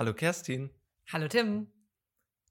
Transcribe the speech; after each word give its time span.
Hallo 0.00 0.14
Kerstin. 0.14 0.70
Hallo 1.12 1.28
Tim. 1.28 1.66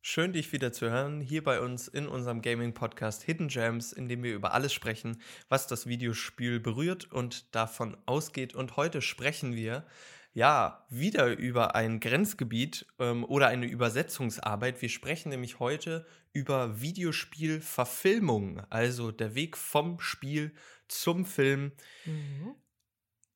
Schön, 0.01 0.33
dich 0.33 0.53
wieder 0.53 0.71
zu 0.71 0.91
hören, 0.91 1.19
hier 1.19 1.43
bei 1.43 1.61
uns 1.61 1.87
in 1.87 2.07
unserem 2.07 2.43
Gaming-Podcast 2.43 3.23
Hidden 3.23 3.47
Gems, 3.47 3.91
in 3.91 4.07
dem 4.07 4.21
wir 4.21 4.35
über 4.35 4.53
alles 4.53 4.71
sprechen, 4.71 5.19
was 5.47 5.65
das 5.65 5.87
Videospiel 5.87 6.59
berührt 6.59 7.11
und 7.11 7.55
davon 7.55 7.97
ausgeht. 8.05 8.53
Und 8.53 8.77
heute 8.77 9.01
sprechen 9.01 9.55
wir 9.55 9.87
ja 10.31 10.85
wieder 10.91 11.35
über 11.39 11.73
ein 11.73 11.99
Grenzgebiet 11.99 12.85
ähm, 12.99 13.23
oder 13.23 13.47
eine 13.47 13.65
Übersetzungsarbeit. 13.65 14.79
Wir 14.83 14.89
sprechen 14.89 15.29
nämlich 15.29 15.57
heute 15.57 16.05
über 16.33 16.79
Videospielverfilmung, 16.81 18.61
also 18.69 19.11
der 19.11 19.33
Weg 19.33 19.57
vom 19.57 19.99
Spiel 19.99 20.53
zum 20.87 21.25
Film. 21.25 21.71
Mhm. 22.05 22.53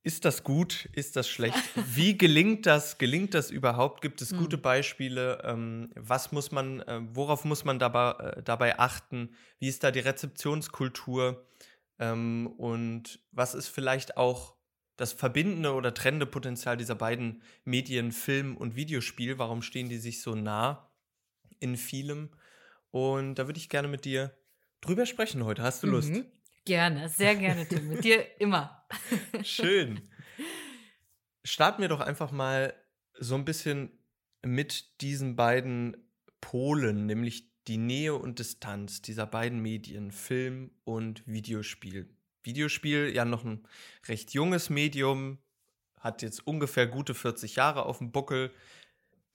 Ist 0.06 0.26
das 0.26 0.44
gut? 0.44 0.90
Ist 0.92 1.16
das 1.16 1.30
schlecht? 1.30 1.58
Wie 1.96 2.18
gelingt 2.18 2.66
das? 2.66 2.98
Gelingt 2.98 3.34
das 3.34 3.50
überhaupt? 3.50 4.02
Gibt 4.02 4.22
es 4.22 4.36
gute 4.36 4.58
hm. 4.58 4.62
Beispiele? 4.62 5.42
Ähm, 5.46 5.92
was 5.96 6.34
muss 6.34 6.52
man, 6.52 6.82
äh, 6.82 7.00
worauf 7.14 7.46
muss 7.46 7.64
man 7.64 7.80
dabei, 7.80 8.12
äh, 8.12 8.44
dabei 8.44 8.80
achten? 8.80 9.34
Wie 9.60 9.70
ist 9.70 9.82
da 9.82 9.92
die 9.92 10.02
Rezeptionskultur? 10.02 11.48
Ähm, 12.00 12.48
und 12.58 13.22
was 13.32 13.56
ist 13.56 13.70
vielleicht 13.70 14.18
auch 14.18 14.58
das 14.98 15.14
verbindende 15.14 15.74
oder 15.74 15.94
trennende 15.94 16.26
Potenzial 16.26 16.76
dieser 16.76 16.96
beiden 16.96 17.42
Medien, 17.64 18.12
Film 18.12 18.58
und 18.58 18.76
Videospiel? 18.76 19.40
Warum 19.40 19.62
stehen 19.62 19.88
die 19.88 20.00
sich 20.00 20.22
so 20.22 20.36
nah 20.36 20.92
in 21.60 21.78
vielem? 21.78 22.30
Und 22.92 23.36
da 23.36 23.48
würde 23.48 23.58
ich 23.58 23.70
gerne 23.70 23.88
mit 23.88 24.04
dir 24.04 24.38
drüber 24.82 25.06
sprechen 25.06 25.46
heute. 25.46 25.64
Hast 25.64 25.82
du 25.82 25.88
Lust? 25.88 26.12
Gerne, 26.66 27.10
sehr 27.10 27.36
gerne, 27.36 27.68
Tim. 27.68 27.90
Mit 27.90 28.04
dir 28.04 28.40
immer. 28.40 28.86
Schön. 29.44 30.10
Starten 31.44 31.82
wir 31.82 31.90
doch 31.90 32.00
einfach 32.00 32.32
mal 32.32 32.74
so 33.20 33.36
ein 33.36 33.44
bisschen 33.44 33.92
mit 34.46 35.02
diesen 35.02 35.36
beiden 35.36 35.98
Polen, 36.40 37.06
nämlich 37.06 37.52
die 37.68 37.78
Nähe 37.78 38.16
und 38.16 38.40
Distanz 38.40 39.02
dieser 39.02 39.26
beiden 39.26 39.60
Medien, 39.60 40.12
Film 40.12 40.72
und 40.86 41.26
Videospiel. 41.28 42.10
Videospiel 42.44 43.14
ja 43.14 43.26
noch 43.26 43.44
ein 43.44 43.68
recht 44.08 44.34
junges 44.34 44.70
Medium, 44.70 45.40
hat 46.00 46.22
jetzt 46.22 46.46
ungefähr 46.46 46.88
gute 46.88 47.14
40 47.14 47.56
Jahre 47.56 47.86
auf 47.86 47.98
dem 48.00 48.12
Buckel. 48.12 48.52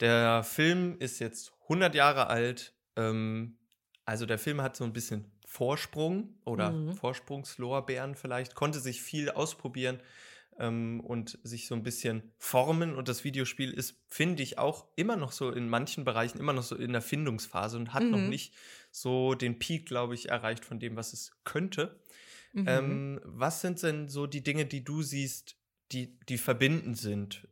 Der 0.01 0.45
Film 0.45 0.97
ist 0.99 1.19
jetzt 1.19 1.53
100 1.65 1.95
Jahre 1.95 2.29
alt. 2.29 2.75
Ähm, 2.97 3.59
also 4.05 4.27
der 4.27 4.39
Film 4.39 4.61
hat 4.61 4.77
so 4.77 4.85
ein 4.85 4.93
bisschen 4.93 5.31
Vorsprung 5.49 6.35
oder 6.45 6.73
mhm. 6.73 6.93
Vorsprungslorbeeren 6.93 8.15
vielleicht, 8.15 8.55
konnte 8.55 8.81
sich 8.81 9.01
viel 9.01 9.31
ausprobieren 9.31 9.99
ähm, 10.59 11.01
und 11.01 11.39
sich 11.43 11.67
so 11.67 11.75
ein 11.75 11.83
bisschen 11.83 12.23
formen. 12.37 12.95
Und 12.95 13.09
das 13.09 13.25
Videospiel 13.25 13.73
ist, 13.73 13.97
finde 14.09 14.43
ich, 14.43 14.59
auch 14.59 14.85
immer 14.95 15.17
noch 15.17 15.33
so 15.33 15.51
in 15.51 15.71
manchen 15.71 16.05
Bereichen 16.05 16.39
immer 16.39 16.53
noch 16.53 16.63
so 16.63 16.77
in 16.77 16.93
der 16.93 17.01
Findungsphase 17.01 17.79
und 17.79 17.95
hat 17.95 18.03
mhm. 18.03 18.11
noch 18.11 18.21
nicht 18.21 18.55
so 18.91 19.35
den 19.35 19.59
Peak, 19.59 19.87
glaube 19.87 20.15
ich, 20.15 20.29
erreicht 20.29 20.67
von 20.67 20.79
dem, 20.79 20.97
was 20.97 21.15
es 21.15 21.33
könnte. 21.45 21.99
Mhm. 22.53 22.65
Ähm, 22.69 23.21
was 23.25 23.63
sind 23.63 23.83
denn 23.83 24.09
so 24.09 24.27
die 24.27 24.43
Dinge, 24.43 24.67
die 24.67 24.85
du 24.85 25.01
siehst, 25.01 25.57
die, 25.93 26.19
die 26.29 26.37
verbindend 26.37 26.99
sind 26.99 27.49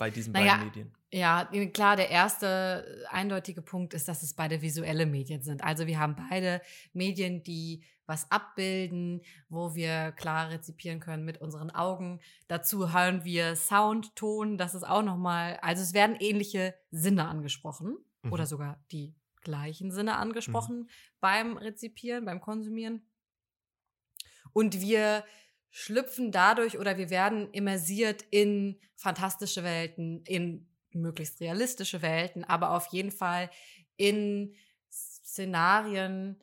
bei 0.00 0.10
diesen 0.10 0.32
naja, 0.32 0.56
beiden 0.56 0.66
Medien? 0.66 0.92
Ja, 1.12 1.44
klar, 1.72 1.96
der 1.96 2.10
erste 2.10 3.06
eindeutige 3.10 3.62
Punkt 3.62 3.94
ist, 3.94 4.08
dass 4.08 4.22
es 4.22 4.34
beide 4.34 4.62
visuelle 4.62 5.06
Medien 5.06 5.42
sind. 5.42 5.62
Also 5.62 5.86
wir 5.86 6.00
haben 6.00 6.16
beide 6.30 6.62
Medien, 6.92 7.42
die 7.42 7.84
was 8.06 8.28
abbilden, 8.30 9.20
wo 9.48 9.74
wir 9.74 10.12
klar 10.12 10.50
rezipieren 10.50 10.98
können 10.98 11.24
mit 11.24 11.40
unseren 11.40 11.70
Augen. 11.70 12.18
Dazu 12.48 12.92
hören 12.92 13.24
wir 13.24 13.54
Sound, 13.54 14.16
Ton, 14.16 14.58
das 14.58 14.74
ist 14.74 14.82
auch 14.82 15.02
nochmal, 15.02 15.58
also 15.62 15.82
es 15.82 15.92
werden 15.94 16.16
ähnliche 16.18 16.74
Sinne 16.90 17.28
angesprochen 17.28 17.98
mhm. 18.22 18.32
oder 18.32 18.46
sogar 18.46 18.82
die 18.90 19.14
gleichen 19.42 19.92
Sinne 19.92 20.16
angesprochen 20.16 20.78
mhm. 20.78 20.88
beim 21.20 21.56
Rezipieren, 21.56 22.24
beim 22.24 22.40
Konsumieren. 22.40 23.02
Und 24.52 24.80
wir 24.80 25.24
schlüpfen 25.70 26.32
dadurch 26.32 26.78
oder 26.78 26.98
wir 26.98 27.10
werden 27.10 27.50
immersiert 27.52 28.24
in 28.30 28.76
fantastische 28.96 29.64
Welten, 29.64 30.22
in 30.24 30.66
möglichst 30.92 31.40
realistische 31.40 32.02
Welten, 32.02 32.44
aber 32.44 32.72
auf 32.72 32.86
jeden 32.86 33.12
Fall 33.12 33.50
in 33.96 34.54
Szenarien, 34.90 36.40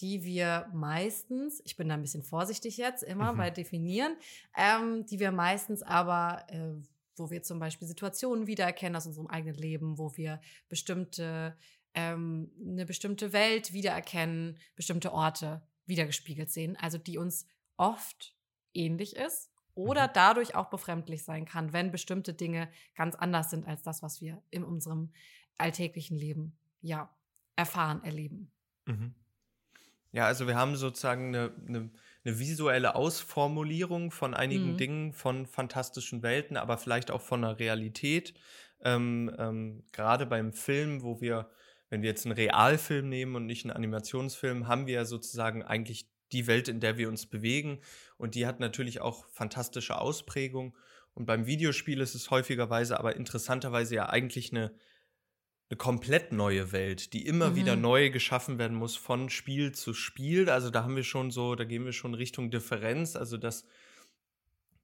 die 0.00 0.22
wir 0.22 0.70
meistens, 0.72 1.60
ich 1.64 1.76
bin 1.76 1.88
da 1.88 1.94
ein 1.94 2.02
bisschen 2.02 2.22
vorsichtig 2.22 2.76
jetzt 2.76 3.02
immer 3.02 3.32
mhm. 3.32 3.36
bei 3.36 3.50
definieren, 3.50 4.16
ähm, 4.56 5.04
die 5.06 5.18
wir 5.18 5.32
meistens 5.32 5.82
aber, 5.82 6.46
äh, 6.48 6.74
wo 7.16 7.30
wir 7.30 7.42
zum 7.42 7.58
Beispiel 7.58 7.88
Situationen 7.88 8.46
wiedererkennen 8.46 8.94
aus 8.94 9.06
unserem 9.06 9.26
eigenen 9.26 9.56
Leben, 9.56 9.98
wo 9.98 10.16
wir 10.16 10.40
bestimmte, 10.68 11.56
ähm, 11.94 12.52
eine 12.64 12.86
bestimmte 12.86 13.32
Welt 13.32 13.72
wiedererkennen, 13.72 14.58
bestimmte 14.76 15.12
Orte 15.12 15.62
wiedergespiegelt 15.86 16.52
sehen, 16.52 16.76
also 16.76 16.98
die 16.98 17.18
uns 17.18 17.46
oft 17.76 18.37
ähnlich 18.78 19.16
ist 19.16 19.50
oder 19.74 20.08
mhm. 20.08 20.12
dadurch 20.14 20.54
auch 20.54 20.70
befremdlich 20.70 21.24
sein 21.24 21.44
kann, 21.44 21.72
wenn 21.72 21.92
bestimmte 21.92 22.34
Dinge 22.34 22.68
ganz 22.96 23.14
anders 23.14 23.50
sind 23.50 23.66
als 23.66 23.82
das, 23.82 24.02
was 24.02 24.20
wir 24.20 24.42
in 24.50 24.64
unserem 24.64 25.12
alltäglichen 25.58 26.16
Leben 26.16 26.56
ja 26.80 27.14
erfahren, 27.56 28.02
erleben. 28.04 28.50
Mhm. 28.86 29.14
Ja, 30.10 30.26
also 30.26 30.46
wir 30.46 30.56
haben 30.56 30.76
sozusagen 30.76 31.28
eine, 31.28 31.52
eine, 31.66 31.90
eine 32.24 32.38
visuelle 32.38 32.94
Ausformulierung 32.94 34.10
von 34.10 34.34
einigen 34.34 34.72
mhm. 34.72 34.76
Dingen, 34.78 35.12
von 35.12 35.46
fantastischen 35.46 36.22
Welten, 36.22 36.56
aber 36.56 36.78
vielleicht 36.78 37.10
auch 37.10 37.20
von 37.20 37.42
der 37.42 37.58
Realität. 37.58 38.34
Ähm, 38.80 39.34
ähm, 39.38 39.84
Gerade 39.92 40.24
beim 40.24 40.52
Film, 40.52 41.02
wo 41.02 41.20
wir, 41.20 41.50
wenn 41.90 42.02
wir 42.02 42.08
jetzt 42.08 42.24
einen 42.24 42.34
Realfilm 42.34 43.08
nehmen 43.08 43.36
und 43.36 43.46
nicht 43.46 43.64
einen 43.64 43.76
Animationsfilm, 43.76 44.66
haben 44.66 44.86
wir 44.86 45.04
sozusagen 45.04 45.62
eigentlich 45.62 46.08
die 46.32 46.46
Welt, 46.46 46.68
in 46.68 46.80
der 46.80 46.98
wir 46.98 47.08
uns 47.08 47.26
bewegen. 47.26 47.80
Und 48.16 48.34
die 48.34 48.46
hat 48.46 48.60
natürlich 48.60 49.00
auch 49.00 49.26
fantastische 49.30 49.98
Ausprägung. 49.98 50.76
Und 51.14 51.26
beim 51.26 51.46
Videospiel 51.46 52.00
ist 52.00 52.14
es 52.14 52.30
häufigerweise, 52.30 52.98
aber 52.98 53.16
interessanterweise 53.16 53.96
ja 53.96 54.08
eigentlich 54.08 54.52
eine, 54.52 54.72
eine 55.70 55.76
komplett 55.76 56.32
neue 56.32 56.72
Welt, 56.72 57.12
die 57.12 57.26
immer 57.26 57.50
mhm. 57.50 57.56
wieder 57.56 57.76
neu 57.76 58.10
geschaffen 58.10 58.58
werden 58.58 58.76
muss 58.76 58.96
von 58.96 59.28
Spiel 59.28 59.72
zu 59.72 59.94
Spiel. 59.94 60.48
Also 60.48 60.70
da 60.70 60.84
haben 60.84 60.96
wir 60.96 61.04
schon 61.04 61.30
so, 61.30 61.54
da 61.54 61.64
gehen 61.64 61.84
wir 61.84 61.92
schon 61.92 62.14
Richtung 62.14 62.50
Differenz. 62.50 63.16
Also 63.16 63.36
dass, 63.36 63.64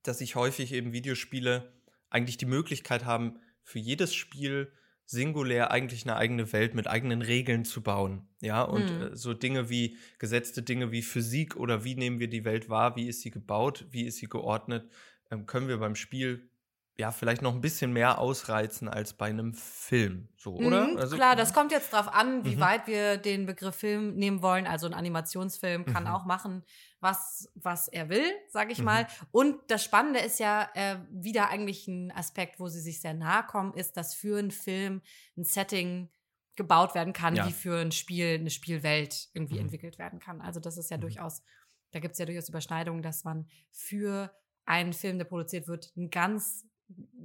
dass 0.02 0.18
sich 0.18 0.34
häufig 0.34 0.72
eben 0.72 0.92
Videospiele 0.92 1.72
eigentlich 2.10 2.36
die 2.36 2.46
Möglichkeit 2.46 3.04
haben, 3.04 3.38
für 3.62 3.78
jedes 3.78 4.14
Spiel 4.14 4.70
singulär 5.06 5.70
eigentlich 5.70 6.04
eine 6.04 6.16
eigene 6.16 6.52
Welt 6.52 6.74
mit 6.74 6.86
eigenen 6.86 7.22
Regeln 7.22 7.64
zu 7.64 7.82
bauen. 7.82 8.26
Ja, 8.40 8.62
und 8.62 8.84
mhm. 8.84 9.02
äh, 9.02 9.16
so 9.16 9.34
Dinge 9.34 9.68
wie 9.68 9.96
gesetzte 10.18 10.62
Dinge 10.62 10.92
wie 10.92 11.02
Physik 11.02 11.56
oder 11.56 11.84
wie 11.84 11.94
nehmen 11.94 12.20
wir 12.20 12.28
die 12.28 12.44
Welt 12.44 12.68
wahr, 12.68 12.96
wie 12.96 13.08
ist 13.08 13.20
sie 13.20 13.30
gebaut, 13.30 13.86
wie 13.90 14.04
ist 14.04 14.16
sie 14.16 14.28
geordnet, 14.28 14.88
ähm, 15.30 15.46
können 15.46 15.68
wir 15.68 15.78
beim 15.78 15.94
Spiel 15.94 16.48
ja, 16.96 17.10
vielleicht 17.10 17.42
noch 17.42 17.54
ein 17.54 17.60
bisschen 17.60 17.92
mehr 17.92 18.18
ausreizen 18.18 18.88
als 18.88 19.14
bei 19.14 19.26
einem 19.26 19.52
Film, 19.52 20.28
so, 20.36 20.54
oder? 20.54 20.86
Mhm, 20.86 20.96
also, 20.96 21.16
klar, 21.16 21.34
das 21.34 21.52
kommt 21.52 21.72
jetzt 21.72 21.92
drauf 21.92 22.06
an, 22.06 22.44
wie 22.44 22.54
mhm. 22.54 22.60
weit 22.60 22.86
wir 22.86 23.16
den 23.16 23.46
Begriff 23.46 23.74
Film 23.74 24.14
nehmen 24.14 24.42
wollen. 24.42 24.66
Also 24.66 24.86
ein 24.86 24.94
Animationsfilm 24.94 25.86
kann 25.86 26.04
mhm. 26.04 26.10
auch 26.10 26.24
machen, 26.24 26.62
was, 27.00 27.50
was 27.56 27.88
er 27.88 28.08
will, 28.08 28.30
sage 28.48 28.72
ich 28.72 28.80
mal. 28.80 29.02
Mhm. 29.02 29.08
Und 29.32 29.56
das 29.68 29.82
Spannende 29.82 30.20
ist 30.20 30.38
ja 30.38 30.70
äh, 30.74 30.98
wieder 31.10 31.48
eigentlich 31.48 31.88
ein 31.88 32.12
Aspekt, 32.12 32.60
wo 32.60 32.68
sie 32.68 32.80
sich 32.80 33.00
sehr 33.00 33.14
nahe 33.14 33.44
kommen, 33.44 33.74
ist, 33.74 33.96
dass 33.96 34.14
für 34.14 34.38
einen 34.38 34.52
Film 34.52 35.02
ein 35.36 35.44
Setting 35.44 36.10
gebaut 36.54 36.94
werden 36.94 37.12
kann, 37.12 37.34
ja. 37.34 37.48
wie 37.48 37.52
für 37.52 37.76
ein 37.76 37.90
Spiel 37.90 38.38
eine 38.38 38.50
Spielwelt 38.50 39.30
irgendwie 39.32 39.54
mhm. 39.54 39.62
entwickelt 39.62 39.98
werden 39.98 40.20
kann. 40.20 40.40
Also 40.40 40.60
das 40.60 40.78
ist 40.78 40.90
ja 40.90 40.96
mhm. 40.96 41.02
durchaus, 41.02 41.42
da 41.90 41.98
gibt 41.98 42.12
es 42.12 42.18
ja 42.18 42.26
durchaus 42.26 42.48
Überschneidungen, 42.48 43.02
dass 43.02 43.24
man 43.24 43.48
für 43.72 44.32
einen 44.64 44.92
Film, 44.92 45.18
der 45.18 45.24
produziert 45.24 45.66
wird, 45.66 45.92
ein 45.96 46.10
ganz 46.10 46.64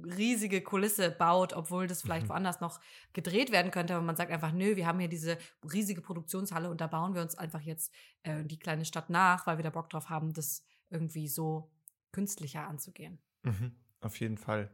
riesige 0.04 0.62
Kulisse 0.62 1.10
baut, 1.10 1.52
obwohl 1.52 1.86
das 1.86 2.02
vielleicht 2.02 2.26
mhm. 2.26 2.30
woanders 2.30 2.60
noch 2.60 2.80
gedreht 3.12 3.52
werden 3.52 3.70
könnte. 3.70 3.94
Aber 3.94 4.04
man 4.04 4.16
sagt 4.16 4.32
einfach, 4.32 4.52
nö, 4.52 4.76
wir 4.76 4.86
haben 4.86 4.98
hier 4.98 5.08
diese 5.08 5.38
riesige 5.72 6.00
Produktionshalle 6.00 6.70
und 6.70 6.80
da 6.80 6.86
bauen 6.86 7.14
wir 7.14 7.22
uns 7.22 7.34
einfach 7.34 7.60
jetzt 7.60 7.92
äh, 8.22 8.44
die 8.44 8.58
kleine 8.58 8.84
Stadt 8.84 9.10
nach, 9.10 9.46
weil 9.46 9.58
wir 9.58 9.62
da 9.62 9.70
Bock 9.70 9.90
drauf 9.90 10.08
haben, 10.08 10.32
das 10.32 10.64
irgendwie 10.88 11.28
so 11.28 11.70
künstlicher 12.12 12.66
anzugehen. 12.66 13.18
Mhm, 13.42 13.72
auf 14.00 14.18
jeden 14.18 14.38
Fall. 14.38 14.70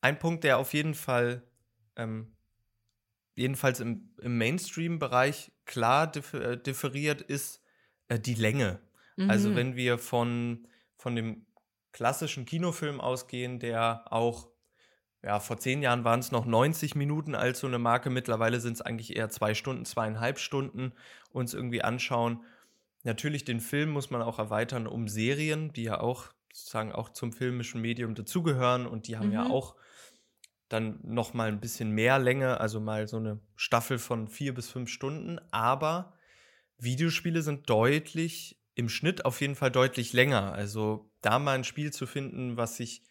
Ein 0.00 0.18
Punkt, 0.18 0.44
der 0.44 0.58
auf 0.58 0.74
jeden 0.74 0.94
Fall, 0.94 1.42
ähm, 1.96 2.36
jedenfalls 3.34 3.80
im, 3.80 4.14
im 4.20 4.36
Mainstream-Bereich 4.38 5.52
klar 5.64 6.06
differ 6.06 6.52
äh, 6.52 6.62
differiert, 6.62 7.22
ist 7.22 7.62
äh, 8.08 8.20
die 8.20 8.34
Länge. 8.34 8.80
Also 9.16 9.24
mhm. 9.24 9.30
Also 9.30 9.54
wenn 9.56 9.76
wir 9.76 9.98
von, 9.98 10.68
von 10.96 11.16
dem 11.16 11.46
klassischen 11.94 12.44
Kinofilm 12.44 13.00
ausgehen, 13.00 13.60
der 13.60 14.12
auch, 14.12 14.48
ja, 15.22 15.40
vor 15.40 15.56
zehn 15.56 15.80
Jahren 15.80 16.04
waren 16.04 16.20
es 16.20 16.32
noch 16.32 16.44
90 16.44 16.96
Minuten 16.96 17.34
als 17.34 17.60
so 17.60 17.66
eine 17.66 17.78
Marke, 17.78 18.10
mittlerweile 18.10 18.60
sind 18.60 18.74
es 18.74 18.82
eigentlich 18.82 19.16
eher 19.16 19.30
zwei 19.30 19.54
Stunden, 19.54 19.86
zweieinhalb 19.86 20.38
Stunden 20.38 20.92
uns 21.30 21.54
irgendwie 21.54 21.82
anschauen. 21.82 22.42
Natürlich, 23.04 23.44
den 23.44 23.60
Film 23.60 23.90
muss 23.90 24.10
man 24.10 24.22
auch 24.22 24.38
erweitern 24.38 24.86
um 24.86 25.08
Serien, 25.08 25.72
die 25.72 25.84
ja 25.84 26.00
auch 26.00 26.26
sozusagen 26.52 26.92
auch 26.92 27.10
zum 27.10 27.32
filmischen 27.32 27.80
Medium 27.80 28.14
dazugehören 28.14 28.86
und 28.86 29.06
die 29.06 29.16
haben 29.16 29.28
mhm. 29.28 29.34
ja 29.34 29.46
auch 29.46 29.76
dann 30.68 30.98
noch 31.04 31.32
mal 31.32 31.48
ein 31.48 31.60
bisschen 31.60 31.90
mehr 31.90 32.18
Länge, 32.18 32.58
also 32.60 32.80
mal 32.80 33.06
so 33.06 33.18
eine 33.18 33.38
Staffel 33.54 33.98
von 33.98 34.26
vier 34.26 34.52
bis 34.52 34.68
fünf 34.68 34.90
Stunden. 34.90 35.38
Aber 35.52 36.14
Videospiele 36.78 37.42
sind 37.42 37.70
deutlich, 37.70 38.60
im 38.74 38.88
Schnitt 38.88 39.24
auf 39.24 39.40
jeden 39.40 39.54
Fall 39.54 39.70
deutlich 39.70 40.12
länger. 40.12 40.52
Also 40.52 41.10
da 41.24 41.38
mal 41.38 41.54
ein 41.54 41.64
Spiel 41.64 41.92
zu 41.92 42.06
finden, 42.06 42.56
was 42.56 42.76
sich 42.76 43.02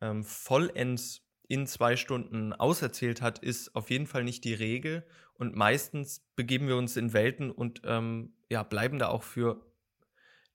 ähm, 0.00 0.24
vollends 0.24 1.22
in 1.48 1.66
zwei 1.66 1.96
Stunden 1.96 2.52
auserzählt 2.52 3.22
hat, 3.22 3.38
ist 3.38 3.74
auf 3.74 3.90
jeden 3.90 4.06
Fall 4.06 4.22
nicht 4.22 4.44
die 4.44 4.54
Regel. 4.54 5.06
Und 5.34 5.56
meistens 5.56 6.26
begeben 6.36 6.68
wir 6.68 6.76
uns 6.76 6.96
in 6.96 7.12
Welten 7.12 7.50
und 7.50 7.82
ähm, 7.84 8.34
ja, 8.50 8.62
bleiben 8.62 8.98
da 8.98 9.08
auch 9.08 9.22
für 9.22 9.64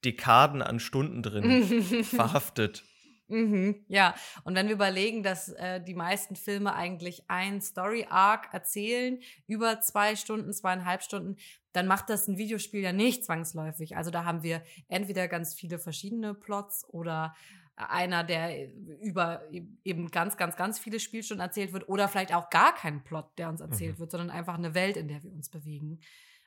Dekaden 0.05 0.61
an 0.61 0.79
Stunden 0.79 1.23
drin 1.23 1.63
verhaftet. 2.03 2.83
Mhm, 3.27 3.85
ja, 3.87 4.15
und 4.43 4.55
wenn 4.55 4.67
wir 4.67 4.75
überlegen, 4.75 5.23
dass 5.23 5.49
äh, 5.49 5.81
die 5.81 5.95
meisten 5.95 6.35
Filme 6.35 6.73
eigentlich 6.75 7.23
ein 7.29 7.61
Story-Arc 7.61 8.53
erzählen, 8.53 9.19
über 9.47 9.79
zwei 9.81 10.15
Stunden, 10.15 10.53
zweieinhalb 10.53 11.01
Stunden, 11.01 11.37
dann 11.71 11.87
macht 11.87 12.09
das 12.09 12.27
ein 12.27 12.37
Videospiel 12.37 12.81
ja 12.81 12.93
nicht 12.93 13.25
zwangsläufig. 13.25 13.97
Also 13.97 14.11
da 14.11 14.25
haben 14.25 14.43
wir 14.43 14.61
entweder 14.87 15.27
ganz 15.27 15.53
viele 15.53 15.79
verschiedene 15.79 16.33
Plots 16.33 16.85
oder 16.89 17.33
einer, 17.75 18.23
der 18.23 18.71
über 19.01 19.41
eben 19.83 20.11
ganz, 20.11 20.37
ganz, 20.37 20.55
ganz 20.55 20.77
viele 20.77 20.99
Spielstunden 20.99 21.43
erzählt 21.43 21.73
wird 21.73 21.89
oder 21.89 22.07
vielleicht 22.07 22.33
auch 22.33 22.49
gar 22.49 22.75
kein 22.75 23.03
Plot, 23.03 23.37
der 23.37 23.49
uns 23.49 23.61
erzählt 23.61 23.95
mhm. 23.95 23.99
wird, 23.99 24.11
sondern 24.11 24.29
einfach 24.29 24.57
eine 24.57 24.75
Welt, 24.75 24.97
in 24.97 25.07
der 25.07 25.23
wir 25.23 25.31
uns 25.31 25.49
bewegen. 25.49 25.99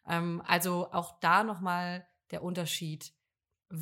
Ähm, 0.06 0.40
also 0.46 0.92
auch 0.92 1.18
da 1.20 1.42
nochmal 1.42 2.06
der 2.30 2.42
Unterschied 2.42 3.12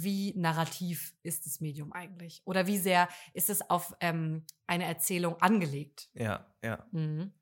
wie 0.03 0.35
narrativ 0.37 1.15
ist 1.23 1.47
das 1.47 1.61
Medium 1.61 1.93
eigentlich? 1.93 2.43
Oder 2.45 2.67
wie 2.67 2.79
sehr 2.79 3.09
ist 3.33 3.51
es 3.51 3.69
auf 3.71 3.95
ähm, 4.01 4.45
eine 4.67 4.85
Erzählung 4.85 5.41
angelegt? 5.41 6.11
Ja, 6.15 6.47
ja. 6.63 6.87
Mhm. 6.93 7.33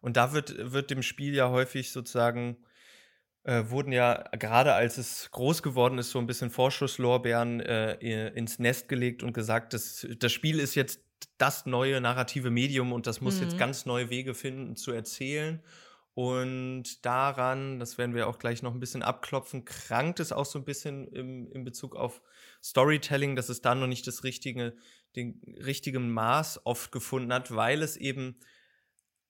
Und 0.00 0.16
da 0.16 0.32
wird, 0.32 0.72
wird 0.72 0.90
dem 0.90 1.02
Spiel 1.02 1.34
ja 1.34 1.50
häufig 1.50 1.92
sozusagen, 1.92 2.56
äh, 3.44 3.64
wurden 3.68 3.92
ja, 3.92 4.24
gerade 4.38 4.74
als 4.74 4.98
es 4.98 5.30
groß 5.30 5.62
geworden 5.62 5.98
ist, 5.98 6.10
so 6.10 6.18
ein 6.18 6.26
bisschen 6.26 6.50
Vorschusslorbeeren 6.50 7.60
äh, 7.60 8.28
ins 8.30 8.58
Nest 8.58 8.88
gelegt 8.88 9.22
und 9.22 9.32
gesagt, 9.32 9.72
das, 9.72 10.06
das 10.18 10.32
Spiel 10.32 10.58
ist 10.58 10.74
jetzt 10.74 11.00
das 11.38 11.66
neue 11.66 12.00
narrative 12.00 12.50
Medium 12.50 12.92
und 12.92 13.06
das 13.06 13.20
muss 13.20 13.36
mhm. 13.36 13.42
jetzt 13.44 13.58
ganz 13.58 13.86
neue 13.86 14.10
Wege 14.10 14.34
finden 14.34 14.76
zu 14.76 14.90
erzählen. 14.90 15.62
Und 16.14 17.06
daran, 17.06 17.78
das 17.78 17.96
werden 17.96 18.14
wir 18.14 18.28
auch 18.28 18.38
gleich 18.38 18.62
noch 18.62 18.74
ein 18.74 18.80
bisschen 18.80 19.02
abklopfen, 19.02 19.64
krankt 19.64 20.20
es 20.20 20.30
auch 20.30 20.44
so 20.44 20.58
ein 20.58 20.64
bisschen 20.64 21.08
im, 21.08 21.50
in 21.52 21.64
Bezug 21.64 21.96
auf 21.96 22.20
Storytelling, 22.62 23.34
dass 23.34 23.48
es 23.48 23.62
da 23.62 23.74
noch 23.74 23.86
nicht 23.86 24.06
das 24.06 24.22
richtige, 24.22 24.76
den 25.16 25.40
richtigen 25.64 26.10
Maß 26.10 26.66
oft 26.66 26.92
gefunden 26.92 27.32
hat, 27.32 27.54
weil 27.54 27.82
es 27.82 27.96
eben 27.96 28.36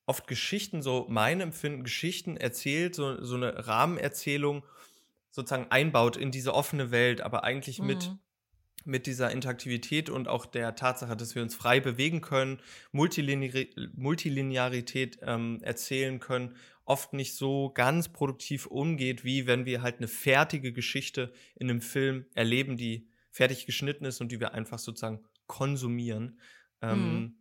oft 0.06 0.26
Geschichten, 0.26 0.82
so 0.82 1.06
mein 1.08 1.40
Empfinden, 1.40 1.84
Geschichten 1.84 2.36
erzählt, 2.36 2.96
so, 2.96 3.22
so 3.24 3.36
eine 3.36 3.68
Rahmenerzählung 3.68 4.64
sozusagen 5.30 5.70
einbaut 5.70 6.16
in 6.16 6.32
diese 6.32 6.52
offene 6.52 6.90
Welt, 6.90 7.20
aber 7.20 7.44
eigentlich 7.44 7.78
mhm. 7.78 7.86
mit 7.86 8.10
mit 8.84 9.06
dieser 9.06 9.30
Interaktivität 9.30 10.10
und 10.10 10.28
auch 10.28 10.46
der 10.46 10.74
Tatsache, 10.74 11.16
dass 11.16 11.34
wir 11.34 11.42
uns 11.42 11.54
frei 11.54 11.80
bewegen 11.80 12.20
können, 12.20 12.60
Multilinear 12.90 13.66
Multilinearität 13.94 15.18
ähm, 15.22 15.58
erzählen 15.62 16.18
können, 16.20 16.56
oft 16.84 17.12
nicht 17.12 17.36
so 17.36 17.70
ganz 17.70 18.08
produktiv 18.08 18.66
umgeht, 18.66 19.24
wie 19.24 19.46
wenn 19.46 19.66
wir 19.66 19.82
halt 19.82 19.98
eine 19.98 20.08
fertige 20.08 20.72
Geschichte 20.72 21.32
in 21.54 21.70
einem 21.70 21.80
Film 21.80 22.26
erleben, 22.34 22.76
die 22.76 23.08
fertig 23.30 23.66
geschnitten 23.66 24.04
ist 24.04 24.20
und 24.20 24.32
die 24.32 24.40
wir 24.40 24.52
einfach 24.52 24.78
sozusagen 24.78 25.24
konsumieren. 25.46 26.40
Ähm, 26.80 27.14
mhm. 27.14 27.34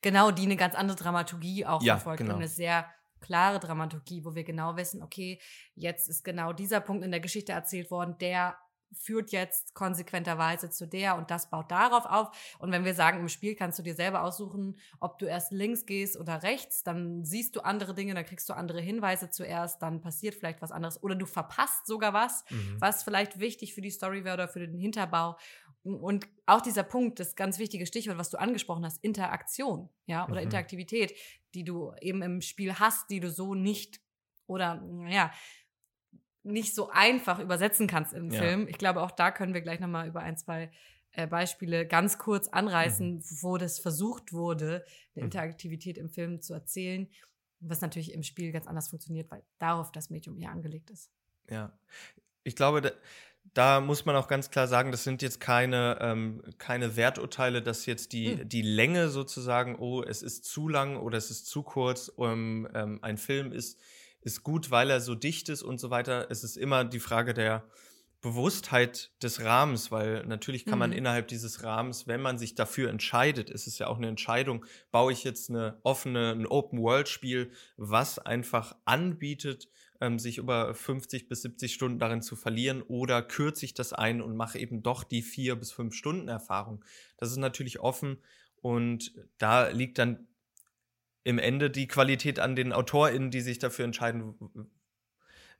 Genau, 0.00 0.30
die 0.30 0.42
eine 0.42 0.56
ganz 0.56 0.74
andere 0.74 0.96
Dramaturgie 0.96 1.66
auch 1.66 1.82
ja, 1.82 1.96
verfolgt 1.96 2.22
genau. 2.22 2.36
eine 2.36 2.48
sehr 2.48 2.88
klare 3.20 3.58
Dramaturgie, 3.58 4.24
wo 4.24 4.34
wir 4.34 4.44
genau 4.44 4.76
wissen, 4.76 5.02
okay, 5.02 5.40
jetzt 5.74 6.08
ist 6.08 6.24
genau 6.24 6.52
dieser 6.52 6.80
Punkt 6.80 7.04
in 7.04 7.10
der 7.10 7.20
Geschichte 7.20 7.52
erzählt 7.52 7.90
worden, 7.90 8.16
der 8.18 8.56
führt 8.94 9.32
jetzt 9.32 9.74
konsequenterweise 9.74 10.70
zu 10.70 10.86
der 10.86 11.16
und 11.16 11.30
das 11.30 11.50
baut 11.50 11.70
darauf 11.70 12.06
auf. 12.06 12.56
Und 12.58 12.72
wenn 12.72 12.84
wir 12.84 12.94
sagen, 12.94 13.20
im 13.20 13.28
Spiel 13.28 13.54
kannst 13.54 13.78
du 13.78 13.82
dir 13.82 13.94
selber 13.94 14.22
aussuchen, 14.22 14.78
ob 15.00 15.18
du 15.18 15.26
erst 15.26 15.52
links 15.52 15.86
gehst 15.86 16.18
oder 16.18 16.42
rechts, 16.42 16.82
dann 16.82 17.24
siehst 17.24 17.56
du 17.56 17.60
andere 17.60 17.94
Dinge, 17.94 18.14
dann 18.14 18.24
kriegst 18.24 18.48
du 18.48 18.54
andere 18.54 18.80
Hinweise 18.80 19.30
zuerst, 19.30 19.82
dann 19.82 20.00
passiert 20.00 20.34
vielleicht 20.34 20.62
was 20.62 20.72
anderes 20.72 21.02
oder 21.02 21.14
du 21.14 21.26
verpasst 21.26 21.86
sogar 21.86 22.12
was, 22.12 22.44
mhm. 22.50 22.76
was 22.80 23.02
vielleicht 23.02 23.38
wichtig 23.40 23.74
für 23.74 23.80
die 23.80 23.90
Story 23.90 24.24
wäre 24.24 24.34
oder 24.34 24.48
für 24.48 24.60
den 24.60 24.78
Hinterbau. 24.78 25.36
Und 25.82 26.26
auch 26.46 26.62
dieser 26.62 26.82
Punkt, 26.82 27.20
das 27.20 27.36
ganz 27.36 27.58
wichtige 27.58 27.84
Stichwort, 27.84 28.16
was 28.16 28.30
du 28.30 28.38
angesprochen 28.38 28.86
hast, 28.86 29.04
Interaktion, 29.04 29.90
ja, 30.06 30.24
oder 30.24 30.40
mhm. 30.40 30.44
Interaktivität, 30.44 31.14
die 31.52 31.62
du 31.62 31.92
eben 32.00 32.22
im 32.22 32.40
Spiel 32.40 32.78
hast, 32.78 33.10
die 33.10 33.20
du 33.20 33.30
so 33.30 33.54
nicht 33.54 34.00
oder, 34.46 34.76
naja, 34.76 35.30
nicht 36.44 36.74
so 36.74 36.90
einfach 36.90 37.38
übersetzen 37.38 37.86
kannst 37.86 38.12
im 38.12 38.30
ja. 38.30 38.40
Film. 38.40 38.68
Ich 38.68 38.78
glaube, 38.78 39.02
auch 39.02 39.10
da 39.10 39.30
können 39.30 39.54
wir 39.54 39.62
gleich 39.62 39.80
nochmal 39.80 40.06
über 40.06 40.20
ein, 40.20 40.36
zwei 40.36 40.70
äh, 41.12 41.26
Beispiele 41.26 41.86
ganz 41.86 42.18
kurz 42.18 42.48
anreißen, 42.48 43.16
mhm. 43.16 43.22
wo 43.40 43.56
das 43.56 43.78
versucht 43.78 44.32
wurde, 44.32 44.84
eine 45.14 45.22
mhm. 45.22 45.24
Interaktivität 45.24 45.96
im 45.96 46.10
Film 46.10 46.42
zu 46.42 46.54
erzählen, 46.54 47.08
was 47.60 47.80
natürlich 47.80 48.12
im 48.12 48.22
Spiel 48.22 48.52
ganz 48.52 48.66
anders 48.66 48.88
funktioniert, 48.88 49.30
weil 49.30 49.42
darauf 49.58 49.90
das 49.90 50.10
Medium 50.10 50.36
eher 50.36 50.50
angelegt 50.50 50.90
ist. 50.90 51.10
Ja, 51.48 51.72
ich 52.42 52.56
glaube, 52.56 52.82
da, 52.82 52.90
da 53.54 53.80
muss 53.80 54.04
man 54.04 54.16
auch 54.16 54.28
ganz 54.28 54.50
klar 54.50 54.68
sagen, 54.68 54.90
das 54.90 55.04
sind 55.04 55.22
jetzt 55.22 55.40
keine, 55.40 55.98
ähm, 56.00 56.42
keine 56.58 56.96
Werturteile, 56.96 57.62
dass 57.62 57.86
jetzt 57.86 58.12
die, 58.12 58.36
mhm. 58.36 58.48
die 58.48 58.62
Länge 58.62 59.08
sozusagen, 59.08 59.76
oh, 59.76 60.02
es 60.02 60.22
ist 60.22 60.44
zu 60.44 60.68
lang 60.68 60.96
oder 60.96 61.16
es 61.16 61.30
ist 61.30 61.46
zu 61.46 61.62
kurz, 61.62 62.08
um, 62.08 62.68
ähm, 62.74 62.98
ein 63.02 63.16
Film 63.16 63.52
ist 63.52 63.80
ist 64.24 64.42
gut, 64.42 64.70
weil 64.70 64.90
er 64.90 65.00
so 65.00 65.14
dicht 65.14 65.48
ist 65.48 65.62
und 65.62 65.78
so 65.78 65.90
weiter. 65.90 66.26
Es 66.30 66.42
ist 66.42 66.56
immer 66.56 66.84
die 66.84 66.98
Frage 66.98 67.34
der 67.34 67.64
Bewusstheit 68.22 69.10
des 69.22 69.44
Rahmens, 69.44 69.90
weil 69.90 70.24
natürlich 70.24 70.64
kann 70.64 70.78
man 70.78 70.90
mhm. 70.90 70.96
innerhalb 70.96 71.28
dieses 71.28 71.62
Rahmens, 71.62 72.06
wenn 72.06 72.22
man 72.22 72.38
sich 72.38 72.54
dafür 72.54 72.88
entscheidet, 72.88 73.50
ist 73.50 73.66
es 73.66 73.78
ja 73.78 73.86
auch 73.86 73.98
eine 73.98 74.08
Entscheidung, 74.08 74.64
baue 74.90 75.12
ich 75.12 75.24
jetzt 75.24 75.50
eine 75.50 75.78
offene, 75.82 76.30
ein 76.30 76.46
Open-World-Spiel, 76.46 77.50
was 77.76 78.18
einfach 78.18 78.74
anbietet, 78.86 79.68
ähm, 80.00 80.18
sich 80.18 80.38
über 80.38 80.74
50 80.74 81.28
bis 81.28 81.42
70 81.42 81.74
Stunden 81.74 81.98
darin 81.98 82.22
zu 82.22 82.34
verlieren 82.34 82.80
oder 82.80 83.20
kürze 83.20 83.66
ich 83.66 83.74
das 83.74 83.92
ein 83.92 84.22
und 84.22 84.36
mache 84.36 84.58
eben 84.58 84.82
doch 84.82 85.04
die 85.04 85.20
vier 85.20 85.54
bis 85.56 85.70
fünf 85.70 85.94
Stunden 85.94 86.28
Erfahrung. 86.28 86.82
Das 87.18 87.30
ist 87.30 87.36
natürlich 87.36 87.80
offen 87.80 88.22
und 88.62 89.12
da 89.36 89.68
liegt 89.68 89.98
dann 89.98 90.26
im 91.24 91.38
Ende 91.38 91.70
die 91.70 91.88
Qualität 91.88 92.38
an 92.38 92.54
den 92.54 92.72
AutorInnen, 92.72 93.30
die 93.30 93.40
sich 93.40 93.58
dafür 93.58 93.86
entscheiden, 93.86 94.34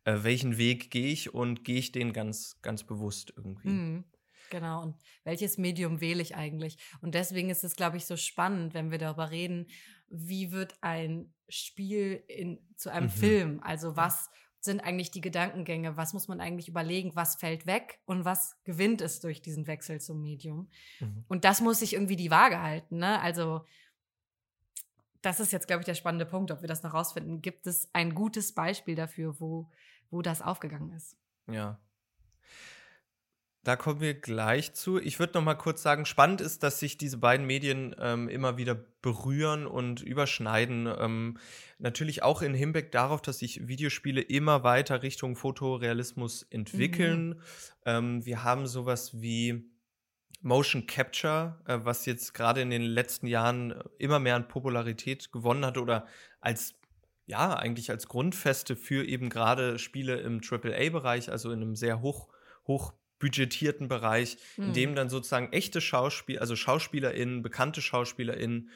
äh, 0.04 0.18
welchen 0.22 0.58
Weg 0.58 0.90
gehe 0.90 1.08
ich 1.08 1.34
und 1.34 1.64
gehe 1.64 1.78
ich 1.78 1.90
den 1.90 2.12
ganz, 2.12 2.60
ganz 2.62 2.84
bewusst 2.84 3.32
irgendwie. 3.36 3.68
Mhm. 3.68 4.04
Genau, 4.50 4.82
und 4.82 4.96
welches 5.24 5.58
Medium 5.58 6.00
wähle 6.00 6.22
ich 6.22 6.36
eigentlich? 6.36 6.76
Und 7.00 7.14
deswegen 7.14 7.50
ist 7.50 7.64
es, 7.64 7.76
glaube 7.76 7.96
ich, 7.96 8.04
so 8.04 8.16
spannend, 8.16 8.74
wenn 8.74 8.90
wir 8.90 8.98
darüber 8.98 9.30
reden, 9.30 9.66
wie 10.08 10.52
wird 10.52 10.74
ein 10.82 11.32
Spiel 11.48 12.22
in, 12.28 12.60
zu 12.76 12.92
einem 12.92 13.06
mhm. 13.06 13.10
Film? 13.10 13.60
Also 13.62 13.96
was 13.96 14.30
sind 14.60 14.80
eigentlich 14.80 15.10
die 15.10 15.22
Gedankengänge? 15.22 15.96
Was 15.96 16.12
muss 16.12 16.28
man 16.28 16.40
eigentlich 16.40 16.68
überlegen? 16.68 17.16
Was 17.16 17.36
fällt 17.36 17.66
weg 17.66 18.00
und 18.04 18.24
was 18.24 18.56
gewinnt 18.64 19.00
es 19.00 19.20
durch 19.20 19.42
diesen 19.42 19.66
Wechsel 19.66 20.00
zum 20.00 20.20
Medium? 20.20 20.68
Mhm. 21.00 21.24
Und 21.28 21.44
das 21.44 21.60
muss 21.60 21.80
sich 21.80 21.94
irgendwie 21.94 22.16
die 22.16 22.30
Waage 22.30 22.60
halten. 22.60 22.98
Ne? 22.98 23.20
Also 23.20 23.64
das 25.24 25.40
ist 25.40 25.52
jetzt, 25.52 25.66
glaube 25.66 25.80
ich, 25.80 25.86
der 25.86 25.94
spannende 25.94 26.26
Punkt, 26.26 26.50
ob 26.50 26.60
wir 26.60 26.68
das 26.68 26.82
noch 26.82 26.92
rausfinden. 26.92 27.40
Gibt 27.40 27.66
es 27.66 27.88
ein 27.94 28.14
gutes 28.14 28.52
Beispiel 28.52 28.94
dafür, 28.94 29.40
wo, 29.40 29.70
wo 30.10 30.20
das 30.20 30.42
aufgegangen 30.42 30.92
ist? 30.92 31.16
Ja. 31.50 31.80
Da 33.62 33.76
kommen 33.76 34.00
wir 34.00 34.12
gleich 34.12 34.74
zu. 34.74 35.00
Ich 35.00 35.18
würde 35.18 35.38
noch 35.38 35.42
mal 35.42 35.54
kurz 35.54 35.82
sagen, 35.82 36.04
spannend 36.04 36.42
ist, 36.42 36.62
dass 36.62 36.78
sich 36.78 36.98
diese 36.98 37.16
beiden 37.16 37.46
Medien 37.46 37.96
ähm, 37.98 38.28
immer 38.28 38.58
wieder 38.58 38.74
berühren 38.74 39.66
und 39.66 40.02
überschneiden. 40.02 40.86
Ähm, 40.98 41.38
natürlich 41.78 42.22
auch 42.22 42.42
in 42.42 42.52
Hinblick 42.52 42.92
darauf, 42.92 43.22
dass 43.22 43.38
sich 43.38 43.66
Videospiele 43.66 44.20
immer 44.20 44.64
weiter 44.64 45.02
Richtung 45.02 45.34
Fotorealismus 45.34 46.42
entwickeln. 46.42 47.28
Mhm. 47.28 47.40
Ähm, 47.86 48.26
wir 48.26 48.44
haben 48.44 48.66
sowas 48.66 49.18
wie 49.22 49.64
Motion 50.44 50.86
Capture, 50.86 51.58
äh, 51.66 51.78
was 51.82 52.06
jetzt 52.06 52.34
gerade 52.34 52.60
in 52.60 52.70
den 52.70 52.82
letzten 52.82 53.26
Jahren 53.26 53.72
äh, 53.72 53.84
immer 53.98 54.18
mehr 54.18 54.36
an 54.36 54.46
Popularität 54.46 55.32
gewonnen 55.32 55.64
hat 55.64 55.78
oder 55.78 56.06
als 56.40 56.74
ja, 57.26 57.56
eigentlich 57.56 57.90
als 57.90 58.06
Grundfeste 58.06 58.76
für 58.76 59.06
eben 59.06 59.30
gerade 59.30 59.78
Spiele 59.78 60.16
im 60.20 60.42
AAA-Bereich, 60.42 61.30
also 61.30 61.50
in 61.50 61.62
einem 61.62 61.74
sehr 61.74 62.02
hoch, 62.02 62.28
hoch 62.66 62.92
budgetierten 63.18 63.88
Bereich, 63.88 64.36
mhm. 64.58 64.64
in 64.64 64.72
dem 64.74 64.90
hm. 64.90 64.96
dann 64.96 65.08
sozusagen 65.08 65.50
echte 65.50 65.80
Schauspieler, 65.80 66.42
also 66.42 66.54
SchauspielerInnen, 66.54 67.40
bekannte 67.40 67.80
SchauspielerInnen 67.80 68.68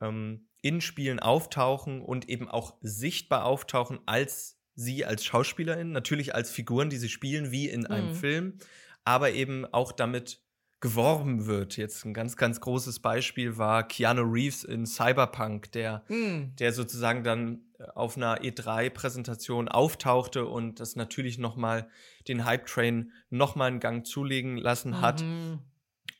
ähm, 0.00 0.46
in 0.62 0.80
Spielen 0.80 1.18
auftauchen 1.18 2.00
und 2.00 2.28
eben 2.28 2.48
auch 2.48 2.76
sichtbar 2.80 3.44
auftauchen 3.44 3.98
als 4.06 4.60
sie 4.76 5.04
als 5.04 5.24
SchauspielerInnen, 5.24 5.92
natürlich 5.92 6.36
als 6.36 6.52
Figuren, 6.52 6.90
die 6.90 6.98
sie 6.98 7.08
spielen, 7.08 7.50
wie 7.50 7.68
in 7.68 7.86
einem 7.86 8.10
mhm. 8.10 8.14
Film, 8.14 8.58
aber 9.02 9.32
eben 9.32 9.66
auch 9.66 9.90
damit 9.90 10.40
geworben 10.80 11.46
wird. 11.46 11.76
Jetzt 11.76 12.04
ein 12.04 12.14
ganz, 12.14 12.36
ganz 12.36 12.60
großes 12.60 13.00
Beispiel 13.00 13.58
war 13.58 13.86
Keanu 13.86 14.22
Reeves 14.22 14.62
in 14.62 14.86
Cyberpunk, 14.86 15.72
der, 15.72 16.04
mm. 16.08 16.54
der 16.58 16.72
sozusagen 16.72 17.24
dann 17.24 17.62
äh, 17.78 17.84
auf 17.94 18.16
einer 18.16 18.42
E3-Präsentation 18.42 19.68
auftauchte 19.68 20.46
und 20.46 20.78
das 20.78 20.94
natürlich 20.94 21.38
nochmal 21.38 21.88
den 22.28 22.44
Hype-Train 22.44 23.12
nochmal 23.30 23.68
einen 23.68 23.80
Gang 23.80 24.06
zulegen 24.06 24.56
lassen 24.56 25.00
hat. 25.00 25.22
Mhm. 25.22 25.60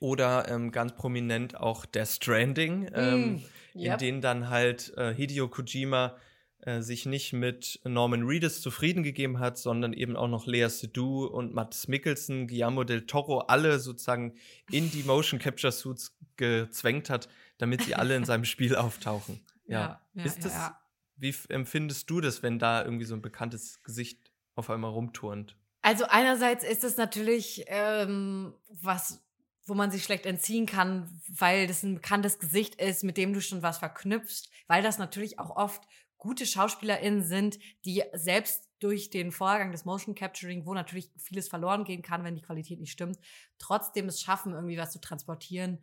Oder 0.01 0.49
ähm, 0.49 0.71
ganz 0.71 0.95
prominent 0.95 1.57
auch 1.57 1.85
Death 1.85 2.09
Stranding, 2.09 2.89
ähm, 2.95 3.35
mm. 3.75 3.79
yep. 3.79 3.93
in 3.93 3.99
denen 3.99 4.21
dann 4.21 4.49
halt 4.49 4.93
äh, 4.97 5.15
Hideo 5.15 5.49
Kojima 5.49 6.17
äh, 6.61 6.83
sich 6.83 7.07
nicht 7.07 7.33
mit 7.33 7.81
Norman 7.85 8.25
Reedus 8.25 8.61
zufrieden 8.61 9.03
gegeben 9.03 9.39
hat, 9.39 9.59
sondern 9.59 9.93
eben 9.93 10.17
auch 10.17 10.29
noch 10.29 10.47
Lea 10.47 10.69
Seydoux 10.69 11.27
und 11.27 11.55
Matt 11.55 11.87
Mikkelsen, 11.87 12.49
Guillermo 12.49 12.85
del 12.85 13.07
Toro, 13.07 13.41
alle 13.41 13.79
sozusagen 13.79 14.35
in 14.71 14.91
die 14.91 15.05
Motion 15.05 15.39
Capture 15.39 15.73
Suits 15.73 16.17
gezwängt 16.37 17.11
hat, 17.11 17.29
damit 17.59 17.83
sie 17.83 17.95
alle 17.95 18.17
in 18.17 18.25
seinem 18.25 18.45
Spiel 18.47 18.75
auftauchen. 18.75 19.41
Ja, 19.67 19.81
ja, 19.81 20.01
ja 20.15 20.25
ist 20.25 20.45
das, 20.45 20.53
ja, 20.53 20.81
wie 21.17 21.35
empfindest 21.49 22.11
du 22.11 22.21
das, 22.21 22.43
wenn 22.43 22.59
da 22.59 22.85
irgendwie 22.85 23.05
so 23.05 23.15
ein 23.15 23.23
bekanntes 23.23 23.83
Gesicht 23.83 24.33
auf 24.55 24.71
einmal 24.71 24.91
rumturnt? 24.91 25.57
Also 25.83 26.07
einerseits 26.09 26.65
ist 26.65 26.85
es 26.85 26.97
natürlich 26.97 27.65
ähm, 27.69 28.53
was, 28.69 29.25
wo 29.65 29.75
man 29.75 29.91
sich 29.91 30.03
schlecht 30.03 30.27
entziehen 30.27 30.67
kann, 30.67 31.21
weil 31.29 31.67
das 31.67 31.83
ein 31.83 31.97
bekanntes 31.97 32.39
Gesicht 32.39 32.75
ist, 32.81 33.05
mit 33.05 33.17
dem 33.17 33.33
du 33.33 33.41
schon 33.41 33.63
was 33.63 33.79
verknüpfst, 33.79 34.51
weil 34.67 34.83
das 34.83 34.99
natürlich 34.99 35.39
auch 35.39 35.55
oft 35.55 35.83
gute 36.19 36.47
SchauspielerInnen 36.47 37.23
sind, 37.23 37.59
die 37.85 38.03
selbst 38.13 38.69
durch 38.81 39.11
den 39.11 39.33
Vorgang 39.33 39.73
des 39.73 39.85
Motion 39.85 40.15
Capturing, 40.15 40.67
wo 40.67 40.75
natürlich 40.75 41.11
vieles 41.17 41.49
verloren 41.49 41.85
gehen 41.85 42.03
kann, 42.03 42.25
wenn 42.25 42.37
die 42.37 42.43
Qualität 42.43 42.81
nicht 42.81 42.93
stimmt, 42.93 43.19
trotzdem 43.59 44.07
es 44.07 44.21
schaffen, 44.21 44.53
irgendwie 44.53 44.79
was 44.79 44.93
zu 44.93 45.01
transportieren. 45.01 45.79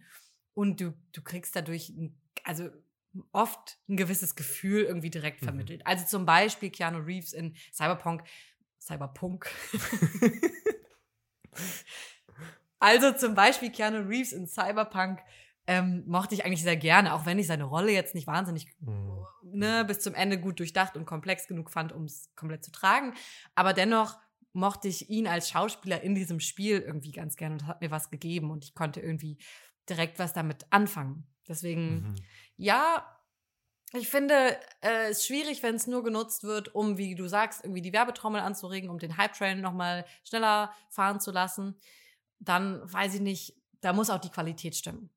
Und 0.54 0.80
du, 0.80 0.94
du 1.12 1.22
kriegst 1.22 1.56
dadurch, 1.56 1.94
also 2.44 2.70
oft 3.32 3.77
ein 3.89 3.98
gewisses 3.98 4.36
Gefühl 4.36 4.84
irgendwie 4.84 5.10
direkt 5.10 5.42
mhm. 5.42 5.46
vermittelt. 5.46 5.80
Mhm. 5.80 5.88
Also 5.88 6.06
zum 6.06 6.25
Beispiel 6.25 6.70
Keanu 6.70 7.00
Reeves 7.00 7.34
in 7.34 7.56
Cyberpunk. 7.74 8.24
Cyberpunk. 8.80 9.50
also 12.80 13.13
zum 13.13 13.36
Beispiel 13.36 13.72
Keanu 13.72 14.08
Reeves 14.08 14.32
in 14.32 14.48
Cyberpunk 14.48 15.20
ähm, 15.67 16.03
mochte 16.05 16.36
ich 16.36 16.45
eigentlich 16.45 16.63
sehr 16.63 16.77
gerne, 16.77 17.13
auch 17.13 17.25
wenn 17.25 17.39
ich 17.39 17.48
seine 17.48 17.63
Rolle 17.63 17.91
jetzt 17.91 18.15
nicht 18.15 18.27
wahnsinnig 18.27 18.67
mhm. 18.79 19.25
ne, 19.43 19.84
bis 19.86 20.00
zum 20.00 20.13
Ende 20.13 20.39
gut 20.39 20.60
durchdacht 20.60 20.95
und 20.95 21.05
komplex 21.05 21.48
genug 21.48 21.72
fand, 21.72 21.91
um 21.91 22.03
es 22.03 22.29
komplett 22.36 22.63
zu 22.63 22.72
tragen. 22.72 23.13
Aber 23.55 23.74
dennoch 23.74 24.17
mochte 24.53 24.88
ich 24.88 25.10
ihn 25.10 25.27
als 25.27 25.50
Schauspieler 25.50 26.01
in 26.01 26.15
diesem 26.15 26.39
Spiel 26.39 26.79
irgendwie 26.79 27.12
ganz 27.12 27.36
gerne 27.36 27.55
und 27.55 27.67
hat 27.67 27.81
mir 27.81 27.91
was 27.91 28.10
gegeben 28.10 28.51
und 28.51 28.63
ich 28.63 28.74
konnte 28.74 29.01
irgendwie 29.01 29.38
direkt 29.89 30.19
was 30.19 30.34
damit 30.34 30.65
anfangen. 30.69 31.27
Deswegen, 31.48 32.01
mhm. 32.01 32.15
ja, 32.57 33.05
ich 33.93 34.07
finde 34.07 34.57
äh, 34.81 35.10
es 35.10 35.25
schwierig, 35.25 35.62
wenn 35.63 35.75
es 35.75 35.88
nur 35.88 36.03
genutzt 36.03 36.43
wird, 36.43 36.74
um, 36.74 36.98
wie 36.98 37.15
du 37.15 37.27
sagst, 37.27 37.63
irgendwie 37.63 37.81
die 37.81 37.93
Werbetrommel 37.93 38.41
anzuregen, 38.41 38.89
um 38.89 38.98
den 38.98 39.17
Hype-Train 39.17 39.62
nochmal 39.62 40.05
schneller 40.24 40.74
fahren 40.89 41.19
zu 41.19 41.31
lassen. 41.31 41.75
Dann 42.39 42.81
weiß 42.91 43.15
ich 43.15 43.22
nicht, 43.22 43.55
da 43.81 43.93
muss 43.93 44.10
auch 44.10 44.19
die 44.19 44.29
Qualität 44.29 44.75
stimmen. 44.75 45.10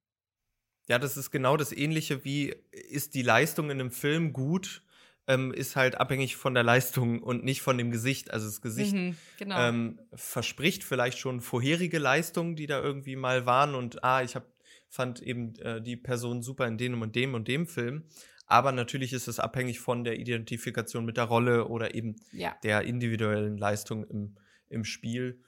Ja, 0.88 0.99
das 0.99 1.16
ist 1.16 1.30
genau 1.30 1.57
das 1.57 1.73
Ähnliche 1.73 2.25
wie, 2.25 2.54
ist 2.73 3.14
die 3.14 3.23
Leistung 3.23 3.66
in 3.66 3.80
einem 3.80 3.90
Film 3.90 4.33
gut, 4.33 4.83
ähm, 5.26 5.52
ist 5.52 5.76
halt 5.76 6.00
abhängig 6.00 6.37
von 6.37 6.54
der 6.54 6.62
Leistung 6.62 7.23
und 7.23 7.45
nicht 7.45 7.61
von 7.61 7.76
dem 7.76 7.90
Gesicht. 7.90 8.33
Also 8.33 8.47
das 8.47 8.62
Gesicht 8.62 8.95
mhm, 8.95 9.14
genau. 9.38 9.61
ähm, 9.61 10.00
verspricht 10.14 10.83
vielleicht 10.83 11.18
schon 11.18 11.42
vorherige 11.42 11.99
Leistungen, 11.99 12.57
die 12.57 12.66
da 12.66 12.80
irgendwie 12.80 13.16
mal 13.16 13.45
waren 13.45 13.75
und 13.75 14.02
ah, 14.02 14.23
ich 14.23 14.35
hab, 14.35 14.47
fand 14.88 15.21
eben 15.21 15.54
äh, 15.57 15.83
die 15.83 15.97
Person 15.97 16.42
super 16.42 16.66
in 16.66 16.78
dem 16.78 17.02
und 17.02 17.14
dem 17.14 17.35
und 17.35 17.47
dem 17.47 17.66
Film. 17.66 18.04
Aber 18.47 18.73
natürlich 18.73 19.12
ist 19.12 19.28
es 19.28 19.38
abhängig 19.38 19.78
von 19.80 20.04
der 20.04 20.18
Identifikation 20.18 21.04
mit 21.04 21.18
der 21.18 21.25
Rolle 21.25 21.66
oder 21.66 21.95
eben 21.95 22.16
ja. 22.33 22.57
der 22.62 22.83
individuellen 22.83 23.59
Leistung 23.59 24.04
im, 24.04 24.38
im 24.71 24.85
Spiel. 24.85 25.42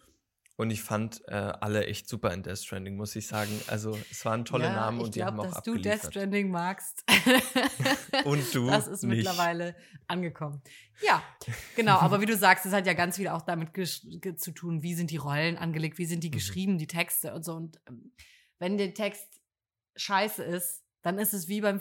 Und 0.61 0.71
ich 0.71 0.83
fand 0.83 1.27
äh, 1.27 1.33
alle 1.33 1.87
echt 1.87 2.07
super 2.07 2.35
in 2.35 2.43
Death 2.43 2.59
Stranding, 2.59 2.95
muss 2.95 3.17
ich 3.17 3.27
sagen. 3.27 3.51
Also 3.69 3.97
es 4.11 4.27
waren 4.27 4.45
tolle 4.45 4.65
ja, 4.65 4.75
Namen 4.75 5.01
und 5.01 5.15
die 5.15 5.21
glaub, 5.21 5.29
haben 5.29 5.41
auch 5.41 5.45
dass 5.47 5.57
abgeliefert. 5.57 5.87
du 5.87 5.89
Death 5.89 6.11
Stranding 6.11 6.51
magst. 6.51 7.03
und 8.27 8.55
du 8.55 8.67
Das 8.67 8.87
ist 8.87 9.03
nicht. 9.03 9.25
mittlerweile 9.25 9.75
angekommen. 10.07 10.61
Ja, 11.01 11.23
genau. 11.77 11.97
Aber 12.01 12.21
wie 12.21 12.27
du 12.27 12.37
sagst, 12.37 12.67
es 12.67 12.75
hat 12.75 12.87
ja 12.87 12.93
ganz 12.93 13.17
viel 13.17 13.29
auch 13.29 13.41
damit 13.41 13.71
zu 13.75 14.51
tun, 14.53 14.83
wie 14.83 14.95
sind 14.95 15.11
die 15.11 15.17
Rollen 15.17 15.57
angelegt, 15.57 15.97
wie 15.97 16.05
sind 16.05 16.23
die 16.25 16.29
mhm. 16.29 16.33
geschrieben, 16.33 16.77
die 16.77 16.87
Texte 16.87 17.33
und 17.33 17.43
so. 17.43 17.55
Und 17.55 17.81
ähm, 17.89 18.13
wenn 18.59 18.77
der 18.77 18.93
Text 18.93 19.41
scheiße 19.97 20.45
ist, 20.45 20.85
dann 21.01 21.19
ist 21.19 21.33
es 21.33 21.49
wie 21.49 21.63
beim 21.63 21.81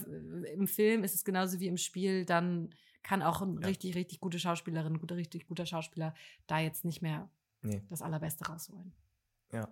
im 0.56 0.68
Film, 0.68 1.04
ist 1.04 1.16
es 1.16 1.26
genauso 1.26 1.60
wie 1.60 1.68
im 1.68 1.76
Spiel, 1.76 2.24
dann 2.24 2.74
kann 3.04 3.24
auch 3.24 3.42
eine 3.42 3.60
ja. 3.60 3.68
richtig, 3.68 3.96
richtig 3.96 4.22
gute 4.22 4.40
Schauspielerin, 4.40 4.94
ein 4.94 5.00
guter, 5.00 5.18
richtig 5.18 5.48
guter 5.48 5.66
Schauspieler 5.66 6.16
da 6.48 6.60
jetzt 6.60 6.86
nicht 6.86 7.02
mehr 7.02 7.30
nee. 7.62 7.84
das 7.90 8.02
Allerbeste 8.02 8.46
rausholen. 8.46 8.94
Ja. 9.52 9.68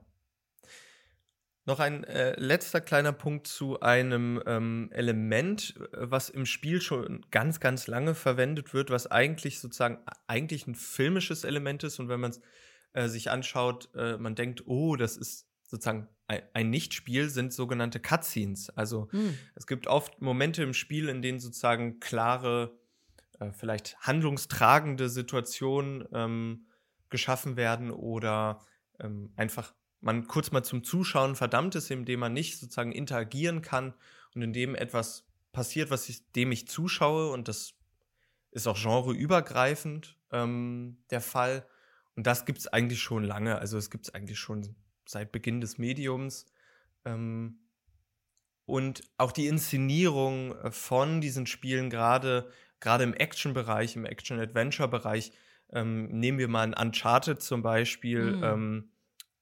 Noch 1.66 1.82
ein 1.82 2.06
äh, 2.06 2.40
letzter 2.40 2.80
kleiner 2.80 3.12
Punkt 3.12 3.46
zu 3.46 3.82
einem 3.82 4.42
ähm, 4.46 4.90
Element, 4.94 5.76
was 5.92 6.30
im 6.30 6.46
Spiel 6.46 6.80
schon 6.80 7.26
ganz, 7.30 7.60
ganz 7.60 7.88
lange 7.88 8.16
verwendet 8.16 8.74
wird, 8.74 8.90
was 8.90 9.08
eigentlich 9.08 9.60
sozusagen 9.60 10.00
eigentlich 10.28 10.66
ein 10.66 10.76
filmisches 10.76 11.44
Element 11.44 11.84
ist. 11.84 12.00
Und 12.00 12.08
wenn 12.08 12.22
man 12.22 12.32
es 12.32 12.42
äh, 12.94 13.10
sich 13.10 13.30
anschaut, 13.30 13.90
äh, 13.96 14.18
man 14.18 14.34
denkt, 14.34 14.66
oh, 14.66 14.96
das 14.96 15.18
ist 15.18 15.46
sozusagen 15.64 16.08
ein, 16.28 16.42
ein 16.54 16.70
Nicht-Spiel, 16.70 17.30
sind 17.30 17.52
sogenannte 17.52 18.00
Cutscenes. 18.00 18.70
Also 18.70 19.10
hm. 19.12 19.38
es 19.56 19.68
gibt 19.68 19.88
oft 19.88 20.22
Momente 20.22 20.64
im 20.64 20.74
Spiel, 20.74 21.10
in 21.10 21.22
denen 21.22 21.40
sozusagen 21.40 22.00
klare, 22.00 22.80
äh, 23.40 23.52
vielleicht 23.52 23.98
handlungstragende 24.00 25.10
Situationen 25.10 26.08
ähm, 26.14 26.68
geschaffen 27.10 27.56
werden 27.56 27.92
oder 27.92 28.62
ähm, 29.00 29.32
einfach 29.36 29.74
man 30.00 30.28
kurz 30.28 30.52
mal 30.52 30.64
zum 30.64 30.84
Zuschauen 30.84 31.36
verdammt 31.36 31.76
ist, 31.76 31.90
indem 31.90 32.20
man 32.20 32.34
nicht 32.34 32.60
sozusagen 32.60 32.92
interagieren 32.92 33.62
kann 33.62 33.94
und 34.36 34.42
indem 34.42 34.76
etwas 34.76 35.26
passiert, 35.52 35.90
was 35.90 36.08
ich, 36.10 36.32
dem 36.34 36.52
ich 36.52 36.68
zuschaue 36.68 37.32
und 37.32 37.48
das 37.48 37.74
ist 38.52 38.68
auch 38.68 38.82
genreübergreifend 38.82 40.18
ähm, 40.32 41.04
der 41.10 41.22
Fall. 41.22 41.68
Und 42.16 42.26
das 42.26 42.46
gibt 42.46 42.60
es 42.60 42.68
eigentlich 42.68 43.02
schon 43.02 43.24
lange. 43.24 43.60
Also 43.60 43.78
es 43.78 43.90
gibt 43.90 44.08
es 44.08 44.14
eigentlich 44.14 44.40
schon 44.40 44.76
seit 45.06 45.32
Beginn 45.32 45.62
des 45.62 45.78
Mediums. 45.78 46.46
Ähm, 47.06 47.60
und 48.66 49.04
auch 49.18 49.32
die 49.32 49.48
Inszenierung 49.48 50.56
äh, 50.56 50.72
von 50.72 51.22
diesen 51.22 51.46
Spielen, 51.46 51.90
gerade 51.90 52.52
gerade 52.80 53.04
im 53.04 53.14
Action-Bereich, 53.14 53.96
im 53.96 54.06
Action-Adventure-Bereich, 54.06 55.32
ähm, 55.72 56.08
nehmen 56.08 56.38
wir 56.38 56.48
mal 56.48 56.62
ein 56.62 56.74
Uncharted 56.74 57.42
zum 57.42 57.62
Beispiel, 57.62 58.38
mhm. 58.38 58.44
ähm, 58.44 58.90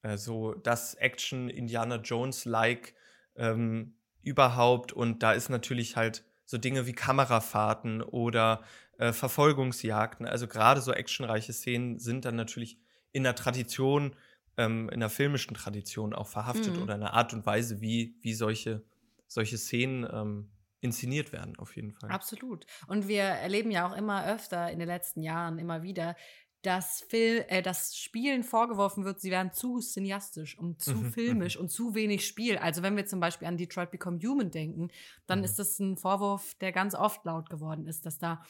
äh, 0.02 0.16
so 0.16 0.54
das 0.54 0.94
Action 0.94 1.48
Indiana 1.48 1.96
Jones-like 1.96 2.94
ähm, 3.36 3.94
überhaupt. 4.22 4.92
Und 4.92 5.22
da 5.22 5.32
ist 5.32 5.48
natürlich 5.48 5.96
halt 5.96 6.24
so 6.44 6.58
Dinge 6.58 6.86
wie 6.86 6.92
Kamerafahrten 6.92 8.02
oder 8.02 8.62
äh, 8.98 9.12
Verfolgungsjagden. 9.12 10.26
Also 10.26 10.46
gerade 10.46 10.80
so 10.80 10.92
actionreiche 10.92 11.52
Szenen 11.52 11.98
sind 11.98 12.24
dann 12.24 12.36
natürlich 12.36 12.78
in 13.12 13.22
der 13.22 13.34
Tradition, 13.34 14.16
ähm, 14.56 14.88
in 14.90 15.00
der 15.00 15.10
filmischen 15.10 15.54
Tradition 15.54 16.14
auch 16.14 16.28
verhaftet 16.28 16.76
mhm. 16.76 16.82
oder 16.82 16.94
in 16.94 17.00
der 17.00 17.14
Art 17.14 17.32
und 17.34 17.46
Weise, 17.46 17.80
wie, 17.80 18.16
wie 18.20 18.34
solche, 18.34 18.84
solche 19.26 19.58
Szenen 19.58 20.06
ähm, 20.10 20.50
inszeniert 20.86 21.32
werden, 21.32 21.56
auf 21.58 21.76
jeden 21.76 21.92
Fall. 21.92 22.10
Absolut. 22.10 22.66
Und 22.88 23.08
wir 23.08 23.22
erleben 23.22 23.70
ja 23.70 23.86
auch 23.86 23.96
immer 23.96 24.26
öfter 24.26 24.70
in 24.70 24.78
den 24.78 24.88
letzten 24.88 25.22
Jahren 25.22 25.58
immer 25.58 25.82
wieder, 25.82 26.16
dass, 26.62 27.02
Film, 27.08 27.44
äh, 27.48 27.62
dass 27.62 27.96
Spielen 27.96 28.42
vorgeworfen 28.42 29.04
wird, 29.04 29.20
sie 29.20 29.30
wären 29.30 29.52
zu 29.52 29.78
cineastisch 29.78 30.58
und 30.58 30.82
zu 30.82 30.94
mhm, 30.94 31.12
filmisch 31.12 31.56
mhm. 31.56 31.62
und 31.62 31.68
zu 31.68 31.94
wenig 31.94 32.26
Spiel. 32.26 32.58
Also 32.58 32.82
wenn 32.82 32.96
wir 32.96 33.06
zum 33.06 33.20
Beispiel 33.20 33.46
an 33.46 33.56
Detroit 33.56 33.92
Become 33.92 34.18
Human 34.18 34.50
denken, 34.50 34.88
dann 35.26 35.40
mhm. 35.40 35.44
ist 35.44 35.58
das 35.58 35.78
ein 35.78 35.96
Vorwurf, 35.96 36.54
der 36.56 36.72
ganz 36.72 36.94
oft 36.94 37.24
laut 37.24 37.50
geworden 37.50 37.86
ist, 37.86 38.04
dass 38.04 38.18
da 38.18 38.42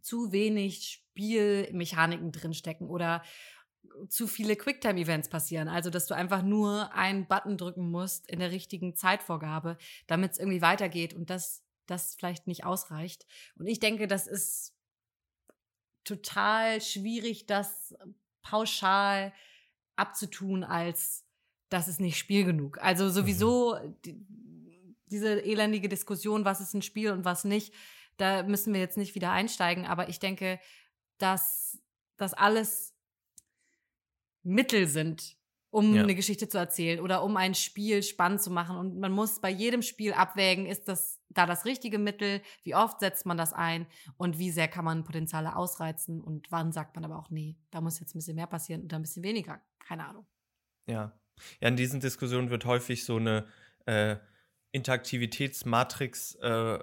zu 0.00 0.32
wenig 0.32 1.02
Spielmechaniken 1.12 2.32
drinstecken 2.32 2.88
oder 2.88 3.22
zu 4.08 4.26
viele 4.26 4.56
Quicktime-Events 4.56 5.28
passieren. 5.28 5.68
Also, 5.68 5.90
dass 5.90 6.06
du 6.06 6.14
einfach 6.14 6.42
nur 6.42 6.92
einen 6.94 7.26
Button 7.26 7.56
drücken 7.56 7.90
musst 7.90 8.28
in 8.28 8.38
der 8.38 8.50
richtigen 8.50 8.94
Zeitvorgabe, 8.94 9.76
damit 10.06 10.32
es 10.32 10.38
irgendwie 10.38 10.62
weitergeht 10.62 11.14
und 11.14 11.30
das, 11.30 11.62
das 11.86 12.14
vielleicht 12.14 12.46
nicht 12.46 12.64
ausreicht. 12.64 13.26
Und 13.56 13.66
ich 13.66 13.80
denke, 13.80 14.06
das 14.06 14.26
ist 14.26 14.74
total 16.04 16.80
schwierig, 16.80 17.46
das 17.46 17.94
pauschal 18.42 19.32
abzutun, 19.96 20.64
als 20.64 21.24
das 21.68 21.88
ist 21.88 22.00
nicht 22.00 22.18
Spiel 22.18 22.44
genug. 22.44 22.78
Also 22.80 23.10
sowieso 23.10 23.76
mhm. 23.76 23.96
die, 24.04 24.26
diese 25.06 25.44
elendige 25.44 25.88
Diskussion, 25.88 26.44
was 26.44 26.60
ist 26.60 26.74
ein 26.74 26.82
Spiel 26.82 27.10
und 27.10 27.24
was 27.24 27.44
nicht, 27.44 27.74
da 28.16 28.42
müssen 28.42 28.72
wir 28.72 28.80
jetzt 28.80 28.96
nicht 28.96 29.14
wieder 29.14 29.30
einsteigen. 29.30 29.86
Aber 29.86 30.08
ich 30.08 30.18
denke, 30.18 30.60
dass 31.18 31.78
das 32.16 32.34
alles 32.34 32.89
Mittel 34.42 34.86
sind, 34.86 35.36
um 35.70 35.94
Ja. 35.94 36.02
eine 36.02 36.14
Geschichte 36.14 36.48
zu 36.48 36.58
erzählen 36.58 37.00
oder 37.00 37.22
um 37.22 37.36
ein 37.36 37.54
Spiel 37.54 38.02
spannend 38.02 38.42
zu 38.42 38.50
machen. 38.50 38.76
Und 38.76 38.98
man 38.98 39.12
muss 39.12 39.40
bei 39.40 39.50
jedem 39.50 39.82
Spiel 39.82 40.12
abwägen, 40.12 40.66
ist 40.66 40.88
das 40.88 41.20
da 41.28 41.46
das 41.46 41.64
richtige 41.64 41.98
Mittel? 41.98 42.42
Wie 42.64 42.74
oft 42.74 42.98
setzt 43.00 43.24
man 43.26 43.36
das 43.36 43.52
ein? 43.52 43.86
Und 44.16 44.38
wie 44.38 44.50
sehr 44.50 44.66
kann 44.66 44.84
man 44.84 45.04
Potenziale 45.04 45.54
ausreizen? 45.54 46.20
Und 46.20 46.50
wann 46.50 46.72
sagt 46.72 46.96
man 46.96 47.04
aber 47.04 47.18
auch, 47.18 47.30
nee, 47.30 47.56
da 47.70 47.80
muss 47.80 48.00
jetzt 48.00 48.14
ein 48.14 48.18
bisschen 48.18 48.34
mehr 48.34 48.48
passieren 48.48 48.82
und 48.82 48.92
ein 48.92 49.02
bisschen 49.02 49.22
weniger? 49.22 49.60
Keine 49.78 50.06
Ahnung. 50.08 50.26
Ja. 50.86 51.16
Ja, 51.60 51.68
in 51.68 51.76
diesen 51.76 52.00
Diskussionen 52.00 52.50
wird 52.50 52.64
häufig 52.64 53.04
so 53.04 53.16
eine 53.16 53.46
äh, 53.86 54.16
Interaktivitätsmatrix 54.72 56.34
äh, 56.36 56.78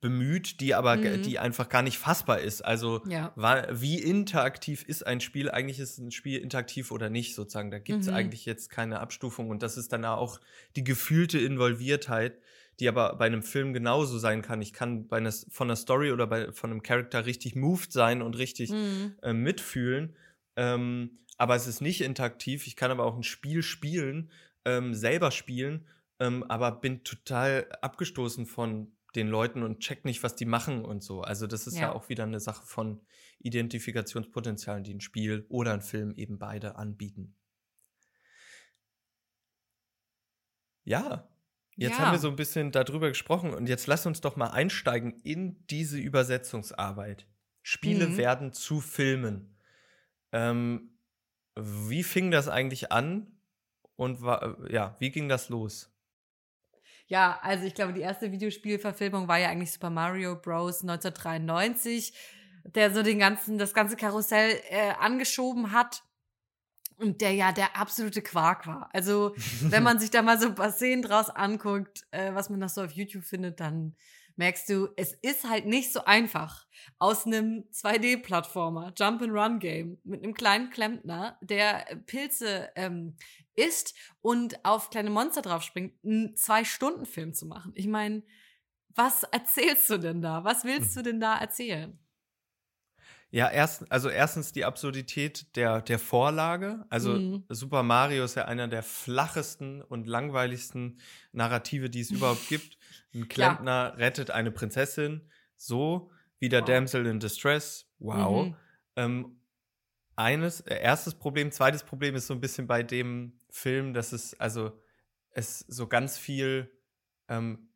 bemüht, 0.00 0.60
die 0.60 0.74
aber 0.74 0.96
Mhm. 0.96 1.22
die 1.22 1.38
einfach 1.38 1.68
gar 1.68 1.82
nicht 1.82 1.98
fassbar 1.98 2.40
ist. 2.40 2.62
Also 2.64 3.02
Ja. 3.06 3.32
wie 3.70 3.98
interaktiv 3.98 4.82
ist 4.86 5.06
ein 5.06 5.20
Spiel? 5.20 5.50
Eigentlich 5.50 5.78
ist 5.78 5.98
ein 5.98 6.10
Spiel 6.10 6.40
interaktiv 6.40 6.90
oder 6.90 7.10
nicht, 7.10 7.34
sozusagen. 7.34 7.70
Da 7.70 7.78
gibt 7.78 8.02
es 8.02 8.08
Mhm. 8.08 8.14
eigentlich 8.14 8.46
jetzt 8.46 8.70
keine 8.70 9.00
Abstufung. 9.00 9.50
Und 9.50 9.62
das 9.62 9.76
ist 9.76 9.92
dann 9.92 10.04
auch 10.04 10.40
die 10.76 10.84
gefühlte 10.84 11.38
Involviertheit, 11.38 12.38
die 12.78 12.88
aber 12.88 13.16
bei 13.16 13.26
einem 13.26 13.42
Film 13.42 13.74
genauso 13.74 14.18
sein 14.18 14.40
kann. 14.40 14.62
Ich 14.62 14.72
kann 14.72 15.06
bei 15.06 15.18
einer, 15.18 15.32
von 15.32 15.66
einer 15.68 15.76
Story 15.76 16.12
oder 16.12 16.26
bei, 16.26 16.50
von 16.52 16.70
einem 16.70 16.82
Charakter 16.82 17.26
richtig 17.26 17.54
moved 17.54 17.92
sein 17.92 18.22
und 18.22 18.38
richtig 18.38 18.70
Mhm. 18.70 19.16
äh, 19.22 19.32
mitfühlen. 19.34 20.16
Ähm, 20.56 21.18
aber 21.36 21.56
es 21.56 21.66
ist 21.66 21.80
nicht 21.82 22.00
interaktiv. 22.00 22.66
Ich 22.66 22.76
kann 22.76 22.90
aber 22.90 23.04
auch 23.04 23.16
ein 23.16 23.22
Spiel 23.22 23.62
spielen, 23.62 24.30
ähm, 24.64 24.94
selber 24.94 25.30
spielen, 25.30 25.86
ähm, 26.18 26.42
aber 26.48 26.72
bin 26.80 27.04
total 27.04 27.66
abgestoßen 27.82 28.46
von 28.46 28.92
den 29.16 29.28
Leuten 29.28 29.62
und 29.62 29.80
check 29.80 30.04
nicht, 30.04 30.22
was 30.22 30.36
die 30.36 30.44
machen 30.46 30.84
und 30.84 31.02
so. 31.02 31.22
Also 31.22 31.46
das 31.46 31.66
ist 31.66 31.74
ja, 31.76 31.82
Ja. 31.82 31.92
auch 31.92 32.08
wieder 32.08 32.24
eine 32.24 32.40
Sache 32.40 32.64
von 32.66 33.00
Identifikationspotenzialen, 33.40 34.84
die 34.84 34.94
ein 34.94 35.00
Spiel 35.00 35.46
oder 35.48 35.72
ein 35.72 35.82
Film 35.82 36.12
eben 36.14 36.38
beide 36.38 36.76
anbieten. 36.76 37.36
Ja, 40.84 41.28
jetzt 41.76 41.98
haben 41.98 42.06
Ja. 42.06 42.12
wir 42.12 42.18
so 42.18 42.28
ein 42.28 42.36
bisschen 42.36 42.72
darüber 42.72 43.08
gesprochen 43.08 43.52
und 43.54 43.68
jetzt 43.68 43.86
lass 43.86 44.06
uns 44.06 44.20
doch 44.20 44.36
mal 44.36 44.48
einsteigen 44.50 45.20
in 45.22 45.66
diese 45.68 45.98
Übersetzungsarbeit. 45.98 47.26
Spiele 47.62 48.08
Mhm. 48.08 48.16
werden 48.16 48.52
zu 48.52 48.80
Filmen. 48.80 49.56
Ähm, 50.32 50.98
wie 51.56 52.02
fing 52.02 52.30
das 52.30 52.48
eigentlich 52.48 52.90
an 52.92 53.38
und 53.96 54.22
wa 54.22 54.56
ja, 54.70 54.96
wie 54.98 55.10
ging 55.10 55.28
das 55.28 55.48
los? 55.48 55.92
Ja, 57.10 57.40
also 57.42 57.64
ich 57.64 57.74
glaube, 57.74 57.92
die 57.92 58.02
erste 58.02 58.30
Videospielverfilmung 58.30 59.26
war 59.26 59.36
ja 59.36 59.48
eigentlich 59.48 59.72
Super 59.72 59.90
Mario 59.90 60.36
Bros. 60.36 60.82
1993, 60.82 62.14
der 62.64 62.94
so 62.94 63.02
den 63.02 63.18
ganzen, 63.18 63.58
das 63.58 63.74
ganze 63.74 63.96
Karussell 63.96 64.60
äh, 64.68 64.92
angeschoben 64.92 65.72
hat. 65.72 66.04
Und 66.98 67.20
der 67.20 67.32
ja 67.32 67.50
der 67.50 67.76
absolute 67.76 68.22
Quark 68.22 68.68
war. 68.68 68.90
Also, 68.92 69.34
wenn 69.62 69.82
man 69.82 69.98
sich 69.98 70.10
da 70.10 70.22
mal 70.22 70.38
so 70.38 70.46
ein 70.46 70.54
paar 70.54 70.70
Szenen 70.70 71.02
draus 71.02 71.30
anguckt, 71.30 72.06
äh, 72.12 72.32
was 72.32 72.48
man 72.48 72.60
noch 72.60 72.68
so 72.68 72.82
auf 72.82 72.92
YouTube 72.92 73.24
findet, 73.24 73.58
dann 73.58 73.96
merkst 74.40 74.70
du, 74.70 74.88
es 74.96 75.12
ist 75.12 75.48
halt 75.48 75.66
nicht 75.66 75.92
so 75.92 76.04
einfach, 76.04 76.66
aus 76.98 77.26
einem 77.26 77.66
2D-Plattformer, 77.72 78.92
Jump-and-Run-Game 78.96 79.98
mit 80.02 80.24
einem 80.24 80.32
kleinen 80.34 80.70
Klempner, 80.70 81.38
der 81.42 81.84
Pilze 82.06 82.70
ähm, 82.74 83.16
isst 83.54 83.94
und 84.22 84.64
auf 84.64 84.88
kleine 84.88 85.10
Monster 85.10 85.42
draufspringt, 85.42 85.94
einen 86.02 86.36
Zwei-Stunden-Film 86.36 87.34
zu 87.34 87.46
machen. 87.46 87.72
Ich 87.74 87.86
meine, 87.86 88.22
was 88.94 89.24
erzählst 89.24 89.90
du 89.90 89.98
denn 89.98 90.22
da? 90.22 90.42
Was 90.44 90.64
willst 90.64 90.96
du 90.96 91.02
denn 91.02 91.20
da 91.20 91.36
erzählen? 91.38 91.98
Ja, 93.32 93.48
erst, 93.48 93.90
also 93.92 94.08
erstens 94.08 94.52
die 94.52 94.64
Absurdität 94.64 95.54
der, 95.56 95.82
der 95.82 95.98
Vorlage. 95.98 96.84
Also 96.90 97.18
Mhm. 97.18 97.44
Super 97.48 97.82
Mario 97.82 98.24
ist 98.24 98.34
ja 98.36 98.46
einer 98.46 98.68
der 98.68 98.82
flachesten 98.82 99.82
und 99.82 100.06
langweiligsten 100.06 101.00
Narrative, 101.32 101.90
die 101.90 102.00
es 102.00 102.10
überhaupt 102.10 102.48
gibt. 102.48 102.78
Ein 103.14 103.28
Klempner 103.28 103.94
rettet 103.98 104.30
eine 104.30 104.50
Prinzessin, 104.50 105.28
so 105.56 106.10
wie 106.38 106.48
der 106.48 106.60
Wow. 106.60 106.68
Damsel 106.68 107.06
in 107.06 107.20
Distress. 107.20 107.86
Wow. 107.98 108.46
Mhm. 108.46 108.56
Ähm, 108.96 109.40
eines, 110.16 110.60
äh, 110.62 110.80
erstes 110.80 111.14
Problem, 111.14 111.50
zweites 111.50 111.82
Problem 111.82 112.14
ist 112.14 112.26
so 112.26 112.34
ein 112.34 112.40
bisschen 112.40 112.66
bei 112.66 112.82
dem 112.82 113.38
Film, 113.50 113.94
dass 113.94 114.12
es, 114.12 114.38
also, 114.38 114.80
es 115.30 115.60
so 115.60 115.86
ganz 115.86 116.18
viel, 116.18 116.70
ähm, 117.28 117.70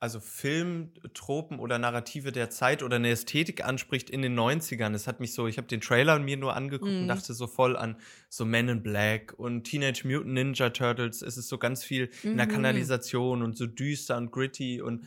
also 0.00 0.18
Filmtropen 0.18 1.58
oder 1.58 1.78
Narrative 1.78 2.32
der 2.32 2.48
Zeit 2.50 2.82
oder 2.82 2.96
eine 2.96 3.10
Ästhetik 3.10 3.62
anspricht 3.64 4.08
in 4.08 4.22
den 4.22 4.34
90ern. 4.34 4.94
Es 4.94 5.06
hat 5.06 5.20
mich 5.20 5.34
so, 5.34 5.46
ich 5.46 5.58
habe 5.58 5.68
den 5.68 5.82
Trailer 5.82 6.18
mir 6.18 6.38
nur 6.38 6.56
angeguckt 6.56 6.90
und 6.90 7.02
Mhm. 7.02 7.08
dachte 7.08 7.34
so 7.34 7.46
voll 7.46 7.76
an 7.76 7.96
so 8.30 8.46
Men 8.46 8.68
in 8.68 8.82
Black 8.82 9.34
und 9.36 9.64
Teenage 9.64 10.06
Mutant 10.08 10.32
Ninja 10.32 10.70
Turtles. 10.70 11.20
Es 11.20 11.36
ist 11.36 11.48
so 11.48 11.58
ganz 11.58 11.84
viel 11.84 12.10
in 12.22 12.38
der 12.38 12.46
Mhm. 12.46 12.50
Kanalisation 12.52 13.42
und 13.42 13.56
so 13.58 13.66
düster 13.66 14.16
und 14.16 14.30
gritty 14.32 14.80
und, 14.80 15.06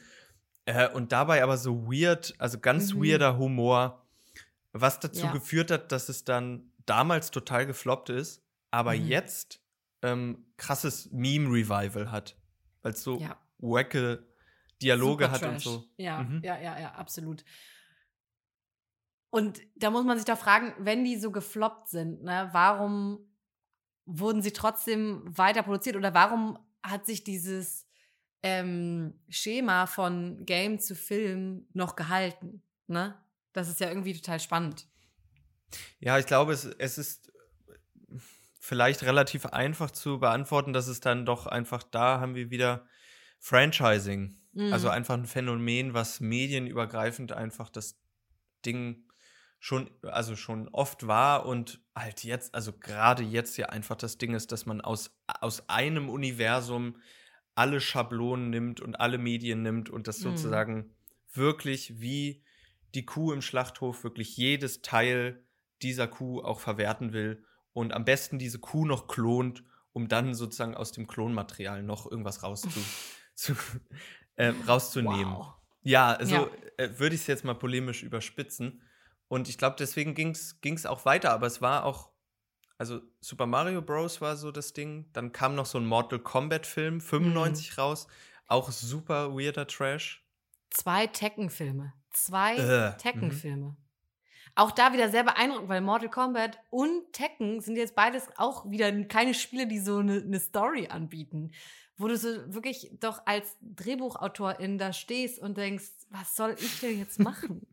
äh, 0.65 0.88
und 0.89 1.12
dabei 1.12 1.41
aber 1.43 1.58
so 1.58 1.88
weird, 1.91 2.36
also 2.38 2.60
ganz 2.60 2.93
Mhm. 2.93 3.03
weirder 3.03 3.38
Humor, 3.39 4.06
was 4.73 4.99
dazu 4.99 5.25
Ja. 5.25 5.32
geführt 5.34 5.71
hat, 5.71 5.91
dass 5.91 6.08
es 6.08 6.23
dann 6.23 6.71
damals 6.86 7.32
total 7.32 7.65
gefloppt 7.65 8.10
ist, 8.10 8.43
aber 8.69 8.93
Mhm. 8.93 9.08
jetzt 9.08 9.60
ähm, 10.06 10.45
krasses 10.58 11.10
Meme-Revival 11.13 12.12
hat. 12.12 12.36
Weil 12.82 12.91
es 12.91 13.01
so 13.03 13.19
Ja. 13.21 13.38
wacke 13.60 14.21
Dialoge 14.84 15.32
hat 15.32 15.43
und 15.43 15.60
so. 15.60 15.86
Ja, 15.98 16.24
Mhm. 16.24 16.41
ja, 16.43 16.60
ja, 16.60 16.80
ja, 16.80 16.91
absolut. 16.93 17.43
Und 19.30 19.62
da 19.76 19.89
muss 19.89 20.06
man 20.06 20.17
sich 20.17 20.26
doch 20.26 20.38
fragen, 20.38 20.74
wenn 20.78 21.04
die 21.04 21.17
so 21.17 21.32
gefloppt 21.32 21.89
sind, 21.89 22.24
ne, 22.24 22.50
warum 22.52 23.19
wurden 24.06 24.41
sie 24.41 24.52
trotzdem 24.52 25.24
weiter 25.26 25.63
produziert 25.63 25.96
oder 25.96 26.13
warum 26.13 26.60
hat 26.84 27.06
sich 27.06 27.24
dieses 27.24 27.88
ähm, 28.43 29.19
Schema 29.30 29.88
von 29.88 30.46
Game 30.46 30.80
zu 30.80 30.96
Film 30.96 31.67
noch 31.74 31.96
gehalten? 31.96 32.62
Ne? 32.88 33.17
Das 33.54 33.69
ist 33.69 33.80
ja 33.80 33.88
irgendwie 33.88 34.13
total 34.13 34.39
spannend. 34.39 34.88
Ja, 36.00 36.19
ich 36.19 36.26
glaube, 36.26 36.54
es, 36.54 36.65
es 36.65 36.98
ist 36.98 37.32
vielleicht 38.60 39.04
relativ 39.04 39.46
einfach 39.48 39.89
zu 39.91 40.19
beantworten, 40.19 40.74
dass 40.74 40.88
es 40.88 41.00
dann 41.00 41.26
doch 41.26 41.48
einfach 41.48 41.84
da 41.84 42.19
haben 42.19 42.36
wir 42.36 42.52
wieder 42.52 42.86
Franchising. 43.39 44.38
Also 44.70 44.88
Mhm. 44.88 44.94
einfach 44.94 45.13
ein 45.16 45.26
Phänomen, 45.26 45.94
was 45.94 46.20
medienübergreifend 46.20 47.32
einfach 47.32 47.70
das 47.70 48.00
Ding 48.66 49.04
schon, 49.60 49.89
also 50.04 50.36
schon 50.36 50.68
oft 50.70 51.08
war 51.08 51.46
und 51.46 51.82
halt 51.96 52.24
jetzt, 52.24 52.54
also 52.54 52.74
gerade 52.74 53.24
jetzt 53.24 53.58
ja 53.58 53.68
einfach 53.68 53.96
das 53.96 54.18
Ding 54.18 54.34
ist, 54.34 54.52
dass 54.52 54.66
man 54.66 54.82
aus, 54.82 55.16
aus 55.28 55.70
einem 55.70 56.10
Universum 56.10 56.98
alle 57.56 57.80
Schablonen 57.80 58.50
nimmt 58.50 58.82
und 58.82 59.00
alle 59.00 59.18
Medien 59.18 59.62
nimmt 59.62 59.89
und 59.89 60.08
das 60.08 60.20
Mhm. 60.20 60.24
sozusagen 60.24 60.96
wirklich 61.34 62.02
wie 62.02 62.44
die 62.96 63.06
Kuh 63.06 63.32
im 63.32 63.42
Schlachthof 63.42 64.04
wirklich 64.04 64.36
jedes 64.38 64.82
Teil 64.82 65.46
dieser 65.82 66.08
Kuh 66.08 66.42
auch 66.42 66.60
verwerten 66.60 67.13
will 67.13 67.46
und 67.74 67.94
am 67.94 68.06
besten 68.06 68.39
diese 68.39 68.60
Kuh 68.60 68.86
noch 68.86 69.08
klont, 69.08 69.63
um 69.94 70.08
dann 70.08 70.34
sozusagen 70.34 70.76
aus 70.76 70.92
dem 70.92 71.08
Klonmaterial 71.08 71.84
noch 71.84 72.10
irgendwas 72.10 72.44
rauszu, 72.44 72.94
zu, 73.36 73.54
äh, 74.36 74.54
rauszunehmen. 74.67 75.34
Wow. 75.36 75.54
Ja, 75.84 76.13
also 76.13 76.36
Ja. 76.36 76.50
äh, 76.78 77.00
würde 77.00 77.15
ich 77.15 77.22
es 77.22 77.28
jetzt 77.28 77.43
mal 77.43 77.56
polemisch 77.56 78.04
überspitzen. 78.04 78.82
Und 79.28 79.50
ich 79.50 79.58
glaube, 79.58 79.76
deswegen 79.80 80.13
ging 80.15 80.32
es 80.32 80.86
auch 80.86 81.06
weiter, 81.06 81.32
aber 81.32 81.48
es 81.48 81.62
war 81.62 81.86
auch, 81.86 82.12
also 82.78 83.02
Super 83.19 83.46
Mario 83.46 83.82
Bros. 83.82 84.22
war 84.22 84.36
so 84.38 84.52
das 84.52 84.74
Ding. 84.74 85.10
Dann 85.13 85.32
kam 85.32 85.56
noch 85.56 85.65
so 85.65 85.78
ein 85.78 85.86
Mortal 85.86 86.19
Kombat-Film, 86.19 87.02
95 87.02 87.78
raus. 87.78 88.08
Auch 88.48 88.69
super 88.72 89.34
weirder 89.34 89.65
Trash. 89.67 90.26
Zwei 90.69 91.08
Tekken-Filme. 91.08 91.93
Zwei 92.12 92.56
Äh, 92.58 92.98
Tekken-Filme. 92.98 93.76
Auch 94.56 94.72
da 94.72 94.94
wieder 94.94 95.10
sehr 95.10 95.24
beeindruckend, 95.24 95.70
weil 95.70 95.82
Mortal 95.82 96.10
Kombat 96.10 96.60
und 96.70 97.12
Tekken 97.12 97.60
sind 97.62 97.76
jetzt 97.76 97.96
beides 97.96 98.28
auch 98.38 98.70
wieder 98.70 98.92
keine 99.06 99.34
Spiele, 99.34 99.66
die 99.66 99.80
so 99.80 99.98
eine, 99.98 100.22
eine 100.22 100.39
Story 100.39 100.88
anbieten. 100.88 101.52
Wo 101.98 102.08
du 102.08 102.18
so 102.18 102.30
wirklich 102.54 102.92
doch 103.00 103.22
als 103.26 103.58
Drehbuchautorin 103.62 104.78
da 104.78 104.94
stehst 104.94 105.39
und 105.39 105.58
denkst, 105.58 105.86
was 106.10 106.36
soll 106.36 106.56
ich 106.60 106.80
denn 106.80 107.00
jetzt 107.00 107.20
machen? 107.20 107.66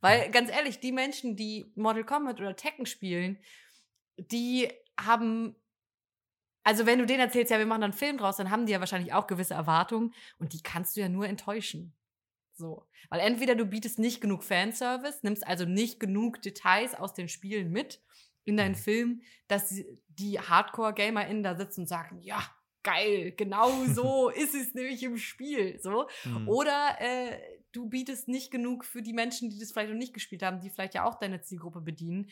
weil 0.00 0.30
ganz 0.30 0.50
ehrlich, 0.50 0.80
die 0.80 0.92
Menschen, 0.92 1.34
die 1.34 1.72
Mortal 1.74 2.04
Kombat 2.04 2.40
oder 2.40 2.54
Tekken 2.54 2.86
spielen, 2.86 3.38
die 4.16 4.68
haben 4.98 5.56
also 6.68 6.84
wenn 6.84 6.98
du 6.98 7.06
denen 7.06 7.20
erzählst, 7.20 7.50
ja, 7.50 7.58
wir 7.58 7.64
machen 7.64 7.80
dann 7.80 7.92
einen 7.92 7.98
Film 7.98 8.18
draus, 8.18 8.36
dann 8.36 8.50
haben 8.50 8.66
die 8.66 8.72
ja 8.72 8.80
wahrscheinlich 8.80 9.14
auch 9.14 9.26
gewisse 9.26 9.54
Erwartungen 9.54 10.12
und 10.38 10.52
die 10.52 10.62
kannst 10.62 10.96
du 10.96 11.00
ja 11.00 11.08
nur 11.08 11.26
enttäuschen. 11.26 11.94
So. 12.58 12.86
Weil 13.08 13.20
entweder 13.20 13.54
du 13.54 13.64
bietest 13.64 13.98
nicht 13.98 14.20
genug 14.20 14.42
Fanservice, 14.42 15.20
nimmst 15.22 15.46
also 15.46 15.64
nicht 15.64 16.00
genug 16.00 16.42
Details 16.42 16.94
aus 16.94 17.14
den 17.14 17.28
Spielen 17.28 17.70
mit 17.70 18.02
in 18.44 18.56
deinen 18.56 18.72
Mhm. 18.72 18.76
Film, 18.76 19.22
dass 19.46 19.74
die 20.08 20.40
Hardcore-GamerInnen 20.40 21.42
da 21.42 21.54
sitzen 21.54 21.82
und 21.82 21.86
sagen, 21.86 22.20
ja, 22.20 22.42
geil, 22.82 23.32
genau 23.36 23.84
so 23.86 24.28
ist 24.34 24.54
es 24.54 24.74
nämlich 24.74 25.02
im 25.02 25.18
Spiel. 25.18 25.78
So. 25.80 26.08
Mhm. 26.24 26.48
Oder 26.48 26.96
äh, 27.00 27.38
du 27.72 27.88
bietest 27.88 28.28
nicht 28.28 28.50
genug 28.50 28.84
für 28.84 29.02
die 29.02 29.12
Menschen, 29.12 29.50
die 29.50 29.58
das 29.58 29.72
vielleicht 29.72 29.90
noch 29.90 29.98
nicht 29.98 30.14
gespielt 30.14 30.42
haben, 30.42 30.60
die 30.60 30.70
vielleicht 30.70 30.94
ja 30.94 31.04
auch 31.04 31.18
deine 31.18 31.40
Zielgruppe 31.42 31.80
bedienen 31.80 32.30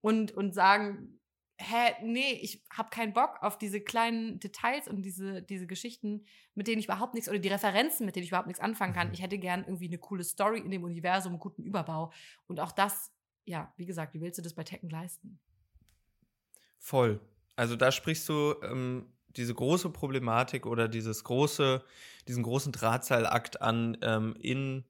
und, 0.00 0.32
und 0.32 0.54
sagen, 0.54 1.17
hä, 1.58 1.94
nee, 2.02 2.32
ich 2.40 2.64
habe 2.70 2.90
keinen 2.90 3.12
Bock 3.12 3.38
auf 3.42 3.58
diese 3.58 3.80
kleinen 3.80 4.38
Details 4.38 4.86
und 4.86 5.02
diese, 5.02 5.42
diese 5.42 5.66
Geschichten, 5.66 6.24
mit 6.54 6.68
denen 6.68 6.78
ich 6.78 6.86
überhaupt 6.86 7.14
nichts, 7.14 7.28
oder 7.28 7.38
die 7.38 7.48
Referenzen, 7.48 8.06
mit 8.06 8.14
denen 8.14 8.24
ich 8.24 8.30
überhaupt 8.30 8.46
nichts 8.46 8.62
anfangen 8.62 8.94
kann. 8.94 9.08
Mhm. 9.08 9.14
Ich 9.14 9.22
hätte 9.22 9.38
gern 9.38 9.64
irgendwie 9.64 9.88
eine 9.88 9.98
coole 9.98 10.24
Story 10.24 10.60
in 10.60 10.70
dem 10.70 10.84
Universum, 10.84 11.32
einen 11.32 11.40
guten 11.40 11.62
Überbau. 11.62 12.12
Und 12.46 12.60
auch 12.60 12.72
das, 12.72 13.12
ja, 13.44 13.72
wie 13.76 13.86
gesagt, 13.86 14.14
wie 14.14 14.20
willst 14.20 14.38
du 14.38 14.42
das 14.42 14.54
bei 14.54 14.62
Tekken 14.62 14.88
leisten? 14.88 15.40
Voll. 16.78 17.20
Also 17.56 17.74
da 17.74 17.90
sprichst 17.90 18.28
du 18.28 18.54
ähm, 18.62 19.12
diese 19.30 19.52
große 19.52 19.90
Problematik 19.90 20.64
oder 20.64 20.86
dieses 20.86 21.24
große, 21.24 21.84
diesen 22.28 22.44
großen 22.44 22.70
Drahtseilakt 22.70 23.60
an 23.60 23.98
ähm, 24.02 24.36
in, 24.38 24.84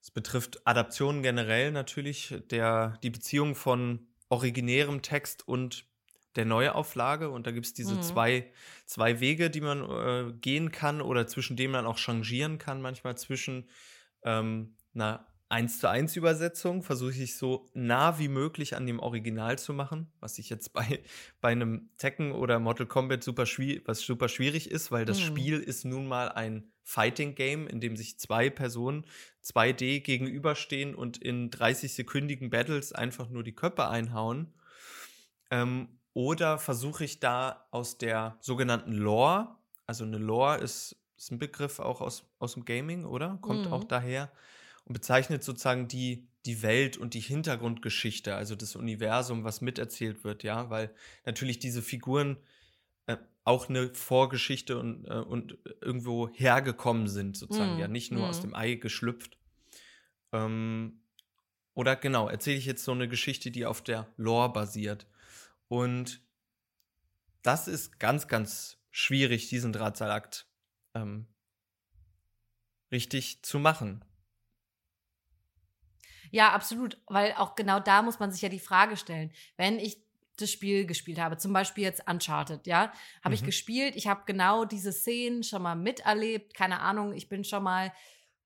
es 0.00 0.10
betrifft 0.10 0.66
Adaptionen 0.66 1.22
generell 1.22 1.70
natürlich, 1.70 2.34
der, 2.50 2.98
die 3.04 3.10
Beziehung 3.10 3.54
von 3.54 4.08
originärem 4.30 5.02
Text 5.02 5.46
und 5.46 5.86
der 6.36 6.44
Neuauflage. 6.44 7.30
Und 7.30 7.46
da 7.46 7.50
gibt 7.50 7.66
es 7.66 7.74
diese 7.74 7.94
mhm. 7.94 8.02
zwei, 8.02 8.52
zwei 8.86 9.20
Wege, 9.20 9.50
die 9.50 9.60
man 9.60 9.82
äh, 9.82 10.32
gehen 10.32 10.72
kann 10.72 11.00
oder 11.00 11.26
zwischen 11.26 11.56
denen 11.56 11.72
man 11.72 11.86
auch 11.86 11.98
changieren 11.98 12.58
kann, 12.58 12.82
manchmal 12.82 13.16
zwischen 13.16 13.68
ähm, 14.24 14.76
einer 14.94 15.26
1 15.52 15.80
zu 15.80 15.88
1 15.88 16.16
Übersetzung, 16.16 16.82
versuche 16.82 17.22
ich 17.22 17.36
so 17.36 17.68
nah 17.74 18.18
wie 18.18 18.28
möglich 18.28 18.74
an 18.74 18.86
dem 18.86 18.98
Original 19.00 19.58
zu 19.58 19.74
machen, 19.74 20.10
was 20.18 20.38
ich 20.38 20.48
jetzt 20.48 20.72
bei, 20.72 21.02
bei 21.42 21.50
einem 21.50 21.90
Tekken 21.98 22.32
oder 22.32 22.58
Mortal 22.58 22.86
Kombat 22.86 23.22
super, 23.22 23.44
was 23.84 24.00
super 24.00 24.28
schwierig 24.28 24.70
ist, 24.70 24.90
weil 24.90 25.04
das 25.04 25.20
mhm. 25.20 25.24
Spiel 25.24 25.58
ist 25.58 25.84
nun 25.84 26.08
mal 26.08 26.30
ein 26.30 26.72
Fighting 26.84 27.34
Game, 27.34 27.68
in 27.68 27.80
dem 27.80 27.96
sich 27.96 28.18
zwei 28.18 28.48
Personen 28.48 29.04
2D 29.44 30.00
gegenüberstehen 30.00 30.94
und 30.94 31.18
in 31.18 31.50
30-sekündigen 31.50 32.48
Battles 32.50 32.92
einfach 32.92 33.28
nur 33.28 33.44
die 33.44 33.54
Köpfe 33.54 33.88
einhauen. 33.88 34.54
Ähm, 35.50 35.88
oder 36.14 36.58
versuche 36.58 37.04
ich 37.04 37.20
da 37.20 37.66
aus 37.70 37.98
der 37.98 38.36
sogenannten 38.40 38.92
Lore, 38.92 39.48
also 39.86 40.04
eine 40.04 40.18
Lore 40.18 40.58
ist, 40.58 40.96
ist 41.16 41.32
ein 41.32 41.38
Begriff 41.38 41.78
auch 41.78 42.00
aus, 42.00 42.24
aus 42.38 42.54
dem 42.54 42.64
Gaming, 42.64 43.04
oder? 43.04 43.38
Kommt 43.40 43.66
mhm. 43.66 43.72
auch 43.72 43.84
daher 43.84 44.30
und 44.84 44.94
bezeichnet 44.94 45.44
sozusagen 45.44 45.88
die, 45.88 46.28
die 46.44 46.62
Welt 46.62 46.96
und 46.96 47.14
die 47.14 47.20
Hintergrundgeschichte, 47.20 48.34
also 48.34 48.54
das 48.54 48.76
Universum, 48.76 49.44
was 49.44 49.60
miterzählt 49.60 50.24
wird, 50.24 50.42
ja, 50.42 50.70
weil 50.70 50.94
natürlich 51.24 51.58
diese 51.58 51.82
Figuren 51.82 52.36
äh, 53.06 53.16
auch 53.44 53.68
eine 53.68 53.94
Vorgeschichte 53.94 54.78
und, 54.78 55.04
äh, 55.06 55.14
und 55.14 55.58
irgendwo 55.80 56.28
hergekommen 56.30 57.08
sind, 57.08 57.36
sozusagen, 57.36 57.74
mhm. 57.74 57.80
ja, 57.80 57.88
nicht 57.88 58.12
nur 58.12 58.22
mhm. 58.22 58.28
aus 58.28 58.40
dem 58.40 58.54
Ei 58.54 58.74
geschlüpft. 58.74 59.38
Ähm, 60.32 61.00
oder 61.74 61.96
genau, 61.96 62.28
erzähle 62.28 62.58
ich 62.58 62.66
jetzt 62.66 62.84
so 62.84 62.92
eine 62.92 63.08
Geschichte, 63.08 63.50
die 63.50 63.64
auf 63.64 63.82
der 63.82 64.08
Lore 64.16 64.52
basiert. 64.52 65.06
Und 65.72 66.20
das 67.40 67.66
ist 67.66 67.98
ganz, 67.98 68.28
ganz 68.28 68.76
schwierig, 68.90 69.48
diesen 69.48 69.72
Drahtseilakt 69.72 70.46
ähm, 70.94 71.26
richtig 72.90 73.42
zu 73.42 73.58
machen. 73.58 74.04
Ja, 76.30 76.52
absolut, 76.52 77.00
weil 77.06 77.32
auch 77.38 77.54
genau 77.54 77.80
da 77.80 78.02
muss 78.02 78.18
man 78.18 78.30
sich 78.30 78.42
ja 78.42 78.50
die 78.50 78.60
Frage 78.60 78.98
stellen, 78.98 79.32
wenn 79.56 79.78
ich 79.78 79.96
das 80.36 80.50
Spiel 80.50 80.84
gespielt 80.84 81.18
habe, 81.18 81.38
zum 81.38 81.54
Beispiel 81.54 81.84
jetzt 81.84 82.06
Uncharted, 82.06 82.66
ja, 82.66 82.92
habe 83.24 83.30
mhm. 83.30 83.34
ich 83.36 83.44
gespielt, 83.44 83.96
ich 83.96 84.08
habe 84.08 84.24
genau 84.26 84.66
diese 84.66 84.92
Szenen 84.92 85.42
schon 85.42 85.62
mal 85.62 85.74
miterlebt, 85.74 86.52
keine 86.52 86.80
Ahnung, 86.80 87.14
ich 87.14 87.30
bin 87.30 87.44
schon 87.44 87.62
mal 87.62 87.94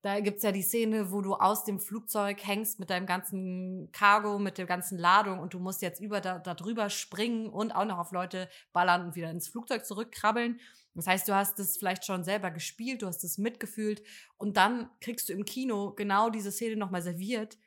da 0.02 0.20
gibt 0.20 0.36
es 0.36 0.42
ja 0.42 0.52
die 0.52 0.62
Szene, 0.62 1.10
wo 1.10 1.20
du 1.20 1.34
aus 1.34 1.64
dem 1.64 1.80
Flugzeug 1.80 2.46
hängst 2.46 2.78
mit 2.78 2.90
deinem 2.90 3.06
ganzen 3.06 3.90
Cargo, 3.92 4.38
mit 4.38 4.58
der 4.58 4.66
ganzen 4.66 4.98
Ladung 4.98 5.40
und 5.40 5.54
du 5.54 5.58
musst 5.58 5.82
jetzt 5.82 6.00
über 6.00 6.20
da, 6.20 6.38
da 6.38 6.54
drüber 6.54 6.90
springen 6.90 7.48
und 7.48 7.72
auch 7.72 7.84
noch 7.84 7.98
auf 7.98 8.12
Leute 8.12 8.48
ballern 8.72 9.04
und 9.04 9.16
wieder 9.16 9.30
ins 9.30 9.48
Flugzeug 9.48 9.84
zurückkrabbeln. 9.84 10.60
Das 10.94 11.06
heißt, 11.06 11.28
du 11.28 11.34
hast 11.34 11.58
das 11.58 11.76
vielleicht 11.76 12.04
schon 12.04 12.24
selber 12.24 12.50
gespielt, 12.50 13.02
du 13.02 13.06
hast 13.06 13.24
es 13.24 13.36
mitgefühlt 13.36 14.02
und 14.38 14.56
dann 14.56 14.88
kriegst 15.00 15.28
du 15.28 15.32
im 15.32 15.44
Kino 15.44 15.92
genau 15.94 16.30
diese 16.30 16.52
Szene 16.52 16.76
nochmal 16.76 17.02
serviert. 17.02 17.58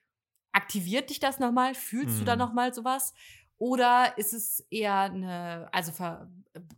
Aktiviert 0.51 1.09
dich 1.09 1.19
das 1.19 1.39
nochmal? 1.39 1.75
Fühlst 1.75 2.13
hm. 2.13 2.19
du 2.19 2.25
da 2.25 2.35
mhm. 2.35 2.39
nochmal 2.39 2.73
sowas? 2.73 3.13
Oder 3.57 4.17
ist 4.17 4.33
es 4.33 4.65
eher 4.71 5.01
eine, 5.01 5.69
also 5.73 5.91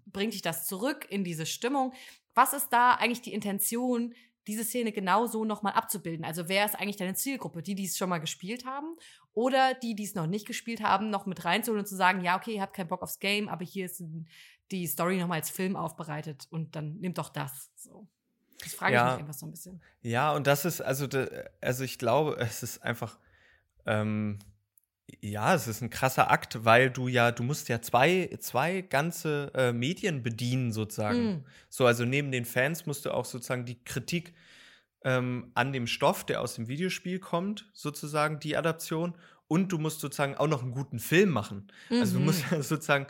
bringt 0.07 0.33
dich 0.33 0.41
das 0.41 0.65
zurück 0.65 1.05
in 1.09 1.23
diese 1.23 1.45
Stimmung? 1.45 1.93
Was 2.33 2.53
ist 2.53 2.69
da 2.69 2.95
eigentlich 2.95 3.21
die 3.21 3.33
Intention, 3.33 4.13
diese 4.47 4.63
Szene 4.63 4.91
genau 4.91 5.27
so 5.27 5.45
nochmal 5.45 5.73
abzubilden. 5.73 6.25
Also 6.25 6.49
wer 6.49 6.65
ist 6.65 6.75
eigentlich 6.75 6.97
deine 6.97 7.13
Zielgruppe? 7.13 7.61
Die, 7.61 7.75
die 7.75 7.85
es 7.85 7.97
schon 7.97 8.09
mal 8.09 8.19
gespielt 8.19 8.65
haben 8.65 8.95
oder 9.33 9.73
die, 9.75 9.95
die 9.95 10.03
es 10.03 10.15
noch 10.15 10.27
nicht 10.27 10.47
gespielt 10.47 10.81
haben, 10.81 11.09
noch 11.09 11.25
mit 11.25 11.45
reinzuholen 11.45 11.81
und 11.81 11.87
zu 11.87 11.95
sagen, 11.95 12.21
ja, 12.21 12.37
okay, 12.37 12.55
ihr 12.55 12.61
habt 12.61 12.75
keinen 12.75 12.87
Bock 12.87 13.01
aufs 13.01 13.19
Game, 13.19 13.49
aber 13.49 13.63
hier 13.63 13.85
ist 13.85 14.03
die 14.71 14.87
Story 14.87 15.17
nochmal 15.17 15.39
als 15.39 15.49
Film 15.49 15.75
aufbereitet 15.75 16.47
und 16.49 16.75
dann 16.75 16.97
nimmt 16.97 17.17
doch 17.17 17.29
das. 17.29 17.71
So. 17.75 18.07
Das 18.63 18.73
frage 18.73 18.93
ja, 18.93 19.07
ich 19.07 19.13
mich 19.13 19.21
einfach 19.21 19.39
so 19.39 19.45
ein 19.45 19.51
bisschen. 19.51 19.81
Ja, 20.01 20.33
und 20.33 20.47
das 20.47 20.65
ist, 20.65 20.81
also, 20.81 21.07
also 21.61 21.83
ich 21.83 21.97
glaube, 21.97 22.37
es 22.39 22.63
ist 22.63 22.83
einfach, 22.83 23.19
ähm, 23.85 24.39
ja, 25.19 25.53
es 25.53 25.67
ist 25.67 25.81
ein 25.81 25.89
krasser 25.89 26.31
Akt, 26.31 26.63
weil 26.63 26.89
du 26.89 27.07
ja, 27.07 27.31
du 27.31 27.43
musst 27.43 27.69
ja 27.69 27.81
zwei, 27.81 28.29
zwei 28.39 28.81
ganze 28.81 29.51
äh, 29.53 29.73
Medien 29.73 30.23
bedienen, 30.23 30.71
sozusagen. 30.71 31.33
Mm. 31.33 31.45
So, 31.69 31.85
also 31.85 32.05
neben 32.05 32.31
den 32.31 32.45
Fans 32.45 32.85
musst 32.85 33.05
du 33.05 33.13
auch 33.13 33.25
sozusagen 33.25 33.65
die 33.65 33.83
Kritik 33.83 34.33
ähm, 35.03 35.51
an 35.53 35.73
dem 35.73 35.87
Stoff, 35.87 36.25
der 36.25 36.41
aus 36.41 36.55
dem 36.55 36.67
Videospiel 36.67 37.19
kommt, 37.19 37.69
sozusagen 37.73 38.39
die 38.39 38.55
Adaption. 38.55 39.15
Und 39.47 39.73
du 39.73 39.79
musst 39.79 39.99
sozusagen 39.99 40.35
auch 40.35 40.47
noch 40.47 40.63
einen 40.63 40.71
guten 40.71 40.99
Film 40.99 41.29
machen. 41.29 41.67
Mhm. 41.89 41.99
Also 41.99 42.17
du 42.17 42.23
musst 42.23 42.49
mhm. 42.49 42.57
ja 42.57 42.63
sozusagen, 42.63 43.07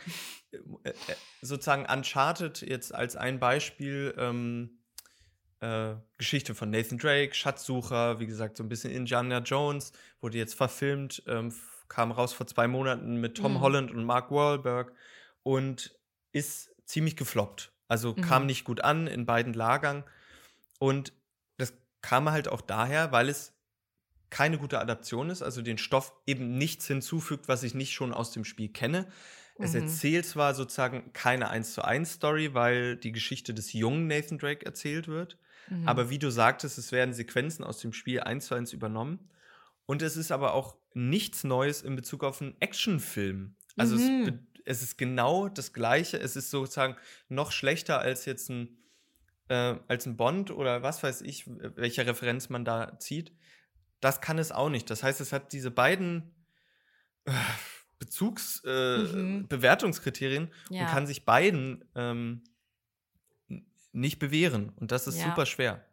äh, 0.50 0.88
äh, 0.88 0.94
sozusagen 1.40 1.86
Uncharted 1.86 2.62
jetzt 2.62 2.94
als 2.94 3.14
ein 3.14 3.38
Beispiel, 3.38 4.12
ähm, 4.18 4.78
äh, 5.60 5.94
Geschichte 6.18 6.56
von 6.56 6.70
Nathan 6.70 6.98
Drake, 6.98 7.34
Schatzsucher, 7.34 8.18
wie 8.18 8.26
gesagt, 8.26 8.56
so 8.56 8.64
ein 8.64 8.68
bisschen 8.68 8.90
Indiana 8.90 9.38
Jones, 9.38 9.92
wurde 10.20 10.36
jetzt 10.36 10.54
verfilmt 10.54 11.22
ähm, 11.28 11.54
kam 11.92 12.10
raus 12.10 12.32
vor 12.32 12.46
zwei 12.46 12.68
Monaten 12.68 13.16
mit 13.16 13.36
Tom 13.36 13.54
mhm. 13.54 13.60
Holland 13.60 13.90
und 13.90 14.04
Mark 14.04 14.30
Wahlberg 14.30 14.94
und 15.42 15.94
ist 16.32 16.70
ziemlich 16.86 17.16
gefloppt. 17.16 17.70
Also 17.86 18.14
mhm. 18.14 18.22
kam 18.22 18.46
nicht 18.46 18.64
gut 18.64 18.82
an 18.82 19.06
in 19.06 19.26
beiden 19.26 19.52
Lagern. 19.52 20.02
Und 20.78 21.12
das 21.58 21.74
kam 22.00 22.30
halt 22.30 22.48
auch 22.48 22.62
daher, 22.62 23.12
weil 23.12 23.28
es 23.28 23.52
keine 24.30 24.56
gute 24.56 24.80
Adaption 24.80 25.28
ist, 25.28 25.42
also 25.42 25.60
den 25.60 25.76
Stoff 25.76 26.14
eben 26.26 26.56
nichts 26.56 26.86
hinzufügt, 26.86 27.48
was 27.48 27.62
ich 27.62 27.74
nicht 27.74 27.92
schon 27.92 28.14
aus 28.14 28.30
dem 28.30 28.46
Spiel 28.46 28.70
kenne. 28.70 29.06
Es 29.58 29.74
mhm. 29.74 29.82
erzählt 29.82 30.24
zwar 30.24 30.54
sozusagen 30.54 31.12
keine 31.12 31.50
1 31.50 31.74
zu 31.74 31.84
1 31.84 32.10
Story, 32.10 32.54
weil 32.54 32.96
die 32.96 33.12
Geschichte 33.12 33.52
des 33.52 33.74
jungen 33.74 34.06
Nathan 34.06 34.38
Drake 34.38 34.64
erzählt 34.64 35.08
wird, 35.08 35.36
mhm. 35.68 35.86
aber 35.86 36.08
wie 36.08 36.18
du 36.18 36.30
sagtest, 36.30 36.78
es 36.78 36.90
werden 36.90 37.12
Sequenzen 37.12 37.62
aus 37.62 37.80
dem 37.80 37.92
Spiel 37.92 38.20
1 38.20 38.46
zu 38.46 38.54
1 38.54 38.72
übernommen. 38.72 39.28
Und 39.84 40.00
es 40.00 40.16
ist 40.16 40.32
aber 40.32 40.54
auch 40.54 40.76
nichts 40.94 41.44
Neues 41.44 41.82
in 41.82 41.96
Bezug 41.96 42.24
auf 42.24 42.40
einen 42.40 42.60
Actionfilm. 42.60 43.56
Also 43.76 43.96
mhm. 43.96 44.40
es, 44.64 44.78
es, 44.78 44.82
ist 44.82 44.98
genau 44.98 45.48
das 45.48 45.72
Gleiche. 45.72 46.18
Es 46.18 46.36
ist 46.36 46.50
sozusagen 46.50 46.96
noch 47.28 47.52
schlechter 47.52 48.00
als 48.00 48.24
jetzt 48.24 48.50
ein, 48.50 48.78
äh, 49.48 49.76
als 49.88 50.06
ein 50.06 50.16
Bond 50.16 50.50
oder 50.50 50.82
was 50.82 51.02
weiß 51.02 51.22
ich, 51.22 51.46
welche 51.46 52.06
Referenz 52.06 52.48
man 52.48 52.64
da 52.64 52.98
zieht. 52.98 53.32
Das 54.00 54.20
kann 54.20 54.38
es 54.38 54.52
auch 54.52 54.68
nicht. 54.68 54.90
Das 54.90 55.02
heißt, 55.02 55.20
es 55.20 55.32
hat 55.32 55.52
diese 55.52 55.70
beiden 55.70 56.34
äh, 57.24 57.32
Bezugs-, 57.98 58.62
äh, 58.64 58.98
mhm. 58.98 59.48
Bewertungskriterien 59.48 60.52
ja. 60.70 60.82
und 60.82 60.88
kann 60.88 61.06
sich 61.06 61.24
beiden 61.24 61.84
ähm, 61.94 62.42
nicht 63.92 64.18
bewähren. 64.18 64.70
Und 64.76 64.90
das 64.90 65.06
ist 65.06 65.18
ja. 65.18 65.26
super 65.26 65.46
schwer. 65.46 65.86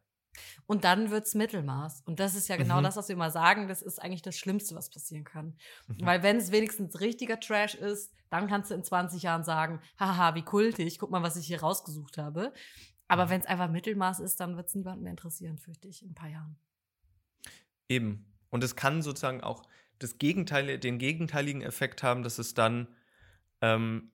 Und 0.66 0.84
dann 0.84 1.10
wird 1.10 1.26
es 1.26 1.36
Mittelmaß. 1.36 2.04
Und 2.06 2.20
das 2.20 2.36
ist 2.36 2.48
ja 2.48 2.58
genau 2.58 2.80
mhm. 2.80 2.84
das, 2.84 2.96
was 2.96 3.10
wir 3.10 3.16
immer 3.16 3.32
sagen. 3.32 3.68
Das 3.68 3.82
ist 3.82 4.02
eigentlich 4.02 4.22
das 4.22 4.38
Schlimmste, 4.38 4.76
was 4.76 4.90
passieren 4.90 5.24
kann. 5.24 5.56
Mhm. 5.88 6.06
Weil 6.06 6.24
wenn 6.24 6.38
es 6.38 6.52
wenigstens 6.52 7.00
richtiger 7.00 7.40
Trash 7.40 7.76
ist, 7.76 8.14
dann 8.30 8.48
kannst 8.48 8.72
du 8.72 8.76
in 8.76 8.84
20 8.84 9.24
Jahren 9.24 9.44
sagen, 9.44 9.82
haha, 10.00 10.36
wie 10.36 10.44
kultig, 10.44 11.00
guck 11.00 11.12
mal, 11.12 11.24
was 11.24 11.36
ich 11.36 11.48
hier 11.48 11.62
rausgesucht 11.62 12.18
habe. 12.18 12.54
Aber 13.08 13.26
mhm. 13.26 13.30
wenn 13.32 13.42
es 13.42 13.48
einfach 13.48 13.70
Mittelmaß 13.70 14.20
ist, 14.20 14.40
dann 14.40 14.56
wird 14.56 14.68
es 14.68 14.76
niemanden 14.76 15.04
mehr 15.04 15.12
interessieren, 15.12 15.58
fürchte 15.58 15.88
ich, 15.88 16.04
in 16.04 16.12
ein 16.12 16.16
paar 16.16 16.30
Jahren. 16.30 16.58
Eben. 17.88 18.26
Und 18.50 18.64
es 18.64 18.76
kann 18.76 19.02
sozusagen 19.02 19.42
auch 19.42 19.64
das 19.98 20.18
Gegenteil, 20.18 20.78
den 20.78 20.98
gegenteiligen 20.98 21.62
Effekt 21.62 22.04
haben, 22.04 22.24
dass 22.24 22.40
es 22.40 22.54
dann 22.54 22.88
ähm, 23.62 24.12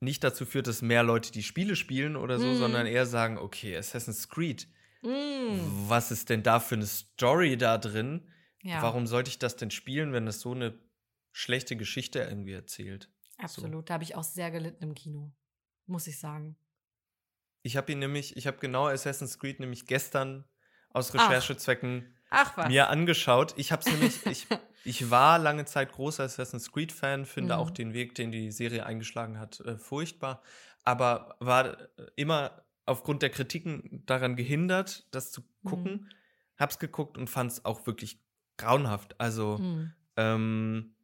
nicht 0.00 0.22
dazu 0.22 0.44
führt, 0.44 0.66
dass 0.66 0.82
mehr 0.82 1.02
Leute 1.02 1.32
die 1.32 1.42
Spiele 1.42 1.76
spielen 1.76 2.16
oder 2.16 2.38
so, 2.38 2.46
mhm. 2.46 2.56
sondern 2.56 2.86
eher 2.86 3.06
sagen, 3.06 3.38
okay, 3.38 3.76
Assassin's 3.76 4.28
Creed 4.28 4.68
Mm. 5.02 5.88
Was 5.88 6.10
ist 6.10 6.28
denn 6.30 6.42
da 6.42 6.60
für 6.60 6.74
eine 6.76 6.86
Story 6.86 7.56
da 7.56 7.78
drin? 7.78 8.28
Ja. 8.62 8.82
Warum 8.82 9.06
sollte 9.06 9.30
ich 9.30 9.38
das 9.38 9.56
denn 9.56 9.70
spielen, 9.70 10.12
wenn 10.12 10.26
es 10.26 10.40
so 10.40 10.52
eine 10.52 10.78
schlechte 11.32 11.76
Geschichte 11.76 12.20
irgendwie 12.20 12.52
erzählt? 12.52 13.10
Absolut, 13.38 13.72
so. 13.72 13.82
da 13.82 13.94
habe 13.94 14.04
ich 14.04 14.14
auch 14.16 14.24
sehr 14.24 14.50
gelitten 14.50 14.82
im 14.82 14.94
Kino, 14.94 15.32
muss 15.86 16.06
ich 16.06 16.18
sagen. 16.18 16.56
Ich 17.62 17.76
habe 17.76 17.92
ihn 17.92 17.98
nämlich, 17.98 18.36
ich 18.36 18.46
habe 18.46 18.58
genau 18.58 18.86
Assassin's 18.86 19.38
Creed 19.38 19.60
nämlich 19.60 19.86
gestern 19.86 20.44
aus 20.90 21.12
Recherchezwecken 21.14 22.12
Ach. 22.30 22.68
Mir 22.68 22.88
angeschaut. 22.88 23.54
Ich 23.56 23.70
habe 23.72 23.82
es 23.82 23.90
nämlich, 23.92 24.26
ich, 24.26 24.46
Ich 24.84 25.10
war 25.10 25.38
lange 25.38 25.64
Zeit 25.64 25.92
großer 25.92 26.24
Assassin's 26.24 26.72
Creed-Fan, 26.72 27.24
finde 27.24 27.54
Mhm. 27.54 27.60
auch 27.60 27.70
den 27.70 27.92
Weg, 27.92 28.14
den 28.14 28.32
die 28.32 28.50
Serie 28.50 28.86
eingeschlagen 28.86 29.38
hat, 29.38 29.60
äh, 29.60 29.78
furchtbar, 29.78 30.42
aber 30.84 31.36
war 31.40 31.76
immer 32.16 32.65
aufgrund 32.86 33.22
der 33.22 33.30
Kritiken 33.30 34.02
daran 34.06 34.36
gehindert, 34.36 35.06
das 35.10 35.32
zu 35.32 35.42
gucken. 35.64 35.92
Mhm. 35.92 36.08
Hab's 36.58 36.78
geguckt 36.78 37.18
und 37.18 37.28
fand's 37.28 37.64
auch 37.64 37.86
wirklich 37.86 38.20
grauenhaft. 38.56 39.20
Also 39.20 39.58
Mhm. 39.58 39.92
ähm, 40.16 40.96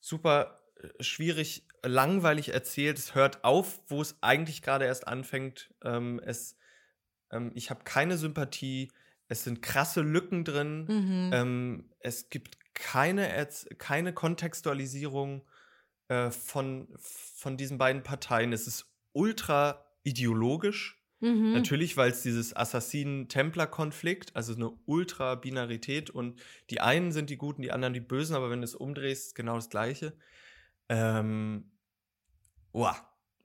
super 0.00 0.60
äh, 0.76 1.02
schwierig, 1.02 1.68
langweilig 1.82 2.50
erzählt. 2.50 2.98
Es 2.98 3.14
hört 3.14 3.44
auf, 3.44 3.80
wo 3.88 4.00
es 4.00 4.16
eigentlich 4.22 4.62
gerade 4.62 4.84
erst 4.86 5.06
anfängt. 5.08 5.74
Ähm, 5.84 6.20
es, 6.24 6.56
ähm, 7.30 7.52
ich 7.54 7.70
habe 7.70 7.84
keine 7.84 8.16
Sympathie. 8.16 8.90
Es 9.28 9.44
sind 9.44 9.62
krasse 9.62 10.00
Lücken 10.02 10.44
drin. 10.44 10.84
Mhm. 10.84 11.30
Ähm, 11.32 11.90
es 12.00 12.28
gibt 12.30 12.58
keine, 12.74 13.28
Erz 13.28 13.66
keine 13.78 14.12
Kontextualisierung 14.12 15.46
äh, 16.08 16.30
von, 16.30 16.88
von 16.98 17.56
diesen 17.56 17.78
beiden 17.78 18.02
Parteien. 18.02 18.52
Es 18.52 18.66
ist 18.66 18.86
ultra 19.12 19.84
ideologisch. 20.04 20.98
Mhm. 21.20 21.52
Natürlich, 21.52 21.96
weil 21.96 22.10
es 22.10 22.22
dieses 22.22 22.54
Assassinen-Templer-Konflikt, 22.56 24.34
also 24.34 24.54
eine 24.54 24.70
Ultra-Binarität 24.86 26.10
und 26.10 26.40
die 26.70 26.80
einen 26.80 27.12
sind 27.12 27.30
die 27.30 27.36
Guten, 27.36 27.62
die 27.62 27.70
anderen 27.70 27.94
die 27.94 28.00
Bösen, 28.00 28.34
aber 28.34 28.50
wenn 28.50 28.60
du 28.60 28.64
es 28.64 28.74
umdrehst, 28.74 29.28
ist 29.28 29.34
genau 29.34 29.54
das 29.54 29.70
Gleiche. 29.70 30.16
Ähm, 30.88 31.70
wow. 32.72 33.00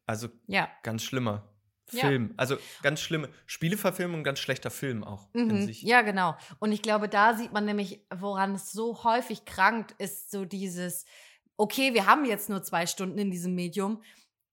Also 0.05 0.29
Ja. 0.47 0.69
ganz 0.83 1.03
schlimmer 1.03 1.53
Ja. 1.91 2.01
Film. 2.07 2.33
Also 2.35 2.57
ganz 2.81 2.99
schlimme 2.99 3.29
Spieleverfilmung, 3.45 4.23
ganz 4.23 4.39
schlechter 4.39 4.71
Film 4.71 5.03
auch 5.03 5.29
in 5.33 5.47
Mhm. 5.47 5.65
sich. 5.65 5.83
Ja, 5.83 6.01
genau. 6.01 6.35
Und 6.59 6.71
ich 6.71 6.81
glaube, 6.81 7.07
da 7.07 7.35
sieht 7.35 7.53
man 7.53 7.65
nämlich, 7.65 8.01
woran 8.13 8.55
es 8.55 8.71
so 8.71 9.03
häufig 9.03 9.45
krankt, 9.45 9.93
ist 9.99 10.31
so 10.31 10.45
dieses, 10.45 11.05
okay, 11.57 11.93
wir 11.93 12.05
haben 12.07 12.25
jetzt 12.25 12.49
nur 12.49 12.63
zwei 12.63 12.87
Stunden 12.87 13.17
in 13.19 13.31
diesem 13.31 13.55
Medium. 13.55 14.01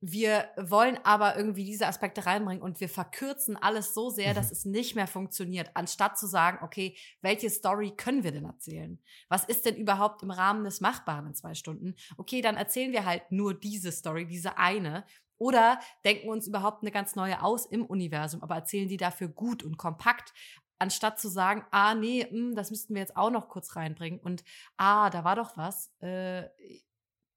Wir 0.06 0.50
wollen 0.58 0.98
aber 1.04 1.34
irgendwie 1.36 1.64
diese 1.64 1.86
Aspekte 1.86 2.26
reinbringen 2.26 2.62
und 2.62 2.78
wir 2.80 2.90
verkürzen 2.90 3.56
alles 3.56 3.94
so 3.94 4.10
sehr, 4.10 4.34
dass 4.34 4.48
Mhm. 4.48 4.52
es 4.52 4.64
nicht 4.66 4.94
mehr 4.96 5.06
funktioniert, 5.06 5.70
anstatt 5.74 6.18
zu 6.18 6.26
sagen, 6.26 6.58
okay, 6.62 6.94
welche 7.22 7.48
Story 7.48 7.92
können 7.96 8.22
wir 8.22 8.30
denn 8.32 8.44
erzählen? 8.44 9.02
Was 9.30 9.44
ist 9.44 9.64
denn 9.64 9.76
überhaupt 9.76 10.22
im 10.22 10.30
Rahmen 10.30 10.64
des 10.64 10.82
Machbaren 10.82 11.28
in 11.28 11.34
zwei 11.34 11.54
Stunden? 11.54 11.94
Okay, 12.18 12.42
dann 12.42 12.56
erzählen 12.56 12.92
wir 12.92 13.06
halt 13.06 13.22
nur 13.32 13.54
diese 13.58 13.92
Story, 13.92 14.26
diese 14.26 14.58
eine. 14.58 15.06
Oder 15.38 15.80
denken 16.04 16.28
uns 16.28 16.46
überhaupt 16.46 16.82
eine 16.82 16.90
ganz 16.92 17.16
neue 17.16 17.42
aus 17.42 17.64
im 17.64 17.86
Universum, 17.86 18.42
aber 18.42 18.56
erzählen 18.56 18.88
die 18.88 18.98
dafür 18.98 19.28
gut 19.28 19.62
und 19.62 19.78
kompakt, 19.78 20.34
anstatt 20.78 21.18
zu 21.18 21.28
sagen, 21.28 21.64
ah 21.70 21.94
nee, 21.94 22.26
mh, 22.30 22.54
das 22.54 22.70
müssten 22.70 22.94
wir 22.94 23.00
jetzt 23.00 23.16
auch 23.16 23.30
noch 23.30 23.48
kurz 23.48 23.74
reinbringen 23.74 24.20
und 24.20 24.44
ah, 24.76 25.08
da 25.08 25.24
war 25.24 25.34
doch 25.36 25.56
was. 25.56 25.92
Äh, 26.00 26.50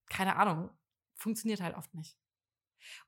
keine 0.10 0.36
Ahnung, 0.36 0.69
funktioniert 1.15 1.62
halt 1.62 1.75
oft 1.77 1.93
nicht. 1.93 2.17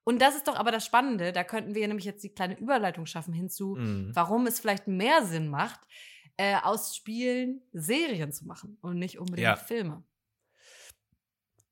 Und 0.04 0.22
das 0.22 0.36
ist 0.36 0.48
doch 0.48 0.56
aber 0.56 0.72
das 0.72 0.86
Spannende, 0.86 1.32
da 1.32 1.44
könnten 1.44 1.76
wir 1.76 1.88
nämlich 1.88 2.06
jetzt 2.06 2.24
die 2.24 2.34
kleine 2.34 2.58
Überleitung 2.60 3.06
schaffen 3.06 3.34
hinzu, 3.34 3.76
Mhm. 3.76 4.12
warum 4.15 4.48
es 4.48 4.60
vielleicht 4.60 4.88
mehr 4.88 5.26
Sinn 5.26 5.50
macht, 5.50 5.80
äh, 6.38 6.56
aus 6.62 6.96
Spielen 6.96 7.62
Serien 7.74 8.32
zu 8.32 8.46
machen 8.46 8.78
und 8.82 8.98
nicht 8.98 9.20
unbedingt 9.20 9.44
Ja. 9.44 9.56
Filme. 9.56 10.04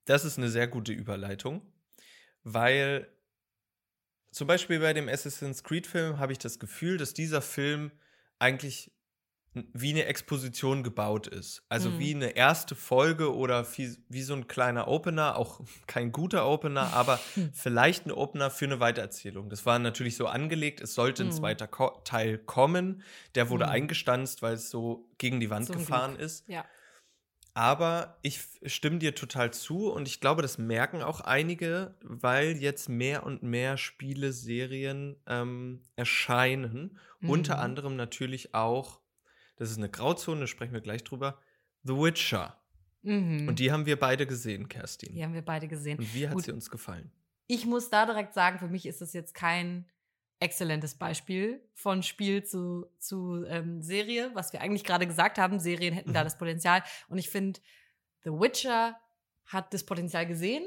Das 0.06 0.24
ist 0.26 0.38
eine 0.38 0.50
sehr 0.50 0.68
gute 0.68 0.94
Überleitung, 0.94 1.62
weil 2.44 3.08
zum 4.32 4.48
Beispiel 4.48 4.80
bei 4.80 4.94
dem 4.94 5.10
Assassin's 5.10 5.64
Creed-Film 5.64 6.20
habe 6.20 6.32
ich 6.32 6.38
das 6.38 6.60
Gefühl, 6.60 6.98
dass 6.98 7.14
dieser 7.14 7.42
Film 7.42 7.92
eigentlich 8.40 8.92
wie 9.74 9.92
eine 9.92 10.06
Exposition 10.06 10.84
gebaut 10.84 11.28
ist. 11.28 11.64
Also 11.70 11.90
Mhm. 11.92 12.00
wie 12.00 12.16
eine 12.16 12.36
erste 12.36 12.76
Folge 12.76 13.36
oder 13.36 13.66
wie, 13.78 13.96
wie 14.10 14.22
so 14.22 14.34
ein 14.34 14.48
kleiner 14.48 14.88
Opener, 14.88 15.36
auch 15.38 15.62
kein 15.88 16.12
guter 16.12 16.48
Opener, 16.48 16.94
aber 16.94 17.20
Hm. 17.36 17.52
vielleicht 17.54 18.06
ein 18.06 18.12
Opener 18.12 18.50
für 18.52 18.66
eine 18.66 18.80
Weitererzählung. 18.80 19.50
Das 19.50 19.66
war 19.66 19.80
natürlich 19.80 20.16
so 20.18 20.28
angelegt, 20.28 20.82
es 20.82 20.94
sollte 20.94 21.24
ein 21.24 21.28
Mhm. 21.28 21.32
zweiter 21.32 21.68
Ko 21.68 22.02
Teil 22.04 22.38
kommen. 22.38 23.04
Der 23.36 23.50
wurde 23.50 23.66
Mhm. 23.66 23.72
eingestanzt, 23.72 24.42
weil 24.42 24.54
es 24.56 24.70
so 24.70 25.10
gegen 25.18 25.40
die 25.40 25.50
Wand 25.50 25.68
Zum 25.68 25.78
gefahren 25.78 26.12
Glück. 26.16 26.22
ist. 26.26 26.48
Ja. 26.48 26.66
Aber 27.54 28.20
ich 28.22 28.42
stimme 28.68 29.00
dir 29.00 29.16
total 29.16 29.52
zu 29.52 29.92
und 29.92 30.08
ich 30.08 30.20
glaube, 30.22 30.44
das 30.44 30.60
merken 30.60 31.02
auch 31.02 31.22
einige, 31.22 31.96
weil 32.02 32.56
jetzt 32.58 32.88
mehr 32.88 33.24
und 33.26 33.42
mehr 33.42 33.78
Spiele, 33.78 34.32
Serien 34.32 35.16
ähm, 35.26 35.82
erscheinen. 35.96 37.00
Unter 37.26 37.56
Mhm. 37.56 37.62
anderem 37.64 37.96
natürlich 37.96 38.54
auch, 38.54 39.02
das 39.58 39.72
ist 39.72 39.78
eine 39.78 39.90
Grauzone, 39.90 40.42
da 40.42 40.48
sprechen 40.48 40.74
wir 40.74 40.82
gleich 40.82 41.04
drüber, 41.04 41.40
The 41.84 41.94
Witcher. 41.94 42.58
Mhm. 43.02 43.48
Und 43.48 43.60
die 43.60 43.72
haben 43.72 43.86
wir 43.86 44.00
beide 44.00 44.26
gesehen, 44.26 44.68
Kerstin. 44.68 45.14
Die 45.14 45.24
haben 45.24 45.34
wir 45.34 45.44
beide 45.44 45.68
gesehen. 45.68 46.00
Und 46.00 46.14
wie 46.14 46.28
hat 46.28 46.36
Gut. 46.36 46.46
sie 46.46 46.52
uns 46.52 46.70
gefallen? 46.70 47.12
Ich 47.48 47.66
muss 47.66 47.90
da 47.90 48.06
direkt 48.06 48.34
sagen, 48.34 48.60
für 48.60 48.68
mich 48.68 48.86
ist 48.86 49.02
das 49.02 49.14
jetzt 49.14 49.34
kein 49.34 49.86
exzellentes 50.40 50.96
Beispiel 50.96 51.62
von 51.74 52.04
Spiel 52.04 52.44
zu, 52.44 52.86
zu 53.00 53.44
ähm, 53.48 53.82
Serie, 53.82 54.32
was 54.34 54.54
wir 54.54 54.62
eigentlich 54.62 54.84
gerade 54.84 55.08
gesagt 55.08 55.38
haben. 55.38 55.60
Serien 55.60 55.94
hätten 55.94 56.14
da 56.14 56.24
das 56.24 56.38
Potenzial. 56.38 56.84
Und 57.08 57.18
ich 57.18 57.30
finde, 57.30 57.60
The 58.24 58.32
Witcher 58.32 59.00
hat 59.46 59.74
das 59.74 59.86
Potenzial 59.86 60.28
gesehen, 60.28 60.64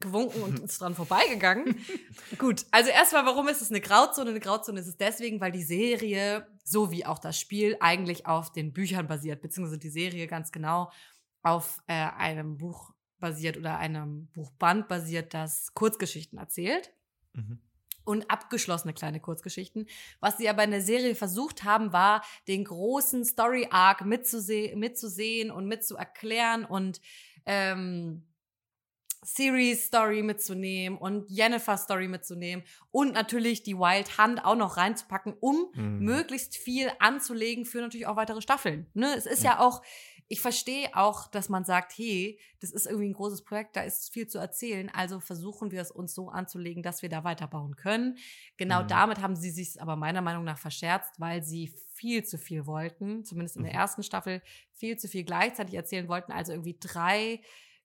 gewunken 0.00 0.42
und 0.42 0.58
ist 0.64 0.80
dran 0.80 0.94
vorbeigegangen. 0.94 1.84
Gut, 2.38 2.66
also 2.70 2.90
erstmal, 2.90 3.24
warum 3.24 3.48
ist 3.48 3.62
es 3.62 3.70
eine 3.70 3.80
Grauzone? 3.80 4.30
Eine 4.30 4.40
Grauzone 4.40 4.78
ist 4.80 4.88
es 4.88 4.96
deswegen, 4.96 5.40
weil 5.40 5.52
die 5.52 5.62
Serie, 5.62 6.46
so 6.64 6.90
wie 6.90 7.06
auch 7.06 7.18
das 7.18 7.38
Spiel, 7.38 7.76
eigentlich 7.80 8.26
auf 8.26 8.52
den 8.52 8.72
Büchern 8.72 9.06
basiert, 9.08 9.42
beziehungsweise 9.42 9.78
die 9.78 9.90
Serie 9.90 10.26
ganz 10.26 10.52
genau 10.52 10.90
auf 11.42 11.82
äh, 11.86 11.92
einem 11.94 12.56
Buch 12.58 12.92
basiert 13.18 13.56
oder 13.56 13.78
einem 13.78 14.26
Buchband 14.28 14.88
basiert, 14.88 15.34
das 15.34 15.74
Kurzgeschichten 15.74 16.38
erzählt 16.38 16.92
Mhm. 17.34 17.60
und 18.04 18.30
abgeschlossene 18.30 18.92
kleine 18.92 19.20
Kurzgeschichten. 19.20 19.86
Was 20.20 20.36
sie 20.36 20.48
aber 20.48 20.64
in 20.64 20.70
der 20.70 20.82
Serie 20.82 21.14
versucht 21.14 21.64
haben, 21.64 21.92
war, 21.92 22.22
den 22.48 22.64
großen 22.64 23.24
Story-Arc 23.24 24.04
mitzuse 24.04 24.76
mitzusehen 24.76 25.50
und 25.50 25.66
mitzuerklären 25.66 26.64
und 26.64 27.00
ähm, 27.46 28.26
Series 29.24 29.86
Story 29.86 30.22
mitzunehmen 30.22 30.98
und 30.98 31.30
Jennifer 31.30 31.76
Story 31.76 32.08
mitzunehmen 32.08 32.64
und 32.90 33.12
natürlich 33.14 33.62
die 33.62 33.76
Wild 33.76 34.18
Hunt 34.18 34.44
auch 34.44 34.56
noch 34.56 34.76
reinzupacken, 34.76 35.34
um 35.40 35.72
Mhm. 35.74 35.98
möglichst 35.98 36.56
viel 36.56 36.90
anzulegen 36.98 37.64
für 37.64 37.80
natürlich 37.80 38.06
auch 38.06 38.16
weitere 38.16 38.42
Staffeln. 38.42 38.90
Ne? 38.94 39.14
Es 39.16 39.26
ist 39.26 39.44
ja 39.44 39.60
auch, 39.60 39.80
ich 40.28 40.40
verstehe 40.40 40.88
auch, 40.96 41.28
dass 41.28 41.48
man 41.48 41.64
sagt, 41.64 41.92
hey, 41.96 42.40
das 42.60 42.72
ist 42.72 42.86
irgendwie 42.86 43.08
ein 43.10 43.12
großes 43.12 43.44
Projekt, 43.44 43.76
da 43.76 43.82
ist 43.82 44.12
viel 44.12 44.26
zu 44.26 44.38
erzählen, 44.38 44.90
also 44.92 45.20
versuchen 45.20 45.70
wir 45.70 45.80
es 45.82 45.90
uns 45.92 46.14
so 46.14 46.28
anzulegen, 46.30 46.82
dass 46.82 47.02
wir 47.02 47.08
da 47.08 47.22
weiterbauen 47.22 47.76
können. 47.76 48.16
Genau 48.56 48.82
Mhm. 48.82 48.82
damit 48.82 49.20
haben 49.20 49.36
sie 49.36 49.50
sich 49.50 49.80
aber 49.80 49.94
meiner 49.96 50.22
Meinung 50.22 50.44
nach 50.44 50.58
verscherzt, 50.58 51.20
weil 51.20 51.42
sie 51.44 51.72
viel 51.94 52.24
zu 52.24 52.38
viel 52.38 52.66
wollten, 52.66 53.24
zumindest 53.24 53.56
in 53.56 53.62
der 53.62 53.72
Mhm. 53.72 53.74
ersten 53.74 54.02
Staffel, 54.02 54.42
viel 54.72 54.96
zu 54.96 55.06
viel 55.08 55.24
gleichzeitig 55.24 55.74
erzählen 55.74 56.08
wollten, 56.08 56.32
also 56.32 56.52
irgendwie 56.52 56.76
drei 56.80 57.40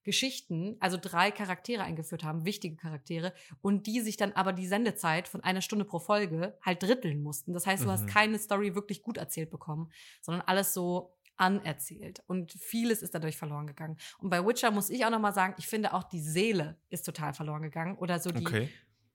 Geschichten, 0.08 0.78
also 0.80 0.98
drei 1.00 1.30
Charaktere 1.32 1.84
eingeführt 1.84 2.24
haben, 2.24 2.46
wichtige 2.46 2.78
Charaktere, 2.78 3.34
und 3.62 3.86
die 3.86 4.00
sich 4.00 4.18
dann 4.18 4.32
aber 4.34 4.54
die 4.54 4.66
Sendezeit 4.66 5.28
von 5.28 5.44
einer 5.44 5.62
Stunde 5.62 5.86
pro 5.86 6.00
Folge 6.00 6.58
halt 6.66 6.82
dritteln 6.82 7.22
mussten. 7.22 7.54
Das 7.54 7.68
heißt, 7.68 7.84
du 7.86 7.92
hast 7.92 8.06
Mhm. 8.06 8.10
keine 8.10 8.40
Story 8.40 8.74
wirklich 8.74 9.04
gut 9.04 9.18
erzählt 9.18 9.52
bekommen, 9.52 9.92
sondern 10.22 10.42
alles 10.48 10.74
so 10.74 11.14
anerzählt. 11.36 12.24
Und 12.26 12.54
vieles 12.54 13.02
ist 13.04 13.14
dadurch 13.14 13.38
verloren 13.38 13.68
gegangen. 13.68 13.98
Und 14.18 14.30
bei 14.32 14.44
Witcher 14.44 14.72
muss 14.72 14.90
ich 14.90 15.06
auch 15.06 15.12
noch 15.12 15.20
mal 15.20 15.34
sagen, 15.34 15.54
ich 15.60 15.68
finde 15.68 15.94
auch 15.94 16.04
die 16.06 16.22
Seele 16.22 16.80
ist 16.90 17.04
total 17.04 17.34
verloren 17.34 17.62
gegangen. 17.62 17.98
Oder 17.98 18.20
so 18.20 18.32
die, 18.32 18.46
Okay. 18.48 18.70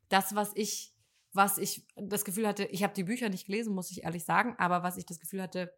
das, 0.09 0.35
was 0.37 0.52
ich, 0.55 0.94
was 1.33 1.57
ich 1.59 1.85
das 1.96 2.24
Gefühl 2.24 2.46
hatte, 2.46 2.64
ich 2.66 2.83
habe 2.83 2.92
die 2.94 3.05
Bücher 3.05 3.28
nicht 3.31 3.46
gelesen, 3.46 3.74
muss 3.74 3.90
ich 3.90 4.05
ehrlich 4.05 4.24
sagen, 4.24 4.55
aber 4.59 4.83
was 4.83 4.98
ich 4.98 5.07
das 5.07 5.18
Gefühl 5.18 5.42
hatte, 5.42 5.72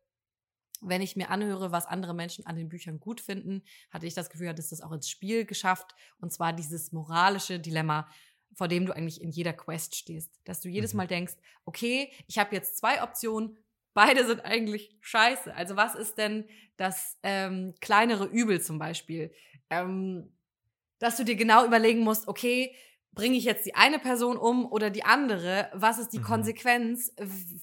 wenn 0.86 1.02
ich 1.02 1.16
mir 1.16 1.30
anhöre, 1.30 1.72
was 1.72 1.86
andere 1.86 2.14
Menschen 2.14 2.46
an 2.46 2.56
den 2.56 2.68
Büchern 2.68 3.00
gut 3.00 3.20
finden, 3.20 3.62
hatte 3.90 4.06
ich 4.06 4.14
das 4.14 4.30
Gefühl, 4.30 4.48
hat 4.48 4.58
es 4.58 4.70
das 4.70 4.80
auch 4.80 4.92
ins 4.92 5.08
Spiel 5.08 5.44
geschafft. 5.44 5.94
Und 6.18 6.32
zwar 6.32 6.52
dieses 6.52 6.92
moralische 6.92 7.58
Dilemma, 7.58 8.08
vor 8.54 8.68
dem 8.68 8.86
du 8.86 8.94
eigentlich 8.94 9.20
in 9.20 9.30
jeder 9.30 9.52
Quest 9.52 9.96
stehst. 9.96 10.40
Dass 10.44 10.60
du 10.60 10.68
jedes 10.68 10.92
Mhm. 10.92 10.98
Mal 10.98 11.06
denkst, 11.06 11.34
okay, 11.64 12.12
ich 12.26 12.38
habe 12.38 12.54
jetzt 12.54 12.76
zwei 12.76 13.02
Optionen, 13.02 13.58
beide 13.94 14.26
sind 14.26 14.44
eigentlich 14.44 14.96
scheiße. 15.00 15.54
Also 15.54 15.76
was 15.76 15.94
ist 15.94 16.18
denn 16.18 16.46
das 16.76 17.18
ähm, 17.22 17.74
kleinere 17.80 18.26
Übel 18.26 18.60
zum 18.60 18.78
Beispiel? 18.78 19.32
Ähm, 19.70 20.32
dass 20.98 21.16
du 21.16 21.24
dir 21.24 21.36
genau 21.36 21.66
überlegen 21.66 22.00
musst, 22.00 22.28
okay, 22.28 22.74
bringe 23.14 23.36
ich 23.36 23.44
jetzt 23.44 23.64
die 23.66 23.74
eine 23.74 23.98
Person 23.98 24.36
um 24.36 24.66
oder 24.66 24.90
die 24.90 25.04
andere? 25.04 25.70
Was 25.72 25.98
ist 25.98 26.12
die 26.12 26.18
Mhm. 26.18 26.24
Konsequenz? 26.24 27.12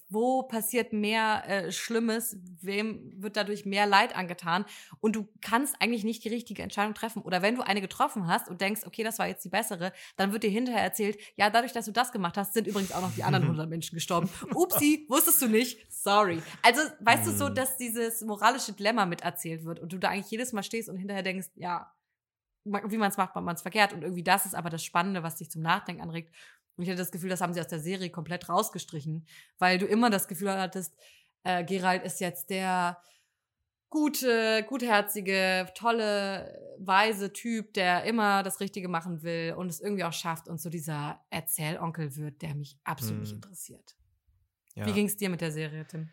Wo 0.09 0.43
passiert 0.43 0.93
mehr 0.93 1.43
äh, 1.47 1.71
Schlimmes? 1.71 2.37
Wem 2.61 3.11
wird 3.21 3.35
dadurch 3.37 3.65
mehr 3.65 3.85
Leid 3.85 4.15
angetan? 4.15 4.65
Und 4.99 5.15
du 5.15 5.27
kannst 5.41 5.75
eigentlich 5.79 6.03
nicht 6.03 6.23
die 6.23 6.29
richtige 6.29 6.63
Entscheidung 6.63 6.93
treffen. 6.93 7.21
Oder 7.21 7.41
wenn 7.41 7.55
du 7.55 7.61
eine 7.61 7.81
getroffen 7.81 8.27
hast 8.27 8.47
und 8.49 8.61
denkst, 8.61 8.81
okay, 8.85 9.03
das 9.03 9.19
war 9.19 9.27
jetzt 9.27 9.43
die 9.45 9.49
bessere, 9.49 9.91
dann 10.15 10.31
wird 10.31 10.43
dir 10.43 10.49
hinterher 10.49 10.81
erzählt, 10.83 11.17
ja, 11.35 11.49
dadurch, 11.49 11.73
dass 11.73 11.85
du 11.85 11.91
das 11.91 12.11
gemacht 12.11 12.37
hast, 12.37 12.53
sind 12.53 12.67
übrigens 12.67 12.91
auch 12.91 13.01
noch 13.01 13.13
die 13.15 13.23
anderen 13.23 13.45
100 13.45 13.69
Menschen 13.69 13.95
gestorben. 13.95 14.29
Upsi, 14.53 15.05
wusstest 15.09 15.41
du 15.41 15.47
nicht? 15.47 15.79
Sorry. 15.91 16.41
Also, 16.63 16.81
weißt 17.01 17.27
du 17.27 17.31
so, 17.31 17.49
Mhm. 17.49 17.55
dass 17.55 17.77
dieses 17.77 18.21
moralische 18.21 18.73
Dilemma 18.73 19.05
miterzählt 19.05 19.65
wird 19.65 19.79
und 19.79 19.91
du 19.93 19.97
da 19.97 20.09
eigentlich 20.09 20.31
jedes 20.31 20.53
Mal 20.53 20.63
stehst 20.63 20.89
und 20.89 20.97
hinterher 20.97 21.23
denkst, 21.23 21.47
ja, 21.55 21.91
wie 22.63 22.97
man 22.97 23.09
es 23.09 23.17
macht, 23.17 23.35
man 23.35 23.55
es 23.55 23.61
verkehrt. 23.61 23.93
Und 23.93 24.03
irgendwie 24.03 24.23
das 24.23 24.45
ist 24.45 24.55
aber 24.55 24.69
das 24.69 24.83
Spannende, 24.83 25.23
was 25.23 25.35
dich 25.37 25.49
zum 25.49 25.61
Nachdenken 25.61 26.01
anregt. 26.01 26.33
Und 26.75 26.83
ich 26.83 26.89
hatte 26.89 26.99
das 26.99 27.11
Gefühl, 27.11 27.29
das 27.29 27.41
haben 27.41 27.53
sie 27.53 27.59
aus 27.59 27.67
der 27.67 27.79
Serie 27.79 28.09
komplett 28.09 28.49
rausgestrichen, 28.49 29.27
weil 29.59 29.77
du 29.77 29.85
immer 29.85 30.09
das 30.09 30.27
Gefühl 30.27 30.51
hattest, 30.51 30.95
äh, 31.43 31.63
Gerald 31.63 32.03
ist 32.03 32.19
jetzt 32.19 32.49
der 32.49 33.01
gute, 33.89 34.63
gutherzige, 34.69 35.67
tolle, 35.75 36.57
weise 36.79 37.33
Typ, 37.33 37.73
der 37.73 38.03
immer 38.05 38.41
das 38.41 38.59
Richtige 38.61 38.87
machen 38.87 39.21
will 39.21 39.53
und 39.57 39.69
es 39.69 39.81
irgendwie 39.81 40.03
auch 40.05 40.13
schafft 40.13 40.47
und 40.47 40.61
so 40.61 40.69
dieser 40.69 41.19
Erzählonkel 41.29 42.15
wird, 42.15 42.41
der 42.41 42.55
mich 42.55 42.77
absolut 42.83 43.19
nicht 43.19 43.31
Hm. 43.31 43.35
interessiert. 43.37 43.95
Ja. 44.75 44.85
Wie 44.85 44.93
ging 44.93 45.07
es 45.07 45.17
dir 45.17 45.29
mit 45.29 45.41
der 45.41 45.51
Serie, 45.51 45.85
Tim? 45.85 46.09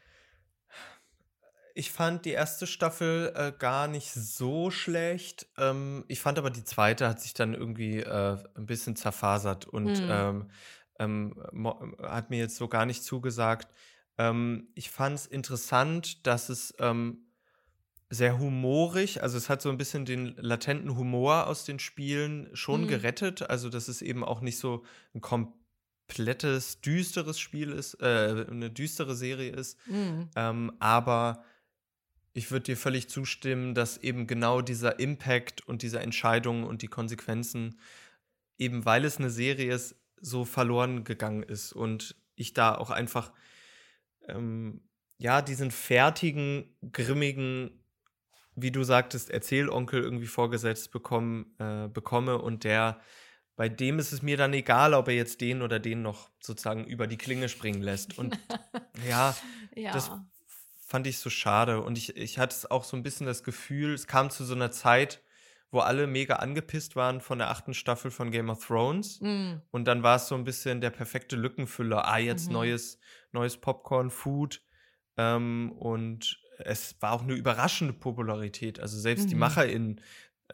Ich 1.79 1.93
fand 1.93 2.25
die 2.25 2.31
erste 2.33 2.67
Staffel 2.67 3.33
äh, 3.37 3.53
gar 3.57 3.87
nicht 3.87 4.13
so 4.13 4.69
schlecht. 4.69 5.47
Ähm, 5.57 6.05
ich 6.09 6.19
fand 6.19 6.37
aber 6.37 6.51
die 6.51 6.65
zweite 6.65 7.07
hat 7.07 7.21
sich 7.21 7.35
dann 7.35 7.55
irgendwie 7.55 8.01
äh, 8.01 8.37
ein 8.57 8.67
bisschen 8.67 8.97
zerfasert 8.97 9.65
und 9.67 10.01
Mhm. 10.03 10.07
ähm, 10.09 10.51
ähm, 10.99 11.95
hat 12.03 12.31
mir 12.31 12.39
jetzt 12.41 12.57
so 12.57 12.67
gar 12.67 12.85
nicht 12.85 13.05
zugesagt. 13.05 13.73
Ähm, 14.19 14.73
ich 14.75 14.91
fand 14.91 15.15
es 15.21 15.27
interessant, 15.27 16.27
dass 16.27 16.49
es 16.49 16.75
ähm, 16.81 17.29
sehr 18.11 18.41
humorig, 18.41 19.23
also 19.23 19.39
es 19.39 19.49
hat 19.49 19.63
so 19.63 19.69
ein 19.69 19.79
bisschen 19.79 20.05
den 20.05 20.35
latenten 20.37 20.97
Humor 20.97 21.47
aus 21.47 21.65
den 21.65 21.79
Spielen 21.79 22.49
schon 22.55 22.83
Mhm. 22.83 22.89
gerettet. 22.89 23.49
Also, 23.49 23.69
dass 23.69 23.87
es 23.87 24.03
eben 24.03 24.25
auch 24.25 24.41
nicht 24.41 24.59
so 24.59 24.85
ein 25.15 25.21
komplettes, 25.21 26.81
düsteres 26.81 27.39
Spiel 27.39 27.71
ist, 27.71 27.95
äh, 28.03 28.47
eine 28.51 28.69
düstere 28.69 29.15
Serie 29.15 29.53
ist. 29.53 29.79
Mhm. 29.87 30.29
Ähm, 30.35 30.73
aber 30.81 31.45
ich 32.33 32.51
würde 32.51 32.65
dir 32.65 32.77
völlig 32.77 33.09
zustimmen, 33.09 33.75
dass 33.75 33.99
eben 33.99 34.27
genau 34.27 34.61
dieser 34.61 35.01
Impact 35.01 35.67
und 35.67 35.83
diese 35.83 36.01
Entscheidungen 36.01 36.65
und 36.65 36.83
die 36.83 36.89
Konsequenzen, 36.89 37.81
eben 38.59 38.85
weil 38.85 39.05
es 39.05 39.19
eine 39.19 39.31
Serie 39.31 39.75
ist, 39.75 39.97
so 40.21 40.45
verloren 40.45 41.05
gegangen 41.05 41.43
ist. 41.43 41.73
Und 41.73 42.17
ich 42.35 42.53
da 42.55 42.75
auch 42.77 42.91
einfach, 42.91 43.33
ähm, 44.29 44.83
ja, 45.19 45.43
diesen 45.43 45.71
fertigen, 45.71 46.77
grimmigen, 46.93 47.83
wie 48.55 48.71
du 48.71 48.85
sagtest, 48.85 49.31
Erzählonkel 49.31 50.03
irgendwie 50.03 50.27
vorgesetzt 50.27 50.91
bekommen, 50.93 51.55
äh, 51.59 51.89
bekomme 51.89 52.39
und 52.39 52.65
der, 52.65 53.01
bei 53.57 53.69
dem 53.69 53.99
ist 53.99 54.13
es 54.13 54.23
mir 54.23 54.37
dann 54.37 54.53
egal, 54.53 54.95
ob 54.95 55.09
er 55.09 55.15
jetzt 55.15 55.41
den 55.41 55.63
oder 55.63 55.81
den 55.81 56.03
noch 56.03 56.31
sozusagen 56.41 56.85
über 56.85 57.07
die 57.09 57.17
Klinge 57.17 57.49
springen 57.49 57.83
lässt. 57.83 58.19
Und 58.19 58.39
ja, 59.09 59.35
Ja. 59.75 59.93
das 59.93 60.11
fand 60.89 61.07
ich 61.07 61.19
so 61.19 61.31
schade. 61.31 61.83
Und 61.83 61.99
ich, 61.99 62.17
ich 62.17 62.39
hatte 62.39 62.57
es 62.57 62.71
auch 62.71 62.83
so 62.83 62.97
ein 62.97 63.03
bisschen 63.03 63.27
das 63.27 63.45
Gefühl, 63.45 63.93
es 63.95 64.07
kam 64.07 64.31
zu 64.31 64.45
so 64.45 64.55
einer 64.55 64.71
Zeit, 64.71 65.23
wo 65.71 65.81
alle 65.81 66.07
mega 66.07 66.37
angepisst 66.37 66.97
waren 66.97 67.21
von 67.21 67.39
der 67.39 67.51
achten 67.51 67.75
Staffel 67.75 68.11
von 68.11 68.31
Game 68.31 68.49
of 68.49 68.67
Thrones. 68.67 69.21
Mhm. 69.21 69.61
Und 69.71 69.85
dann 69.85 70.03
war 70.03 70.17
es 70.17 70.27
so 70.27 70.35
ein 70.35 70.45
bisschen 70.45 70.81
der 70.81 70.91
perfekte 70.91 71.37
Lückenfüller. 71.37 72.09
Ah, 72.09 72.17
jetzt 72.19 72.47
Mhm. 72.47 72.55
neues, 72.55 72.99
neues 73.33 73.59
Popcorn-Food. 73.59 74.63
Ähm, 75.19 75.73
und 75.73 76.41
es 76.59 76.97
war 77.01 77.13
auch 77.13 77.23
eine 77.23 77.35
überraschende 77.35 77.93
Popularität. 77.93 78.81
Also 78.81 78.99
selbst 78.99 79.31
die 79.31 79.35
Mhm. 79.35 79.41
MacherInnen 79.41 80.01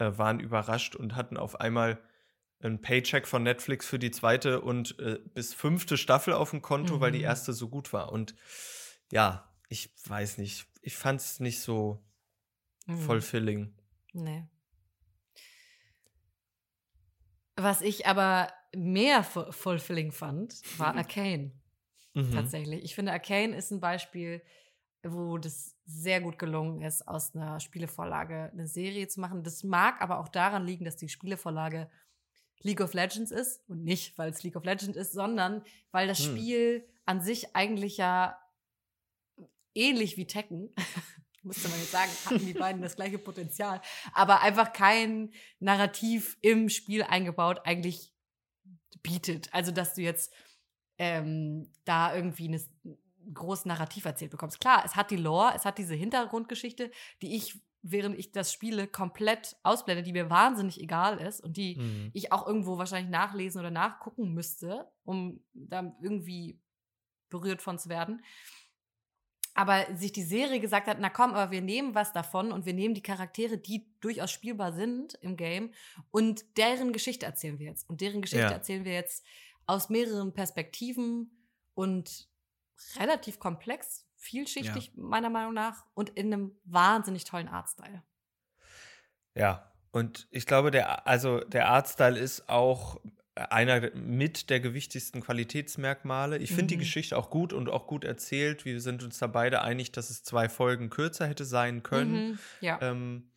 äh, 0.01 0.11
waren 0.17 0.41
überrascht 0.41 0.97
und 0.97 1.15
hatten 1.15 1.37
auf 1.37 1.61
einmal 1.61 2.01
einen 2.61 2.81
Paycheck 2.81 3.29
von 3.29 3.45
Netflix 3.45 3.87
für 3.87 4.01
die 4.01 4.11
zweite 4.11 4.63
und 4.63 4.99
äh, 4.99 5.21
bis 5.35 5.55
fünfte 5.55 5.97
Staffel 5.97 6.33
auf 6.35 6.51
dem 6.51 6.61
Konto, 6.63 7.01
weil 7.01 7.13
die 7.13 7.19
Mhm. 7.19 7.25
erste 7.25 7.53
so 7.53 7.69
gut 7.69 7.93
war. 7.93 8.11
Und 8.11 8.35
ja, 9.13 9.49
ich 9.75 9.91
weiß 10.09 10.39
nicht. 10.39 10.67
Ich 10.83 10.95
fand 10.97 11.21
es 11.21 11.41
nicht 11.41 11.61
so 11.61 12.03
Mhm. 12.87 12.99
fulfilling. 13.01 13.75
Nee. 14.13 14.47
Was 17.57 17.81
ich 17.83 18.07
aber 18.07 18.53
mehr 18.75 19.23
fu- 19.23 19.51
fulfilling 19.53 20.13
fand, 20.13 20.61
war 20.79 20.95
Arcane. 20.97 21.53
Mhm. 22.15 22.33
Tatsächlich. 22.33 22.85
Ich 22.85 22.95
finde, 22.95 23.13
Arcane 23.13 23.55
ist 23.57 23.71
ein 23.71 23.81
Beispiel, 23.81 24.43
wo 25.03 25.39
das 25.39 25.77
sehr 25.85 26.21
gut 26.21 26.39
gelungen 26.39 26.83
ist, 26.83 27.07
aus 27.07 27.35
einer 27.35 27.61
Spielevorlage 27.61 28.51
eine 28.53 28.67
Serie 28.67 29.07
zu 29.09 29.21
machen. 29.21 29.43
Das 29.45 29.63
mag 29.65 30.01
aber 30.01 30.19
auch 30.19 30.29
daran 30.29 30.65
liegen, 30.67 30.85
dass 30.85 30.97
die 30.97 31.09
Spielevorlage 31.09 31.91
League 32.61 32.81
of 32.81 32.95
Legends 32.95 33.31
ist 33.31 33.69
und 33.69 33.83
nicht, 33.85 34.17
weil 34.19 34.31
es 34.31 34.43
League 34.43 34.57
of 34.57 34.65
Legends 34.65 34.97
ist, 34.97 35.13
sondern 35.13 35.63
weil 35.91 36.07
das 36.09 36.19
Hm. 36.21 36.37
Spiel 36.37 36.89
an 37.05 37.21
sich 37.21 37.55
eigentlich 37.55 37.99
ja 37.99 38.39
ähnlich 39.75 40.17
wie 40.17 40.27
Tekken, 40.27 40.75
müsste 41.43 41.69
man 41.69 41.79
jetzt 41.79 41.93
sagen, 41.93 42.11
hatten 42.25 42.47
die 42.47 42.55
beiden 42.55 42.81
das 42.83 42.97
gleiche 42.97 43.19
Potenzial, 43.19 43.81
aber 44.13 44.41
einfach 44.41 44.73
kein 44.73 45.33
Narrativ 45.61 46.39
im 46.41 46.69
Spiel 46.69 47.03
eingebaut 47.03 47.61
eigentlich 47.65 48.13
bietet. 49.03 49.53
Also, 49.53 49.71
dass 49.71 49.95
du 49.95 50.03
jetzt 50.03 50.33
ähm, 50.99 51.71
da 51.85 52.15
irgendwie 52.15 52.49
ein 52.49 52.61
großes 53.35 53.67
Narrativ 53.67 54.05
erzählt 54.05 54.31
bekommst. 54.31 54.61
Klar, 54.61 54.83
es 54.85 54.97
hat 54.97 55.11
die 55.11 55.17
Lore, 55.17 55.53
es 55.55 55.65
hat 55.65 55.79
diese 55.79 55.95
Hintergrundgeschichte, 55.95 56.91
die 57.21 57.37
ich, 57.37 57.61
während 57.83 58.19
ich 58.19 58.33
das 58.33 58.53
spiele, 58.53 58.87
komplett 58.87 59.57
ausblende, 59.63 60.03
die 60.03 60.13
mir 60.13 60.31
wahnsinnig 60.31 60.81
egal 60.81 61.19
ist 61.21 61.41
und 61.41 61.57
die 61.57 61.77
Mhm. 61.77 62.11
ich 62.15 62.33
auch 62.33 62.47
irgendwo 62.47 62.79
wahrscheinlich 62.79 63.11
nachlesen 63.11 63.61
oder 63.61 63.71
nachgucken 63.71 64.33
müsste, 64.33 64.91
um 65.05 65.45
da 65.53 65.95
irgendwie 66.01 66.61
berührt 67.29 67.61
von 67.61 67.79
zu 67.79 67.89
werden. 67.89 68.23
Aber 69.55 69.87
sich 69.97 70.13
die 70.13 70.23
Serie 70.25 70.61
gesagt 70.61 70.89
hat, 70.89 70.99
na 71.01 71.11
komm, 71.11 71.33
aber 71.33 71.51
wir 71.53 71.63
nehmen 71.63 71.95
was 71.95 72.13
davon 72.13 72.51
und 72.53 72.67
wir 72.67 72.75
nehmen 72.75 72.95
die 72.95 73.03
Charaktere, 73.03 73.57
die 73.57 73.87
durchaus 74.01 74.31
spielbar 74.33 74.73
sind 74.73 75.15
im 75.23 75.37
Game 75.37 75.73
und 76.11 76.57
deren 76.59 76.93
Geschichte 76.93 77.25
erzählen 77.27 77.59
wir 77.59 77.67
jetzt. 77.69 77.89
Und 77.89 78.01
deren 78.01 78.21
Geschichte 78.21 78.43
Ja. 78.45 78.51
erzählen 78.51 78.85
wir 78.85 78.93
jetzt 78.95 79.25
aus 79.67 79.89
mehreren 79.91 80.35
Perspektiven 80.35 81.49
und 81.75 82.29
relativ 82.97 83.39
komplex, 83.39 84.07
vielschichtig 84.17 84.93
meiner 84.97 85.31
Meinung 85.31 85.55
nach 85.55 85.85
und 85.95 86.11
in 86.11 86.33
einem 86.33 86.59
wahnsinnig 86.65 87.25
tollen 87.25 87.49
Artstyle. 87.49 88.03
Ja, 89.35 89.73
und 89.93 90.27
ich 90.31 90.47
glaube, 90.47 90.71
der, 90.71 91.07
also 91.07 91.41
der 91.41 91.69
Artstyle 91.69 92.19
ist 92.19 92.49
auch 92.49 93.01
einer 93.37 93.91
mit 93.95 94.49
der 94.49 94.61
gewichtigsten 94.61 95.21
Qualitätsmerkmale. 95.21 96.39
Ich 96.39 96.51
finde 96.51 96.69
die 96.69 96.77
Mhm. 96.77 96.81
Geschichte 96.81 97.17
auch 97.17 97.31
gut 97.31 97.53
und 97.53 97.69
auch 97.69 97.87
gut 97.87 98.05
erzählt. 98.05 98.65
Wir 98.65 98.81
sind 98.81 99.03
uns 99.03 99.19
da 99.19 99.27
beide 99.27 99.63
einig, 99.63 99.91
dass 99.93 100.11
es 100.11 100.23
zwei 100.23 100.49
Folgen 100.49 100.89
kürzer 100.89 101.27
hätte 101.27 101.45
sein 101.45 101.83
können. 101.83 102.29
Mhm, 102.29 102.39
ja. 102.61 102.79
Ähm, 102.81 103.31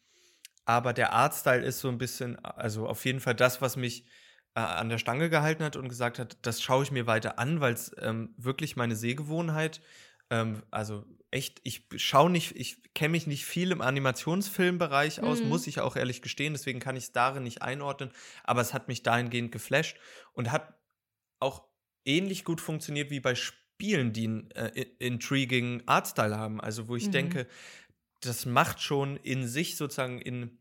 aber 0.66 0.94
der 0.94 1.14
Artstyle 1.14 1.64
ist 1.66 1.80
so 1.80 1.88
ein 1.88 1.98
bisschen, 1.98 2.38
also 2.44 2.88
auf 2.88 3.06
jeden 3.06 3.22
Fall 3.22 3.36
das, 3.36 3.62
was 3.62 3.76
mich 3.76 4.06
äh, 4.54 4.60
an 4.60 4.90
der 4.90 4.98
Stange 4.98 5.30
gehalten 5.30 5.64
hat 5.64 5.76
und 5.78 5.90
gesagt 5.90 6.20
hat, 6.20 6.38
das 6.42 6.62
schaue 6.62 6.84
ich 6.84 6.92
mir 6.92 7.08
weiter 7.08 7.40
an, 7.40 7.62
weil 7.62 7.74
es 7.74 7.96
ähm, 8.00 8.36
wirklich 8.38 8.76
meine 8.76 8.96
Sehgewohnheit, 8.96 9.82
ähm, 10.30 10.64
also 10.72 11.06
echt, 11.32 11.60
ich 11.64 11.86
schaue 11.98 12.30
nicht, 12.30 12.56
ich 12.56 12.94
kenne 12.94 13.12
mich 13.12 13.28
nicht 13.28 13.46
viel 13.46 13.72
im 13.72 13.82
Animationsfilmbereich 13.82 15.24
aus, 15.24 15.44
Mhm. 15.44 15.44
muss 15.44 15.68
ich 15.68 15.80
auch 15.80 15.96
ehrlich 15.96 16.22
gestehen, 16.22 16.54
deswegen 16.54 16.80
kann 16.80 16.96
ich 16.96 17.06
es 17.06 17.12
darin 17.12 17.44
nicht 17.44 17.62
einordnen, 17.62 18.12
aber 18.44 18.62
es 18.62 18.74
hat 18.74 18.88
mich 18.88 19.04
dahingehend 19.04 19.52
geflasht 19.52 19.98
und 20.34 20.52
hat 20.52 20.76
auch 21.40 21.68
ähnlich 22.06 22.46
gut 22.46 22.62
funktioniert 22.62 23.12
wie 23.12 23.20
bei 23.20 23.36
Spielen, 23.36 24.14
die 24.14 24.26
einen 24.26 24.52
äh, 24.52 24.86
intriguing 25.00 25.84
Artstyle 25.88 26.38
haben, 26.38 26.62
also 26.62 26.88
wo 26.88 26.96
ich 26.96 27.10
Mhm. 27.10 27.12
denke, 27.12 27.48
das 28.22 28.46
macht 28.46 28.82
schon 28.82 29.18
in 29.18 29.48
sich 29.48 29.78
sozusagen 29.78 30.20
in, 30.22 30.60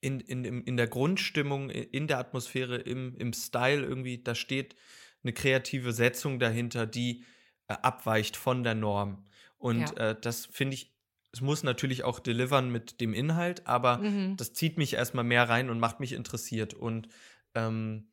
in, 0.00 0.20
in, 0.20 0.44
in 0.44 0.76
der 0.76 0.86
Grundstimmung, 0.86 1.70
in 1.70 2.06
der 2.06 2.18
Atmosphäre, 2.18 2.76
im, 2.76 3.16
im 3.16 3.32
Style 3.32 3.82
irgendwie, 3.84 4.22
da 4.22 4.34
steht 4.34 4.76
eine 5.24 5.32
kreative 5.32 5.92
Setzung 5.92 6.38
dahinter, 6.38 6.86
die 6.86 7.24
äh, 7.68 7.74
abweicht 7.74 8.36
von 8.36 8.64
der 8.64 8.74
Norm. 8.74 9.24
Und 9.58 9.80
Ja. 9.96 10.10
äh, 10.10 10.20
das 10.20 10.46
finde 10.46 10.74
ich, 10.74 10.92
es 11.32 11.40
muss 11.40 11.62
natürlich 11.62 12.04
auch 12.04 12.20
delivern 12.20 12.70
mit 12.70 13.00
dem 13.00 13.12
Inhalt, 13.14 13.66
aber 13.66 13.98
Mhm. 13.98 14.36
das 14.36 14.52
zieht 14.54 14.78
mich 14.78 14.94
erstmal 14.94 15.24
mehr 15.24 15.48
rein 15.48 15.68
und 15.70 15.78
macht 15.78 16.00
mich 16.00 16.12
interessiert. 16.12 16.74
Und 16.74 17.08
ähm, 17.54 18.08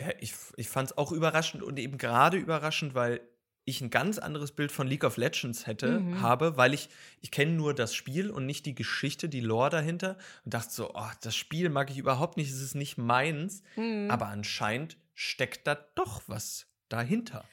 ja, 0.00 0.08
ich, 0.20 0.34
ich 0.56 0.68
fand 0.68 0.90
es 0.90 0.98
auch 0.98 1.12
überraschend 1.12 1.62
und 1.62 1.78
eben 1.78 1.98
gerade 1.98 2.36
überraschend, 2.38 2.94
weil 2.94 3.20
ich 3.64 3.80
ein 3.80 3.90
ganz 3.90 4.18
anderes 4.18 4.50
Bild 4.52 4.72
von 4.72 4.88
League 4.88 5.04
of 5.04 5.16
Legends 5.18 5.66
hätte, 5.68 6.00
Mhm. 6.00 6.20
habe, 6.20 6.56
weil 6.56 6.74
ich, 6.74 6.88
ich 7.20 7.30
kenne 7.30 7.52
nur 7.52 7.74
das 7.74 7.94
Spiel 7.94 8.30
und 8.30 8.44
nicht 8.46 8.66
die 8.66 8.74
Geschichte, 8.74 9.28
die 9.28 9.40
Lore 9.40 9.70
dahinter 9.70 10.16
und 10.44 10.54
dachte 10.54 10.72
so, 10.72 10.90
oh, 10.94 11.10
das 11.20 11.36
Spiel 11.36 11.68
mag 11.68 11.88
ich 11.90 11.98
überhaupt 11.98 12.36
nicht, 12.38 12.50
es 12.50 12.60
ist 12.60 12.74
nicht 12.74 12.98
meins, 12.98 13.62
Mhm. 13.76 14.10
aber 14.10 14.26
anscheinend 14.26 14.96
steckt 15.14 15.66
da 15.68 15.74
doch 15.94 16.22
was 16.26 16.66
dahinter. 16.88 17.44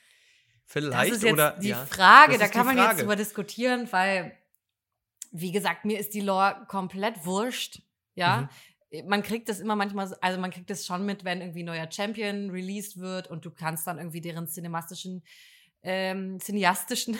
Vielleicht 0.72 1.12
das 1.12 1.18
ist 1.18 1.24
jetzt 1.24 1.34
oder 1.34 1.52
die 1.60 1.70
ja, 1.70 1.84
Frage, 1.88 2.38
da 2.38 2.48
kann 2.48 2.64
man 2.64 2.76
Frage. 2.76 2.92
jetzt 2.92 3.02
drüber 3.02 3.16
diskutieren, 3.16 3.92
weil 3.92 4.38
wie 5.32 5.52
gesagt, 5.52 5.84
mir 5.84 6.00
ist 6.00 6.14
die 6.14 6.22
Lore 6.22 6.64
komplett 6.68 7.26
wurscht, 7.26 7.82
ja. 8.14 8.48
Mhm. 8.92 9.08
Man 9.08 9.24
kriegt 9.24 9.50
das 9.50 9.60
immer 9.60 9.76
manchmal, 9.76 10.16
also 10.22 10.40
man 10.40 10.52
kriegt 10.52 10.70
das 10.70 10.86
schon 10.86 11.08
mit, 11.08 11.24
wenn 11.24 11.42
irgendwie 11.42 11.64
neuer 11.64 11.92
Champion 11.92 12.52
released 12.52 13.00
wird 13.00 13.28
und 13.28 13.46
du 13.46 13.52
kannst 13.52 13.88
dann 13.88 13.98
irgendwie 13.98 14.22
deren 14.22 14.48
cinemastischen, 14.48 15.24
ähm, 15.82 16.40
cineastischen 16.40 17.18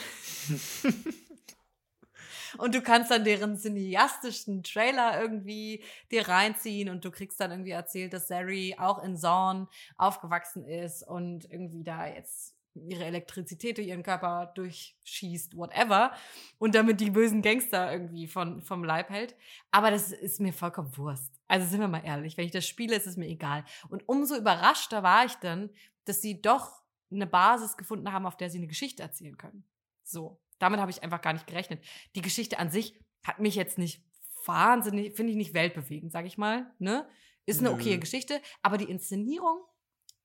und 2.58 2.74
du 2.74 2.82
kannst 2.82 3.10
dann 3.10 3.24
deren 3.24 3.56
cineastischen 3.56 4.62
Trailer 4.62 5.20
irgendwie 5.20 5.82
dir 6.12 6.28
reinziehen 6.28 6.88
und 6.88 7.04
du 7.04 7.10
kriegst 7.10 7.40
dann 7.40 7.50
irgendwie 7.50 7.70
erzählt, 7.70 8.12
dass 8.12 8.28
Sari 8.28 8.76
auch 8.78 9.02
in 9.02 9.16
Zorn 9.16 9.66
aufgewachsen 9.96 10.64
ist 10.64 11.02
und 11.02 11.50
irgendwie 11.50 11.82
da 11.82 12.06
jetzt 12.06 12.59
ihre 12.88 13.04
Elektrizität 13.04 13.78
durch 13.78 13.88
ihren 13.88 14.02
Körper 14.02 14.52
durchschießt, 14.54 15.56
whatever, 15.56 16.12
und 16.58 16.74
damit 16.74 17.00
die 17.00 17.10
bösen 17.10 17.42
Gangster 17.42 17.92
irgendwie 17.92 18.26
von, 18.26 18.62
vom 18.62 18.84
Leib 18.84 19.10
hält. 19.10 19.34
Aber 19.70 19.90
das 19.90 20.12
ist 20.12 20.40
mir 20.40 20.52
vollkommen 20.52 20.96
Wurst. 20.96 21.32
Also 21.48 21.66
sind 21.66 21.80
wir 21.80 21.88
mal 21.88 22.04
ehrlich, 22.04 22.36
wenn 22.36 22.46
ich 22.46 22.52
das 22.52 22.66
spiele, 22.66 22.94
ist 22.94 23.06
es 23.06 23.16
mir 23.16 23.26
egal. 23.26 23.64
Und 23.88 24.08
umso 24.08 24.36
überraschter 24.36 25.02
war 25.02 25.24
ich 25.24 25.34
dann, 25.36 25.70
dass 26.04 26.22
sie 26.22 26.40
doch 26.40 26.80
eine 27.10 27.26
Basis 27.26 27.76
gefunden 27.76 28.12
haben, 28.12 28.26
auf 28.26 28.36
der 28.36 28.50
sie 28.50 28.58
eine 28.58 28.68
Geschichte 28.68 29.02
erzählen 29.02 29.36
können. 29.36 29.64
So, 30.04 30.40
damit 30.58 30.80
habe 30.80 30.90
ich 30.90 31.02
einfach 31.02 31.20
gar 31.20 31.32
nicht 31.32 31.46
gerechnet. 31.46 31.84
Die 32.14 32.22
Geschichte 32.22 32.58
an 32.58 32.70
sich 32.70 32.94
hat 33.24 33.40
mich 33.40 33.54
jetzt 33.54 33.78
nicht 33.78 34.04
wahnsinnig, 34.46 35.16
finde 35.16 35.32
ich 35.32 35.36
nicht 35.36 35.54
weltbewegend, 35.54 36.12
sage 36.12 36.26
ich 36.26 36.38
mal. 36.38 36.72
Ne? 36.78 37.08
Ist 37.46 37.60
eine 37.60 37.72
okaye 37.72 37.98
Geschichte, 37.98 38.40
aber 38.62 38.78
die 38.78 38.88
Inszenierung, 38.88 39.64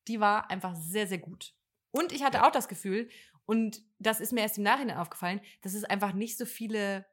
die 0.08 0.20
war 0.20 0.50
einfach 0.52 0.76
sehr, 0.76 1.08
sehr 1.08 1.18
gut. 1.18 1.55
Und 1.96 2.12
ich 2.12 2.24
hatte 2.24 2.44
auch 2.44 2.52
das 2.52 2.68
Gefühl, 2.68 3.08
und 3.46 3.82
das 4.00 4.20
ist 4.20 4.34
mir 4.34 4.42
erst 4.42 4.58
im 4.58 4.66
Nachhinein 4.66 4.98
aufgefallen, 4.98 5.40
dass 5.62 5.74
es 5.74 5.86
einfach 5.86 6.14
nicht 6.14 6.38
so 6.38 6.46
viele 6.46 7.06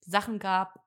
Sachen 0.00 0.38
gab, 0.38 0.82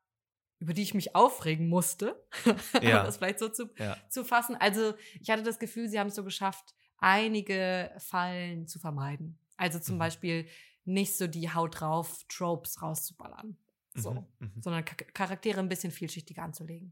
über 0.58 0.74
die 0.74 0.82
ich 0.82 0.96
mich 0.96 1.16
aufregen 1.16 1.68
musste, 1.68 2.26
ja. 2.82 3.04
das 3.04 3.18
vielleicht 3.18 3.38
so 3.38 3.50
zu, 3.50 3.70
ja. 3.78 3.96
zu 4.10 4.26
fassen. 4.26 4.56
Also 4.56 4.96
ich 5.22 5.30
hatte 5.30 5.44
das 5.44 5.60
Gefühl, 5.60 5.88
sie 5.88 6.00
haben 6.00 6.08
es 6.08 6.16
so 6.16 6.24
geschafft, 6.24 6.74
einige 6.98 7.92
Fallen 8.00 8.66
zu 8.66 8.80
vermeiden. 8.80 9.38
Also 9.56 9.78
zum 9.78 9.96
mhm. 9.96 10.00
Beispiel 10.00 10.48
nicht 10.84 11.16
so 11.16 11.28
die 11.28 11.54
Haut 11.54 11.80
drauf 11.80 12.24
Tropes 12.30 12.82
rauszuballern, 12.82 13.56
so, 13.94 14.14
mhm. 14.14 14.28
Mhm. 14.40 14.62
sondern 14.62 14.86
Charaktere 14.86 15.60
ein 15.60 15.70
bisschen 15.70 15.92
vielschichtiger 15.92 16.42
anzulegen. 16.42 16.92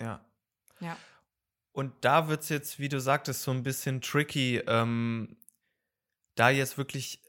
Ja. 0.00 0.24
Ja. 0.80 0.96
Und 1.70 2.04
da 2.04 2.26
wird 2.28 2.42
es 2.42 2.48
jetzt, 2.48 2.80
wie 2.80 2.88
du 2.88 3.00
sagtest, 3.00 3.42
so 3.42 3.52
ein 3.52 3.62
bisschen 3.62 4.00
tricky, 4.00 4.58
ähm, 4.66 5.36
da 6.34 6.50
jetzt 6.50 6.78
wirklich 6.78 7.20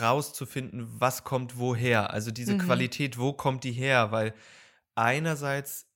rauszufinden, 0.00 0.88
was 1.00 1.24
kommt 1.24 1.58
woher. 1.58 2.12
Also 2.12 2.30
diese 2.30 2.54
mhm. 2.54 2.58
Qualität, 2.58 3.18
wo 3.18 3.32
kommt 3.32 3.64
die 3.64 3.72
her? 3.72 4.10
Weil 4.10 4.34
einerseits, 4.94 5.86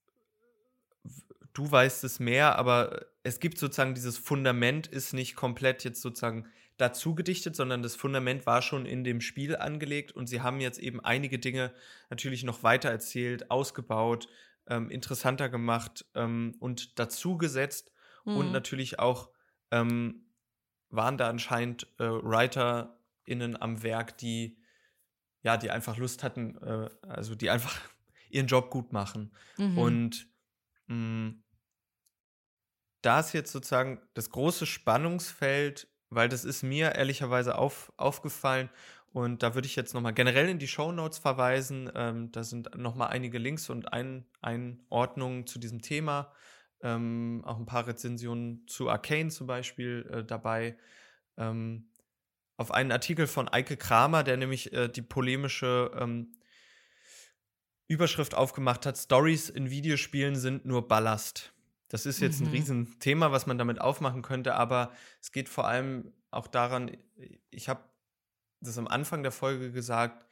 du 1.54 1.70
weißt 1.70 2.04
es 2.04 2.20
mehr, 2.20 2.58
aber 2.58 3.06
es 3.22 3.40
gibt 3.40 3.58
sozusagen 3.58 3.94
dieses 3.94 4.18
Fundament 4.18 4.86
ist 4.86 5.12
nicht 5.12 5.34
komplett 5.34 5.84
jetzt 5.84 6.02
sozusagen 6.02 6.46
dazu 6.76 7.14
gedichtet, 7.14 7.56
sondern 7.56 7.82
das 7.82 7.96
Fundament 7.96 8.44
war 8.44 8.60
schon 8.60 8.84
in 8.84 9.02
dem 9.02 9.20
Spiel 9.20 9.56
angelegt 9.56 10.12
und 10.12 10.26
sie 10.26 10.42
haben 10.42 10.60
jetzt 10.60 10.78
eben 10.78 11.00
einige 11.00 11.38
Dinge 11.38 11.72
natürlich 12.10 12.44
noch 12.44 12.62
weiter 12.62 12.90
erzählt, 12.90 13.50
ausgebaut, 13.50 14.28
ähm, 14.68 14.90
interessanter 14.90 15.48
gemacht 15.48 16.04
ähm, 16.14 16.54
und 16.60 16.98
dazu 16.98 17.38
gesetzt 17.38 17.92
mhm. 18.24 18.36
und 18.36 18.52
natürlich 18.52 18.98
auch 18.98 19.30
ähm, 19.70 20.25
waren 20.90 21.18
da 21.18 21.28
anscheinend 21.28 21.86
äh, 21.98 22.04
WriterInnen 22.04 23.60
am 23.60 23.82
Werk, 23.82 24.18
die 24.18 24.58
ja, 25.46 25.56
die 25.56 25.70
einfach 25.70 25.96
Lust 25.96 26.24
hatten, 26.24 26.56
äh, 26.60 26.90
also 27.06 27.36
die 27.36 27.50
einfach 27.50 27.80
ihren 28.30 28.48
Job 28.48 28.68
gut 28.68 28.92
machen. 28.92 29.32
Mhm. 29.56 29.78
Und 29.78 30.28
mh, 30.88 30.96
mm, 30.96 31.44
da 33.02 33.20
ist 33.20 33.32
jetzt 33.32 33.52
sozusagen 33.52 34.00
das 34.14 34.30
große 34.30 34.66
Spannungsfeld, 34.66 35.86
weil 36.10 36.28
das 36.28 36.44
ist 36.44 36.64
mir 36.64 36.96
ehrlicherweise 36.96 37.56
auf, 37.56 37.92
aufgefallen 37.96 38.70
und 39.12 39.44
da 39.44 39.54
würde 39.54 39.66
ich 39.66 39.76
jetzt 39.76 39.94
nochmal 39.94 40.14
generell 40.14 40.48
in 40.48 40.58
die 40.58 40.66
Show 40.66 40.90
Notes 40.90 41.18
verweisen. 41.18 41.90
Ähm, 41.94 42.32
da 42.32 42.42
sind 42.42 42.76
nochmal 42.76 43.08
einige 43.08 43.38
Links 43.38 43.70
und 43.70 43.92
ein, 43.92 44.26
Einordnungen 44.42 45.46
zu 45.46 45.60
diesem 45.60 45.80
Thema 45.80 46.32
ähm, 46.82 47.42
auch 47.44 47.58
ein 47.58 47.66
paar 47.66 47.86
Rezensionen 47.86 48.66
zu 48.66 48.88
Arcane 48.88 49.30
zum 49.30 49.46
Beispiel 49.46 50.08
äh, 50.12 50.24
dabei. 50.24 50.76
Ähm, 51.36 51.88
auf 52.56 52.70
einen 52.72 52.92
Artikel 52.92 53.26
von 53.26 53.48
Eike 53.48 53.76
Kramer, 53.76 54.22
der 54.22 54.36
nämlich 54.36 54.72
äh, 54.72 54.88
die 54.88 55.02
polemische 55.02 55.90
ähm, 55.98 56.32
Überschrift 57.88 58.34
aufgemacht 58.34 58.86
hat: 58.86 58.96
Stories 58.96 59.48
in 59.50 59.70
Videospielen 59.70 60.36
sind 60.36 60.64
nur 60.64 60.88
Ballast. 60.88 61.52
Das 61.88 62.04
ist 62.04 62.20
jetzt 62.20 62.40
mhm. 62.40 62.46
ein 62.46 62.50
Riesenthema, 62.50 63.30
was 63.30 63.46
man 63.46 63.58
damit 63.58 63.80
aufmachen 63.80 64.22
könnte, 64.22 64.54
aber 64.54 64.92
es 65.20 65.30
geht 65.30 65.48
vor 65.48 65.66
allem 65.66 66.12
auch 66.30 66.48
daran, 66.48 66.96
ich 67.50 67.68
habe 67.68 67.84
das 68.60 68.76
am 68.78 68.88
Anfang 68.88 69.22
der 69.22 69.32
Folge 69.32 69.70
gesagt, 69.70 70.26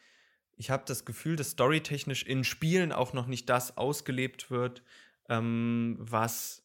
ich 0.57 0.71
habe 0.71 0.85
das 0.87 1.05
Gefühl, 1.05 1.37
dass 1.37 1.51
storytechnisch 1.51 2.25
in 2.25 2.45
Spielen 2.45 2.93
auch 2.93 3.13
noch 3.13 3.27
nicht 3.27 3.49
das 3.49 3.77
ausgelebt 3.77 4.51
wird, 4.51 4.83
ähm, 5.29 5.97
was, 5.99 6.63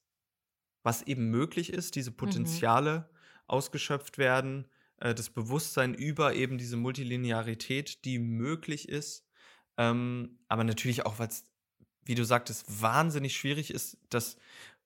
was 0.84 1.04
eben 1.04 1.30
möglich 1.30 1.72
ist, 1.72 1.96
diese 1.96 2.12
mhm. 2.12 2.18
Potenziale 2.18 3.00
mhm. 3.00 3.06
ausgeschöpft 3.48 4.18
werden, 4.18 4.66
äh, 4.98 5.14
das 5.14 5.30
Bewusstsein 5.30 5.94
über 5.94 6.36
eben 6.36 6.58
diese 6.58 6.78
Multilinearität, 6.78 8.06
die 8.06 8.20
möglich 8.20 8.90
ist. 8.90 9.26
Ähm, 9.78 10.40
aber 10.48 10.64
natürlich 10.64 11.06
auch, 11.06 11.20
weil 11.20 11.30
es, 11.30 11.46
wie 12.04 12.16
du 12.16 12.26
sagtest, 12.26 12.82
wahnsinnig 12.82 13.36
schwierig 13.36 13.72
ist, 13.72 13.98
das 14.10 14.38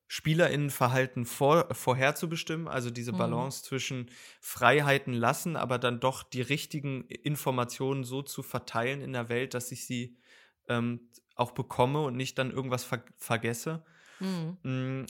SpielerInnenverhalten 0.07 1.25
vor, 1.25 1.73
vorherzubestimmen, 1.73 2.67
also 2.67 2.91
diese 2.91 3.13
mhm. 3.13 3.17
Balance 3.17 3.63
mhm. 3.63 3.67
zwischen 3.67 4.11
Freiheiten 4.39 5.13
lassen, 5.13 5.55
aber 5.55 5.79
dann 5.79 5.99
doch 5.99 6.21
die 6.21 6.41
richtigen 6.41 7.05
Informationen 7.05 8.03
so 8.03 8.21
zu 8.21 8.43
verteilen 8.43 9.01
in 9.01 9.13
der 9.13 9.29
Welt, 9.29 9.55
dass 9.55 9.71
ich 9.71 9.85
sie 9.85 10.17
ähm, 10.67 11.09
auch 11.35 11.51
bekomme 11.51 12.01
und 12.01 12.15
nicht 12.15 12.37
dann 12.37 12.51
irgendwas 12.51 12.83
ver 12.83 13.03
vergesse. 13.17 13.83
Mhm. 14.19 14.57
Mm, 14.63 15.05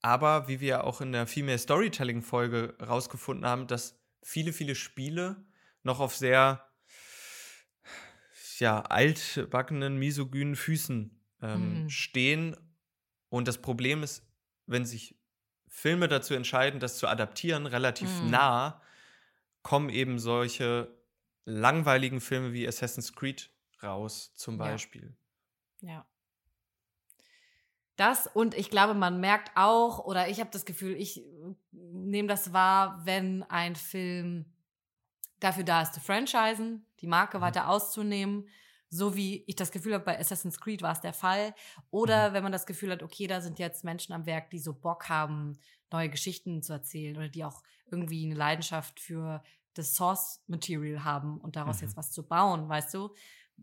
aber 0.00 0.48
wie 0.48 0.60
wir 0.60 0.84
auch 0.84 1.00
in 1.00 1.12
der 1.12 1.26
Female 1.26 1.58
Storytelling 1.58 2.22
Folge 2.22 2.76
rausgefunden 2.80 3.46
haben, 3.46 3.66
dass 3.66 3.98
viele, 4.22 4.52
viele 4.52 4.74
Spiele 4.74 5.44
noch 5.82 6.00
auf 6.00 6.14
sehr 6.14 6.68
ja, 8.58 8.82
altbackenen, 8.82 9.96
misogynen 9.98 10.56
Füßen 10.56 11.18
ähm, 11.42 11.82
mhm. 11.82 11.90
stehen. 11.90 12.56
Und 13.28 13.48
das 13.48 13.60
Problem 13.60 14.02
ist, 14.02 14.26
wenn 14.66 14.84
sich 14.84 15.18
Filme 15.68 16.08
dazu 16.08 16.34
entscheiden, 16.34 16.80
das 16.80 16.98
zu 16.98 17.08
adaptieren, 17.08 17.66
relativ 17.66 18.08
mhm. 18.22 18.30
nah, 18.30 18.82
kommen 19.62 19.88
eben 19.88 20.18
solche 20.18 20.96
langweiligen 21.44 22.20
Filme 22.20 22.52
wie 22.52 22.66
Assassin's 22.68 23.14
Creed 23.14 23.50
raus, 23.82 24.32
zum 24.34 24.58
Beispiel. 24.58 25.16
Ja. 25.80 25.88
ja. 25.88 26.06
Das 27.96 28.26
und 28.26 28.54
ich 28.54 28.70
glaube, 28.70 28.94
man 28.94 29.20
merkt 29.20 29.52
auch, 29.56 30.00
oder 30.00 30.28
ich 30.28 30.40
habe 30.40 30.50
das 30.50 30.64
Gefühl, 30.64 30.96
ich 30.96 31.18
äh, 31.20 31.54
nehme 31.70 32.28
das 32.28 32.52
wahr, 32.52 33.00
wenn 33.04 33.44
ein 33.44 33.76
Film 33.76 34.46
dafür 35.38 35.64
da 35.64 35.82
ist, 35.82 35.94
zu 35.94 36.00
franchisen, 36.00 36.86
die 37.00 37.06
Marke 37.06 37.38
mhm. 37.38 37.42
weiter 37.42 37.68
auszunehmen, 37.68 38.48
so 38.90 39.16
wie 39.16 39.44
ich 39.46 39.56
das 39.56 39.70
Gefühl 39.70 39.94
habe, 39.94 40.04
bei 40.04 40.18
Assassin's 40.18 40.60
Creed 40.60 40.82
war 40.82 40.92
es 40.92 41.00
der 41.00 41.12
Fall. 41.12 41.54
Oder 41.90 42.30
mhm. 42.30 42.34
wenn 42.34 42.42
man 42.42 42.52
das 42.52 42.66
Gefühl 42.66 42.90
hat, 42.90 43.02
okay, 43.02 43.26
da 43.26 43.40
sind 43.40 43.58
jetzt 43.58 43.84
Menschen 43.84 44.12
am 44.12 44.26
Werk, 44.26 44.50
die 44.50 44.58
so 44.58 44.72
Bock 44.72 45.08
haben, 45.08 45.58
neue 45.92 46.08
Geschichten 46.08 46.62
zu 46.62 46.72
erzählen 46.72 47.16
oder 47.16 47.28
die 47.28 47.44
auch 47.44 47.62
irgendwie 47.90 48.24
eine 48.24 48.34
Leidenschaft 48.34 48.98
für 48.98 49.42
das 49.74 49.94
Source 49.94 50.42
Material 50.46 51.04
haben 51.04 51.40
und 51.40 51.56
daraus 51.56 51.80
mhm. 51.80 51.88
jetzt 51.88 51.96
was 51.96 52.10
zu 52.10 52.26
bauen, 52.26 52.68
weißt 52.68 52.94
du? 52.94 53.14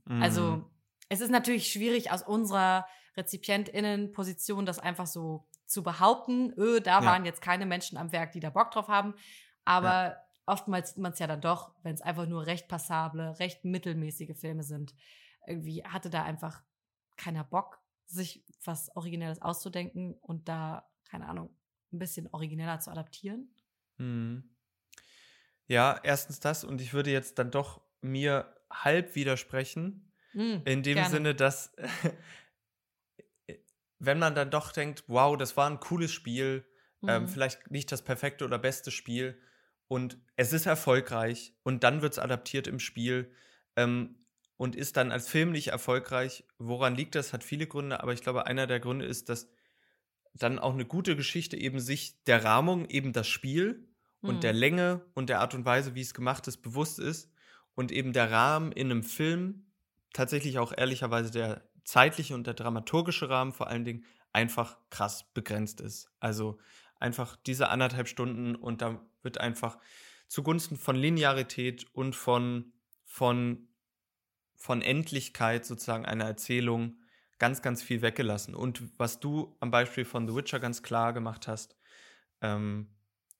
Also, 0.08 0.42
mhm. 0.42 0.66
es 1.10 1.22
ist 1.22 1.32
natürlich 1.32 1.72
schwierig 1.72 2.12
aus 2.12 2.24
unserer 2.24 2.86
RezipientInnen-Position 3.18 4.66
das 4.66 4.80
einfach 4.80 5.08
so 5.08 5.48
zu 5.66 5.84
behaupten, 5.84 6.54
öh, 6.58 6.82
da 6.82 7.00
ja. 7.00 7.06
waren 7.06 7.26
jetzt 7.26 7.42
keine 7.42 7.66
Menschen 7.66 7.98
am 7.98 8.12
Werk, 8.12 8.34
die 8.34 8.40
da 8.40 8.50
Bock 8.50 8.72
drauf 8.72 8.88
haben. 8.88 9.16
Aber 9.64 9.88
ja. 9.88 10.18
oftmals 10.46 10.90
sieht 10.90 10.98
man 10.98 11.14
es 11.14 11.20
ja 11.20 11.28
dann 11.28 11.42
doch, 11.42 11.74
wenn 11.84 11.94
es 11.94 12.02
einfach 12.02 12.28
nur 12.28 12.46
recht 12.46 12.68
passable, 12.68 13.40
recht 13.40 13.64
mittelmäßige 13.64 14.38
Filme 14.38 14.64
sind. 14.64 14.94
Irgendwie 15.48 15.84
hatte 15.84 16.10
da 16.10 16.24
einfach 16.24 16.62
keiner 17.16 17.44
Bock, 17.44 17.80
sich 18.06 18.44
was 18.64 18.96
Originelles 18.96 19.42
auszudenken 19.42 20.14
und 20.16 20.50
da, 20.50 20.90
keine 21.06 21.28
Ahnung, 21.28 21.56
ein 21.94 22.00
bisschen 22.00 22.28
origineller 22.32 22.80
zu 22.80 22.92
adaptieren. 22.92 23.54
Mhm. 23.98 24.56
Ja, 25.68 26.00
erstens 26.04 26.40
das 26.42 26.64
und 26.64 26.82
ich 26.82 26.94
würde 26.94 27.12
jetzt 27.12 27.40
dann 27.40 27.52
doch 27.52 27.82
mir 28.02 28.54
halb 28.72 29.16
widersprechen. 29.16 30.12
Mm, 30.34 30.58
in 30.66 30.84
dem 30.84 30.96
gerne. 30.96 31.10
Sinne, 31.10 31.36
dass 31.36 31.74
wenn 34.00 34.20
man 34.20 34.34
dann 34.36 34.50
doch 34.50 34.72
denkt, 34.72 35.04
wow, 35.08 35.38
das 35.38 35.56
war 35.58 35.70
ein 35.70 35.80
cooles 35.80 36.12
Spiel, 36.12 36.66
ähm, 37.08 37.28
vielleicht 37.28 37.72
nicht 37.72 37.92
das 37.92 38.04
perfekte 38.04 38.46
oder 38.46 38.58
beste 38.60 38.92
Spiel 38.92 39.40
und 39.88 40.18
es 40.36 40.54
ist 40.54 40.66
erfolgreich 40.66 41.54
und 41.64 41.84
dann 41.84 42.02
wird 42.02 42.14
es 42.14 42.20
adaptiert 42.20 42.68
im 42.68 42.80
Spiel 42.80 43.32
ähm, 43.76 44.26
und 44.58 44.76
ist 44.76 44.98
dann 44.98 45.12
als 45.12 45.28
Film 45.28 45.52
nicht 45.52 45.70
erfolgreich. 45.70 46.44
Woran 46.60 46.96
liegt 46.96 47.16
das? 47.16 47.34
Hat 47.34 47.44
viele 47.44 47.66
Gründe, 47.68 48.02
aber 48.02 48.14
ich 48.14 48.22
glaube, 48.22 48.46
einer 48.46 48.68
der 48.68 48.80
Gründe 48.80 49.06
ist, 49.06 49.30
dass 49.30 49.50
dann 50.34 50.60
auch 50.60 50.74
eine 50.74 50.86
gute 50.86 51.16
Geschichte 51.16 51.58
eben 51.58 51.80
sich 51.80 52.24
der 52.24 52.44
Rahmung, 52.44 52.88
eben 52.90 53.14
das 53.14 53.28
Spiel 53.28 53.88
und 54.22 54.36
Mhm. 54.36 54.42
der 54.42 54.54
Länge 54.54 55.06
und 55.14 55.30
der 55.30 55.40
Art 55.40 55.56
und 55.56 55.66
Weise, 55.66 55.96
wie 55.96 56.02
es 56.02 56.14
gemacht 56.14 56.48
ist, 56.48 56.58
bewusst 56.58 57.00
ist 57.00 57.31
und 57.76 57.92
eben 57.92 58.14
der 58.14 58.32
Rahmen 58.32 58.72
in 58.72 58.92
einem 58.92 59.04
Film, 59.04 59.66
tatsächlich 60.14 60.60
auch 60.60 60.74
ehrlicherweise 60.76 61.32
der 61.32 61.64
zeitliche 61.84 62.36
und 62.36 62.48
der 62.48 62.54
dramaturgische 62.54 63.30
Rahmen 63.30 63.54
vor 63.54 63.68
allen 63.68 63.86
Dingen 63.86 64.06
einfach 64.34 64.78
krass 64.90 65.26
begrenzt 65.34 65.82
ist. 65.82 66.10
Also 66.20 66.60
einfach 67.00 67.36
diese 67.36 67.70
anderthalb 67.70 68.08
Stunden 68.08 68.56
und 68.56 68.82
da 68.82 69.02
wird 69.24 69.40
einfach 69.40 69.78
zugunsten 70.28 70.78
von 70.78 70.96
Linearität 70.96 71.86
und 71.94 72.16
von, 72.16 72.72
von, 73.04 73.68
von 74.56 74.82
Endlichkeit 74.82 75.66
sozusagen 75.66 76.06
einer 76.06 76.26
Erzählung 76.26 76.98
ganz, 77.40 77.62
ganz 77.62 77.82
viel 77.84 78.02
weggelassen. 78.02 78.56
Und 78.56 78.84
was 78.98 79.20
du 79.20 79.56
am 79.60 79.72
Beispiel 79.72 80.06
von 80.06 80.28
The 80.28 80.36
Witcher 80.36 80.60
ganz 80.60 80.84
klar 80.84 81.12
gemacht 81.12 81.48
hast, 81.48 81.76
ähm, 82.42 82.88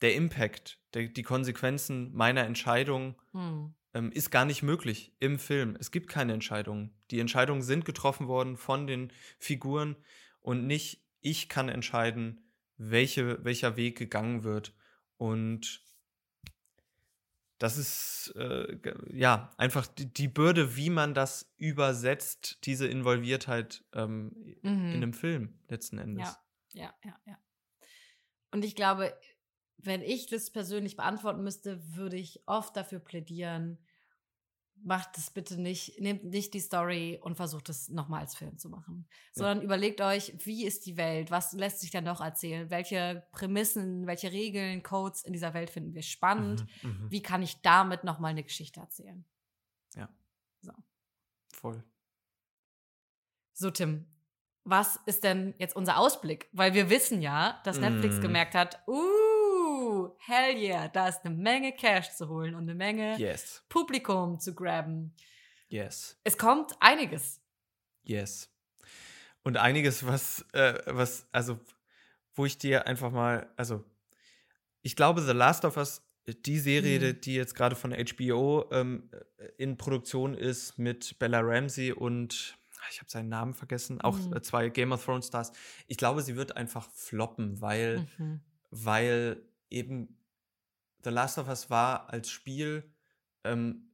der 0.02 0.16
Impact, 0.16 0.80
der, 0.94 1.08
die 1.08 1.24
Konsequenzen 1.24 2.14
meiner 2.14 2.44
Entscheidung 2.46 3.22
Hm. 3.34 3.74
ähm, 3.94 4.12
ist 4.12 4.32
gar 4.32 4.46
nicht 4.46 4.64
möglich 4.64 5.14
im 5.20 5.38
Film. 5.40 5.78
Es 5.80 5.92
gibt 5.92 6.10
keine 6.10 6.34
Entscheidungen. 6.34 6.94
Die 7.12 7.20
Entscheidungen 7.20 7.62
sind 7.62 7.86
getroffen 7.86 8.28
worden 8.28 8.58
von 8.58 8.88
den 8.88 9.12
Figuren 9.40 9.96
und 10.42 10.66
nicht 10.68 11.04
ich 11.22 11.50
kann 11.50 11.70
entscheiden, 11.70 12.42
welche, 12.78 13.44
welcher 13.46 13.76
Weg 13.76 13.98
gegangen 13.98 14.44
wird. 14.44 14.74
Und 15.18 15.84
das 17.60 17.78
ist 17.78 18.34
äh, 18.38 18.76
ja 19.14 19.54
einfach 19.58 19.86
die, 19.86 20.12
die 20.12 20.28
Bürde, 20.28 20.76
wie 20.76 20.90
man 20.90 21.14
das 21.14 21.54
übersetzt, 21.58 22.58
diese 22.66 22.88
Involviertheit 22.88 23.84
ähm, 23.94 24.32
Mhm. 24.64 24.86
in 24.86 24.94
einem 24.94 25.14
Film 25.14 25.60
letzten 25.68 26.00
Endes. 26.00 26.28
Ja, 26.74 26.84
ja, 26.86 26.94
ja, 27.06 27.20
ja. 27.28 27.38
Und 28.52 28.66
ich 28.66 28.76
glaube, 28.76 29.14
wenn 29.84 30.02
ich 30.02 30.28
das 30.28 30.50
persönlich 30.52 30.96
beantworten 30.96 31.44
müsste, 31.44 31.96
würde 31.96 32.18
ich 32.18 32.42
oft 32.48 32.76
dafür 32.76 33.00
plädieren, 33.00 33.78
macht 34.84 35.16
es 35.18 35.30
bitte 35.30 35.62
nicht, 35.62 36.00
nehmt 36.02 36.24
nicht 36.24 36.54
die 36.56 36.60
Story 36.60 37.20
und 37.22 37.36
versucht 37.36 37.70
es 37.70 37.90
nochmal 37.90 38.22
als 38.22 38.34
Film 38.36 38.58
zu 38.58 38.68
machen, 38.70 39.08
sondern 39.32 39.62
überlegt 39.62 40.02
euch, 40.02 40.34
wie 40.46 40.66
ist 40.66 40.88
die 40.88 40.98
Welt, 40.98 41.30
was 41.30 41.54
lässt 41.54 41.82
sich 41.82 41.92
da 41.92 42.02
noch 42.02 42.20
erzählen, 42.20 42.70
welche 42.72 43.28
Prämissen, 43.32 44.08
welche 44.08 44.32
Regeln, 44.32 44.82
Codes 44.82 45.24
in 45.24 45.34
dieser 45.34 45.54
Welt 45.54 45.70
finden 45.70 45.94
wir 45.94 46.02
spannend, 46.02 46.66
Mhm, 46.82 46.90
mhm. 46.90 47.12
wie 47.12 47.22
kann 47.22 47.44
ich 47.44 47.62
damit 47.62 48.04
nochmal 48.04 48.32
eine 48.32 48.44
Geschichte 48.44 48.80
erzählen. 48.80 49.24
Voll. 51.54 51.84
So, 53.54 53.70
Tim, 53.70 54.08
was 54.64 55.00
ist 55.06 55.24
denn 55.24 55.54
jetzt 55.60 55.76
unser 55.76 55.98
Ausblick? 55.98 56.50
Weil 56.54 56.74
wir 56.74 56.90
wissen 56.90 57.22
ja, 57.22 57.62
dass 57.66 57.80
Netflix 57.80 58.18
Mm. 58.18 58.22
gemerkt 58.22 58.56
hat, 58.56 58.82
uh, 58.88 58.96
hell 60.20 60.56
yeah, 60.58 60.88
da 60.88 61.08
ist 61.08 61.24
eine 61.26 61.36
Menge 61.36 61.74
Cash 61.74 62.12
zu 62.16 62.28
holen 62.30 62.56
und 62.56 62.64
eine 62.64 62.76
Menge 62.76 63.18
Yes. 63.18 63.64
Publikum 63.70 64.40
zu 64.40 64.54
graben. 64.56 65.14
Yes. 65.70 66.18
Es 66.24 66.38
kommt 66.38 66.74
einiges. 66.80 67.40
Yes. 68.04 68.50
Und 69.44 69.58
einiges, 69.58 70.06
was, 70.06 70.46
äh, 70.54 70.80
was, 70.88 71.28
also, 71.32 71.60
wo 72.36 72.46
ich 72.46 72.58
dir 72.58 72.88
einfach 72.88 73.12
mal, 73.12 73.50
also, 73.58 73.84
ich 74.82 74.96
glaube, 74.96 75.22
The 75.22 75.32
Last 75.34 75.66
of 75.66 75.78
Us, 75.78 76.02
die 76.28 76.60
Serie, 76.60 77.00
Mhm. 77.14 77.22
die 77.22 77.36
jetzt 77.36 77.56
gerade 77.56 77.76
von 77.76 77.92
HBO 77.94 78.66
ähm, 78.72 79.10
in 79.58 79.78
Produktion 79.78 80.34
ist 80.34 80.78
mit 80.78 81.18
Bella 81.20 81.40
Ramsey 81.42 81.92
und 81.92 82.58
ah, 82.78 82.84
ich 82.92 83.00
habe 83.00 83.10
seinen 83.10 83.30
Namen 83.30 83.54
vergessen, 83.54 84.02
auch 84.02 84.18
Mhm. 84.18 84.34
äh, 84.36 84.42
zwei 84.42 84.70
Game 84.70 84.92
of 84.92 85.04
Thrones 85.04 85.28
Stars. 85.28 85.52
Ich 85.88 85.98
glaube, 85.98 86.22
sie 86.22 86.36
wird 86.36 86.58
einfach 86.58 86.90
floppen, 86.92 87.62
weil 87.62 88.08
Mhm. 88.18 88.42
weil 88.70 89.42
eben 89.72 90.18
The 91.04 91.10
Last 91.10 91.38
of 91.40 91.48
Us 91.48 91.70
war 91.70 92.10
als 92.12 92.30
Spiel 92.30 92.94
ähm, 93.44 93.94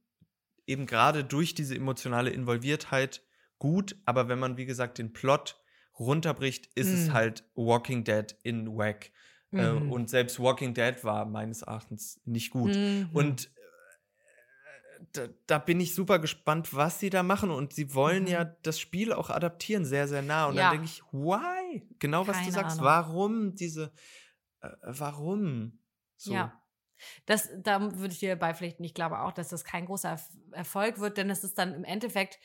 eben 0.66 0.84
gerade 0.86 1.24
durch 1.24 1.54
diese 1.54 1.74
emotionale 1.74 2.30
Involviertheit 2.30 3.22
gut, 3.58 3.96
aber 4.04 4.28
wenn 4.28 4.38
man, 4.38 4.56
wie 4.58 4.66
gesagt, 4.66 4.98
den 4.98 5.12
Plot 5.12 5.58
runterbricht, 5.98 6.66
ist 6.74 6.92
es 6.92 7.08
Mm. 7.08 7.12
halt 7.12 7.44
Walking 7.54 8.04
Dead 8.04 8.36
in 8.42 8.76
Wack. 8.76 9.10
Äh, 9.52 9.72
Mhm. 9.72 9.90
und 9.90 10.10
selbst 10.10 10.38
Walking 10.38 10.74
Dead 10.74 11.02
war 11.04 11.24
meines 11.24 11.62
Erachtens 11.62 12.20
nicht 12.26 12.50
gut. 12.50 12.76
Mhm. 12.76 13.08
Und 13.14 13.46
äh, 13.46 15.04
da, 15.12 15.28
da 15.46 15.58
bin 15.58 15.80
ich 15.80 15.94
super 15.94 16.18
gespannt, 16.18 16.74
was 16.74 17.00
sie 17.00 17.08
da 17.10 17.22
machen. 17.22 17.50
Und 17.50 17.72
sie 17.72 17.94
wollen 17.94 18.24
Mhm. 18.24 18.28
ja 18.28 18.44
das 18.44 18.78
Spiel 18.78 19.12
auch 19.12 19.30
adaptieren, 19.30 19.84
sehr, 19.86 20.06
sehr 20.06 20.22
nah. 20.22 20.46
Und 20.46 20.56
Ja. 20.56 20.64
dann 20.64 20.72
denke 20.72 20.86
ich, 20.86 21.02
why? 21.12 21.82
Genau, 21.98 22.26
was 22.26 22.36
Keine 22.36 22.48
du 22.48 22.52
sagst. 22.52 22.72
Ahnung. 22.78 22.84
Warum 22.84 23.54
diese, 23.54 23.92
äh, 24.60 24.68
warum? 24.82 25.78
So. 26.16 26.32
Ja. 26.32 26.62
Das, 27.26 27.48
da 27.62 27.80
würde 27.98 28.12
ich 28.12 28.18
dir 28.18 28.34
beipflichten. 28.36 28.84
Ich 28.84 28.94
glaube 28.94 29.20
auch, 29.20 29.32
dass 29.32 29.48
das 29.48 29.64
kein 29.64 29.86
großer 29.86 30.14
Erf- 30.14 30.52
Erfolg 30.52 30.98
wird, 30.98 31.16
denn 31.16 31.30
es 31.30 31.44
ist 31.44 31.56
dann 31.58 31.74
im 31.74 31.84
Endeffekt 31.84 32.38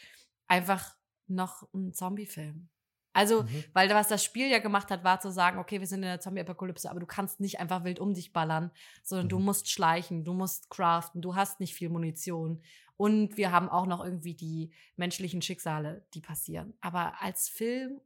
einfach 0.48 0.96
noch 1.28 1.68
ein 1.74 1.92
Zombie-Film. 1.94 2.70
Also, 3.16 3.44
Mhm. 3.44 3.64
weil 3.74 3.90
was 3.92 4.08
das 4.08 4.24
Spiel 4.24 4.50
ja 4.50 4.60
gemacht 4.60 4.90
hat, 4.92 5.04
war 5.04 5.20
zu 5.20 5.32
sagen, 5.32 5.58
okay, 5.60 5.80
wir 5.80 5.88
sind 5.88 6.00
in 6.00 6.10
der 6.10 6.20
Zombie-Apokalypse, 6.20 6.90
aber 6.90 7.00
du 7.00 7.06
kannst 7.06 7.40
nicht 7.40 7.60
einfach 7.60 7.84
wild 7.84 8.00
um 8.00 8.14
dich 8.14 8.34
ballern, 8.34 8.72
sondern 9.04 9.30
du 9.30 9.40
Mhm. 9.40 9.46
musst 9.46 9.70
schleichen, 9.72 10.24
du 10.24 10.34
musst 10.34 10.70
craften, 10.70 11.22
du 11.22 11.36
hast 11.36 11.60
nicht 11.60 11.74
viel 11.76 11.90
Munition. 11.90 12.64
Und 12.98 13.38
wir 13.38 13.52
haben 13.52 13.70
auch 13.70 13.88
noch 13.88 14.04
irgendwie 14.04 14.36
die 14.36 14.72
menschlichen 14.98 15.42
Schicksale, 15.42 16.06
die 16.14 16.22
passieren. 16.22 16.76
Aber 16.82 17.20
als 17.22 17.50
Film, 17.50 18.02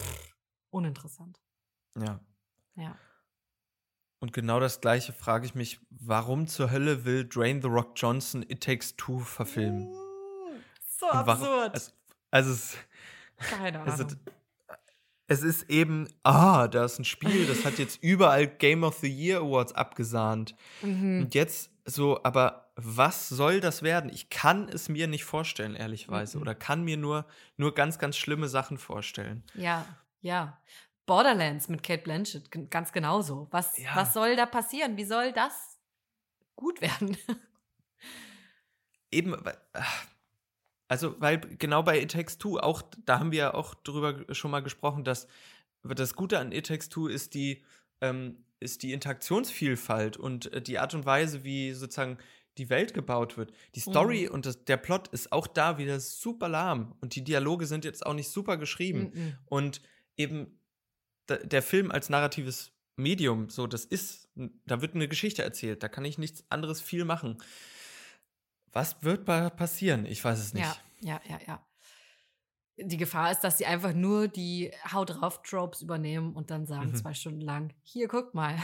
pff, 0.00 0.34
uninteressant. 0.70 1.40
Ja. 1.98 2.20
Ja. 2.76 2.96
Und 4.20 4.32
genau 4.32 4.60
das 4.60 4.80
Gleiche 4.80 5.12
frage 5.12 5.46
ich 5.46 5.54
mich, 5.54 5.80
warum 5.90 6.46
zur 6.46 6.70
Hölle 6.70 7.04
will 7.04 7.24
Dwayne 7.24 7.60
The 7.60 7.68
Rock 7.68 7.92
Johnson 7.96 8.42
It 8.42 8.62
Takes 8.62 8.96
Two 8.96 9.18
verfilmen? 9.20 9.92
So 10.98 11.06
Und 11.06 11.26
warum- 11.26 11.30
absurd. 11.30 11.72
Also, 11.74 11.90
also 12.30 12.52
es, 12.52 12.76
Keine 13.38 13.80
also, 13.84 14.04
Ahnung. 14.04 14.16
es 15.26 15.42
ist 15.42 15.68
eben, 15.68 16.08
ah, 16.22 16.68
da 16.68 16.84
ist 16.84 17.00
ein 17.00 17.04
Spiel, 17.04 17.46
das 17.46 17.64
hat 17.64 17.78
jetzt 17.78 17.98
überall 18.02 18.46
Game 18.46 18.84
of 18.84 18.98
the 18.98 19.08
Year 19.10 19.40
Awards 19.40 19.72
abgesahnt. 19.72 20.54
Mhm. 20.82 21.22
Und 21.22 21.34
jetzt 21.34 21.70
so, 21.84 22.22
aber 22.22 22.70
was 22.76 23.28
soll 23.28 23.58
das 23.58 23.82
werden? 23.82 24.08
Ich 24.08 24.30
kann 24.30 24.68
es 24.68 24.88
mir 24.88 25.08
nicht 25.08 25.24
vorstellen, 25.24 25.74
ehrlichweise. 25.74 26.36
Mhm. 26.38 26.42
Oder 26.42 26.54
kann 26.54 26.84
mir 26.84 26.96
nur, 26.96 27.26
nur 27.56 27.74
ganz, 27.74 27.98
ganz 27.98 28.16
schlimme 28.16 28.48
Sachen 28.48 28.78
vorstellen. 28.78 29.42
Ja, 29.54 29.84
ja. 30.20 30.58
Borderlands 31.06 31.68
mit 31.68 31.82
Kate 31.82 32.02
Blanchett, 32.02 32.50
ganz 32.70 32.92
genauso. 32.92 33.48
Was, 33.50 33.76
Ja. 33.78 33.96
was 33.96 34.14
soll 34.14 34.36
da 34.36 34.46
passieren? 34.46 34.96
Wie 34.96 35.04
soll 35.04 35.32
das 35.32 35.78
gut 36.56 36.80
werden? 36.80 37.16
Eben, 39.10 39.36
ach, 39.72 40.06
also, 40.88 41.20
weil 41.20 41.40
genau 41.40 41.82
bei 41.82 42.00
It 42.00 42.12
Takes 42.12 42.38
Two, 42.38 42.58
auch, 42.58 42.82
da 43.04 43.18
haben 43.18 43.32
wir 43.32 43.38
ja 43.38 43.54
auch 43.54 43.74
drüber 43.74 44.26
schon 44.34 44.50
mal 44.50 44.62
gesprochen, 44.62 45.04
dass 45.04 45.26
das 45.82 46.14
Gute 46.14 46.38
an 46.38 46.52
It 46.52 46.66
Takes 46.66 46.88
Two 46.88 47.08
ist 47.08 47.34
die, 47.34 47.64
ähm, 48.00 48.44
ist 48.60 48.82
die 48.82 48.92
Interaktionsvielfalt 48.92 50.16
und 50.16 50.52
äh, 50.52 50.62
die 50.62 50.78
Art 50.78 50.94
und 50.94 51.04
Weise, 51.04 51.44
wie 51.44 51.72
sozusagen 51.72 52.18
die 52.58 52.68
Welt 52.68 52.92
gebaut 52.92 53.36
wird. 53.38 53.52
Die 53.74 53.80
Story 53.80 54.28
und 54.28 54.44
das, 54.44 54.64
der 54.64 54.76
Plot 54.76 55.08
ist 55.08 55.32
auch 55.32 55.46
da 55.46 55.78
wieder 55.78 55.98
super 56.00 56.48
lahm 56.48 56.94
und 57.00 57.14
die 57.14 57.24
Dialoge 57.24 57.66
sind 57.66 57.84
jetzt 57.84 58.04
auch 58.04 58.12
nicht 58.14 58.28
super 58.28 58.58
geschrieben. 58.58 59.10
Mhm. 59.14 59.38
Und 59.46 59.80
eben 60.16 60.60
der 61.28 61.62
Film 61.62 61.90
als 61.90 62.08
narratives 62.08 62.72
Medium, 62.96 63.48
so 63.48 63.66
das 63.66 63.84
ist, 63.84 64.28
da 64.66 64.80
wird 64.82 64.94
eine 64.94 65.08
Geschichte 65.08 65.42
erzählt, 65.42 65.82
da 65.82 65.88
kann 65.88 66.04
ich 66.04 66.18
nichts 66.18 66.44
anderes 66.50 66.80
viel 66.80 67.04
machen. 67.04 67.38
Was 68.72 69.02
wird 69.02 69.24
pa 69.24 69.50
passieren? 69.50 70.06
Ich 70.06 70.24
weiß 70.24 70.38
es 70.38 70.54
nicht. 70.54 70.64
Ja, 70.64 70.76
ja, 71.00 71.20
ja, 71.28 71.40
ja. 71.46 71.66
Die 72.78 72.96
Gefahr 72.96 73.30
ist, 73.30 73.40
dass 73.40 73.58
sie 73.58 73.66
einfach 73.66 73.92
nur 73.92 74.28
die 74.28 74.72
Haut 74.92 75.10
drauf 75.10 75.42
Tropes 75.42 75.82
übernehmen 75.82 76.32
und 76.34 76.50
dann 76.50 76.66
sagen 76.66 76.90
Mhm. 76.90 76.94
zwei 76.96 77.14
Stunden 77.14 77.40
lang, 77.42 77.74
hier 77.82 78.08
guckt 78.08 78.34
mal. 78.34 78.56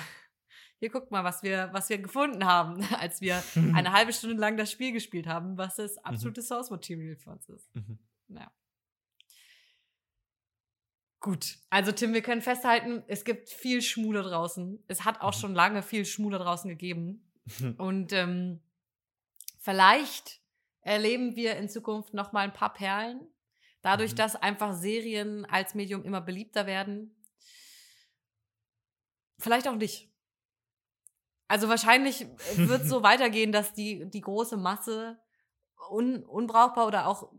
Hier 0.81 0.91
guckt 0.91 1.11
mal, 1.11 1.25
was 1.25 1.43
wir, 1.43 1.71
was 1.73 1.89
wir 1.89 1.99
gefunden 1.99 2.45
haben, 2.45 2.81
als 3.01 3.21
wir 3.21 3.43
eine 3.75 3.93
halbe 3.93 4.13
Stunde 4.13 4.37
lang 4.37 4.57
das 4.57 4.71
Spiel 4.71 4.93
gespielt 4.93 5.27
haben, 5.27 5.59
was 5.59 5.77
das 5.77 5.99
absolute 5.99 6.41
Source 6.41 6.71
Material 6.71 7.17
für 7.17 7.31
uns 7.31 7.49
ist. 7.49 7.75
Mhm. 7.75 7.99
Ja. 8.29 8.51
Gut, 11.21 11.59
also 11.69 11.91
Tim, 11.91 12.12
wir 12.14 12.23
können 12.23 12.43
festhalten, 12.43 13.03
es 13.09 13.25
gibt 13.25 13.49
viel 13.49 13.83
Schmuh 13.83 14.12
da 14.12 14.23
draußen. 14.23 14.83
Es 14.87 15.05
hat 15.05 15.21
auch 15.21 15.35
Mhm. 15.35 15.41
schon 15.41 15.55
lange 15.55 15.83
viel 15.83 16.05
Schmuh 16.05 16.31
da 16.31 16.39
draußen 16.39 16.69
gegeben. 16.71 17.25
Und 17.79 18.12
ähm, 18.12 18.61
vielleicht 19.59 20.41
erleben 20.83 21.35
wir 21.35 21.57
in 21.57 21.69
Zukunft 21.69 22.14
noch 22.14 22.33
mal 22.33 22.43
ein 22.43 22.53
paar 22.53 22.73
Perlen. 22.73 23.27
Dadurch, 23.83 24.12
Mhm. 24.12 24.16
dass 24.16 24.37
einfach 24.37 24.75
Serien 24.75 25.45
als 25.47 25.75
Medium 25.75 26.05
immer 26.05 26.21
beliebter 26.21 26.66
werden. 26.66 27.14
vielleicht 29.41 29.69
auch 29.69 29.77
nicht. 29.77 30.11
Also 31.47 31.69
wahrscheinlich 31.69 32.27
wird 32.57 32.83
es 32.83 32.89
so 32.89 33.03
weitergehen, 33.05 33.53
dass 33.53 33.73
die, 33.73 34.11
die 34.11 34.21
große 34.21 34.57
Masse 34.57 35.19
un, 35.91 36.25
unbrauchbar 36.25 36.87
oder 36.89 37.07
auch 37.07 37.33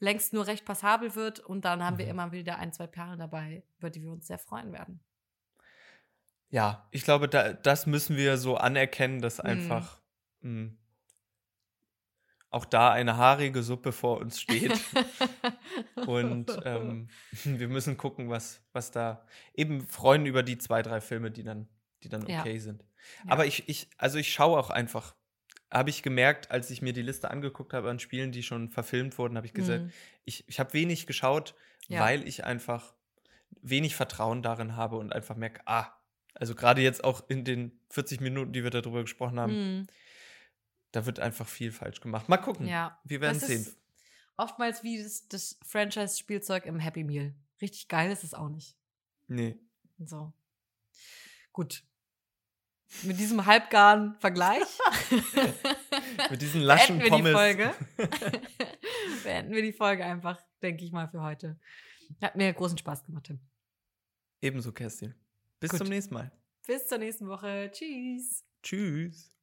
längst 0.00 0.32
nur 0.32 0.46
recht 0.46 0.64
passabel 0.64 1.14
wird 1.14 1.40
und 1.40 1.64
dann 1.64 1.84
haben 1.84 1.98
wir 1.98 2.06
Mhm. 2.06 2.10
immer 2.10 2.32
wieder 2.32 2.58
ein, 2.58 2.72
zwei 2.72 2.86
Perlen 2.88 3.18
dabei, 3.18 3.62
über 3.78 3.90
die 3.90 4.02
wir 4.02 4.10
uns 4.10 4.26
sehr 4.26 4.38
freuen 4.38 4.72
werden. 4.72 5.00
Ja, 6.48 6.88
ich 6.90 7.04
glaube, 7.04 7.28
da, 7.28 7.52
das 7.52 7.86
müssen 7.86 8.16
wir 8.16 8.36
so 8.36 8.56
anerkennen, 8.56 9.20
dass 9.20 9.38
Mhm. 9.38 9.44
einfach 9.48 10.00
mh, 10.40 10.70
auch 12.52 12.64
da 12.64 12.90
eine 12.90 13.16
haarige 13.16 13.62
Suppe 13.62 13.92
vor 13.92 14.18
uns 14.18 14.40
steht. 14.40 14.72
Und 16.06 16.58
ähm, 16.64 17.08
wir 17.44 17.68
müssen 17.68 17.96
gucken, 17.96 18.28
was, 18.28 18.60
was 18.72 18.90
da 18.90 19.24
eben 19.54 19.86
freuen 19.86 20.26
über 20.26 20.42
die 20.42 20.58
zwei, 20.58 20.82
drei 20.82 21.00
Filme, 21.00 21.30
die 21.30 21.44
dann, 21.44 21.68
die 22.02 22.08
dann 22.08 22.26
Ja. 22.26 22.40
okay 22.40 22.58
sind. 22.58 22.82
Ja. 23.24 23.32
Aber 23.32 23.46
ich, 23.46 23.68
ich, 23.68 23.88
also 23.98 24.18
ich 24.18 24.32
schaue 24.32 24.58
auch 24.58 24.70
einfach, 24.70 25.14
habe 25.70 25.90
ich 25.90 26.02
gemerkt, 26.02 26.50
als 26.50 26.70
ich 26.70 26.82
mir 26.82 26.92
die 26.92 27.02
Liste 27.02 27.30
angeguckt 27.30 27.72
habe 27.72 27.90
an 27.90 27.98
Spielen, 28.00 28.32
die 28.32 28.42
schon 28.42 28.70
verfilmt 28.70 29.16
wurden, 29.18 29.36
habe 29.36 29.46
ich 29.46 29.54
gesagt, 29.54 29.84
Mhm. 29.84 29.92
ich, 30.24 30.48
ich 30.48 30.58
habe 30.60 30.72
wenig 30.72 31.06
geschaut, 31.06 31.54
Ja. 31.88 32.00
weil 32.00 32.26
ich 32.26 32.44
einfach 32.44 32.94
wenig 33.62 33.94
Vertrauen 33.96 34.42
darin 34.42 34.76
habe 34.76 34.96
und 34.96 35.12
einfach 35.12 35.36
merke, 35.36 35.60
ah, 35.66 35.92
also 36.34 36.54
gerade 36.54 36.80
jetzt 36.82 37.04
auch 37.04 37.28
in 37.28 37.44
den 37.44 37.78
40 37.90 38.20
Minuten, 38.20 38.52
die 38.52 38.62
wir 38.62 38.70
darüber 38.70 39.02
gesprochen 39.02 39.38
haben, 39.38 39.52
Mhm. 39.80 39.86
da 40.92 41.06
wird 41.06 41.20
einfach 41.20 41.46
viel 41.46 41.70
falsch 41.72 42.00
gemacht. 42.00 42.28
Mal 42.28 42.38
gucken. 42.38 42.66
Ja. 42.66 42.98
Wir 43.04 43.20
werden 43.20 43.38
Das 43.38 43.48
sehen. 43.48 43.66
Oftmals 44.36 44.82
wie 44.82 45.02
das, 45.02 45.28
das 45.28 45.58
Franchise-Spielzeug 45.64 46.64
im 46.66 46.78
Happy 46.80 47.04
Meal. 47.04 47.34
Richtig 47.60 47.88
geil 47.88 48.10
ist 48.10 48.24
es 48.24 48.32
auch 48.34 48.48
nicht. 48.48 48.74
Nee. 49.28 49.58
So. 49.98 50.32
Gut. 51.52 51.82
Mit 53.02 53.18
diesem 53.18 53.46
halbgaren 53.46 54.14
Vergleich 54.16 54.62
Mit 56.30 56.42
diesen 56.42 56.60
laschen 56.60 56.98
beenden 56.98 57.24
wir 57.24 57.32
Pommes. 57.32 57.56
die 57.56 57.62
Folge. 57.62 57.74
beenden 59.22 59.52
wir 59.52 59.62
die 59.62 59.72
Folge 59.72 60.04
einfach, 60.04 60.40
denke 60.60 60.84
ich 60.84 60.92
mal, 60.92 61.08
für 61.08 61.22
heute. 61.22 61.58
Hat 62.20 62.36
mir 62.36 62.52
großen 62.52 62.76
Spaß 62.78 63.04
gemacht, 63.04 63.24
Tim. 63.26 63.40
Ebenso, 64.42 64.72
Kerstin. 64.72 65.14
Bis 65.60 65.70
Gut. 65.70 65.78
zum 65.78 65.88
nächsten 65.88 66.14
Mal. 66.14 66.32
Bis 66.66 66.86
zur 66.86 66.98
nächsten 66.98 67.28
Woche. 67.28 67.70
Tschüss. 67.72 68.44
Tschüss. 68.62 69.39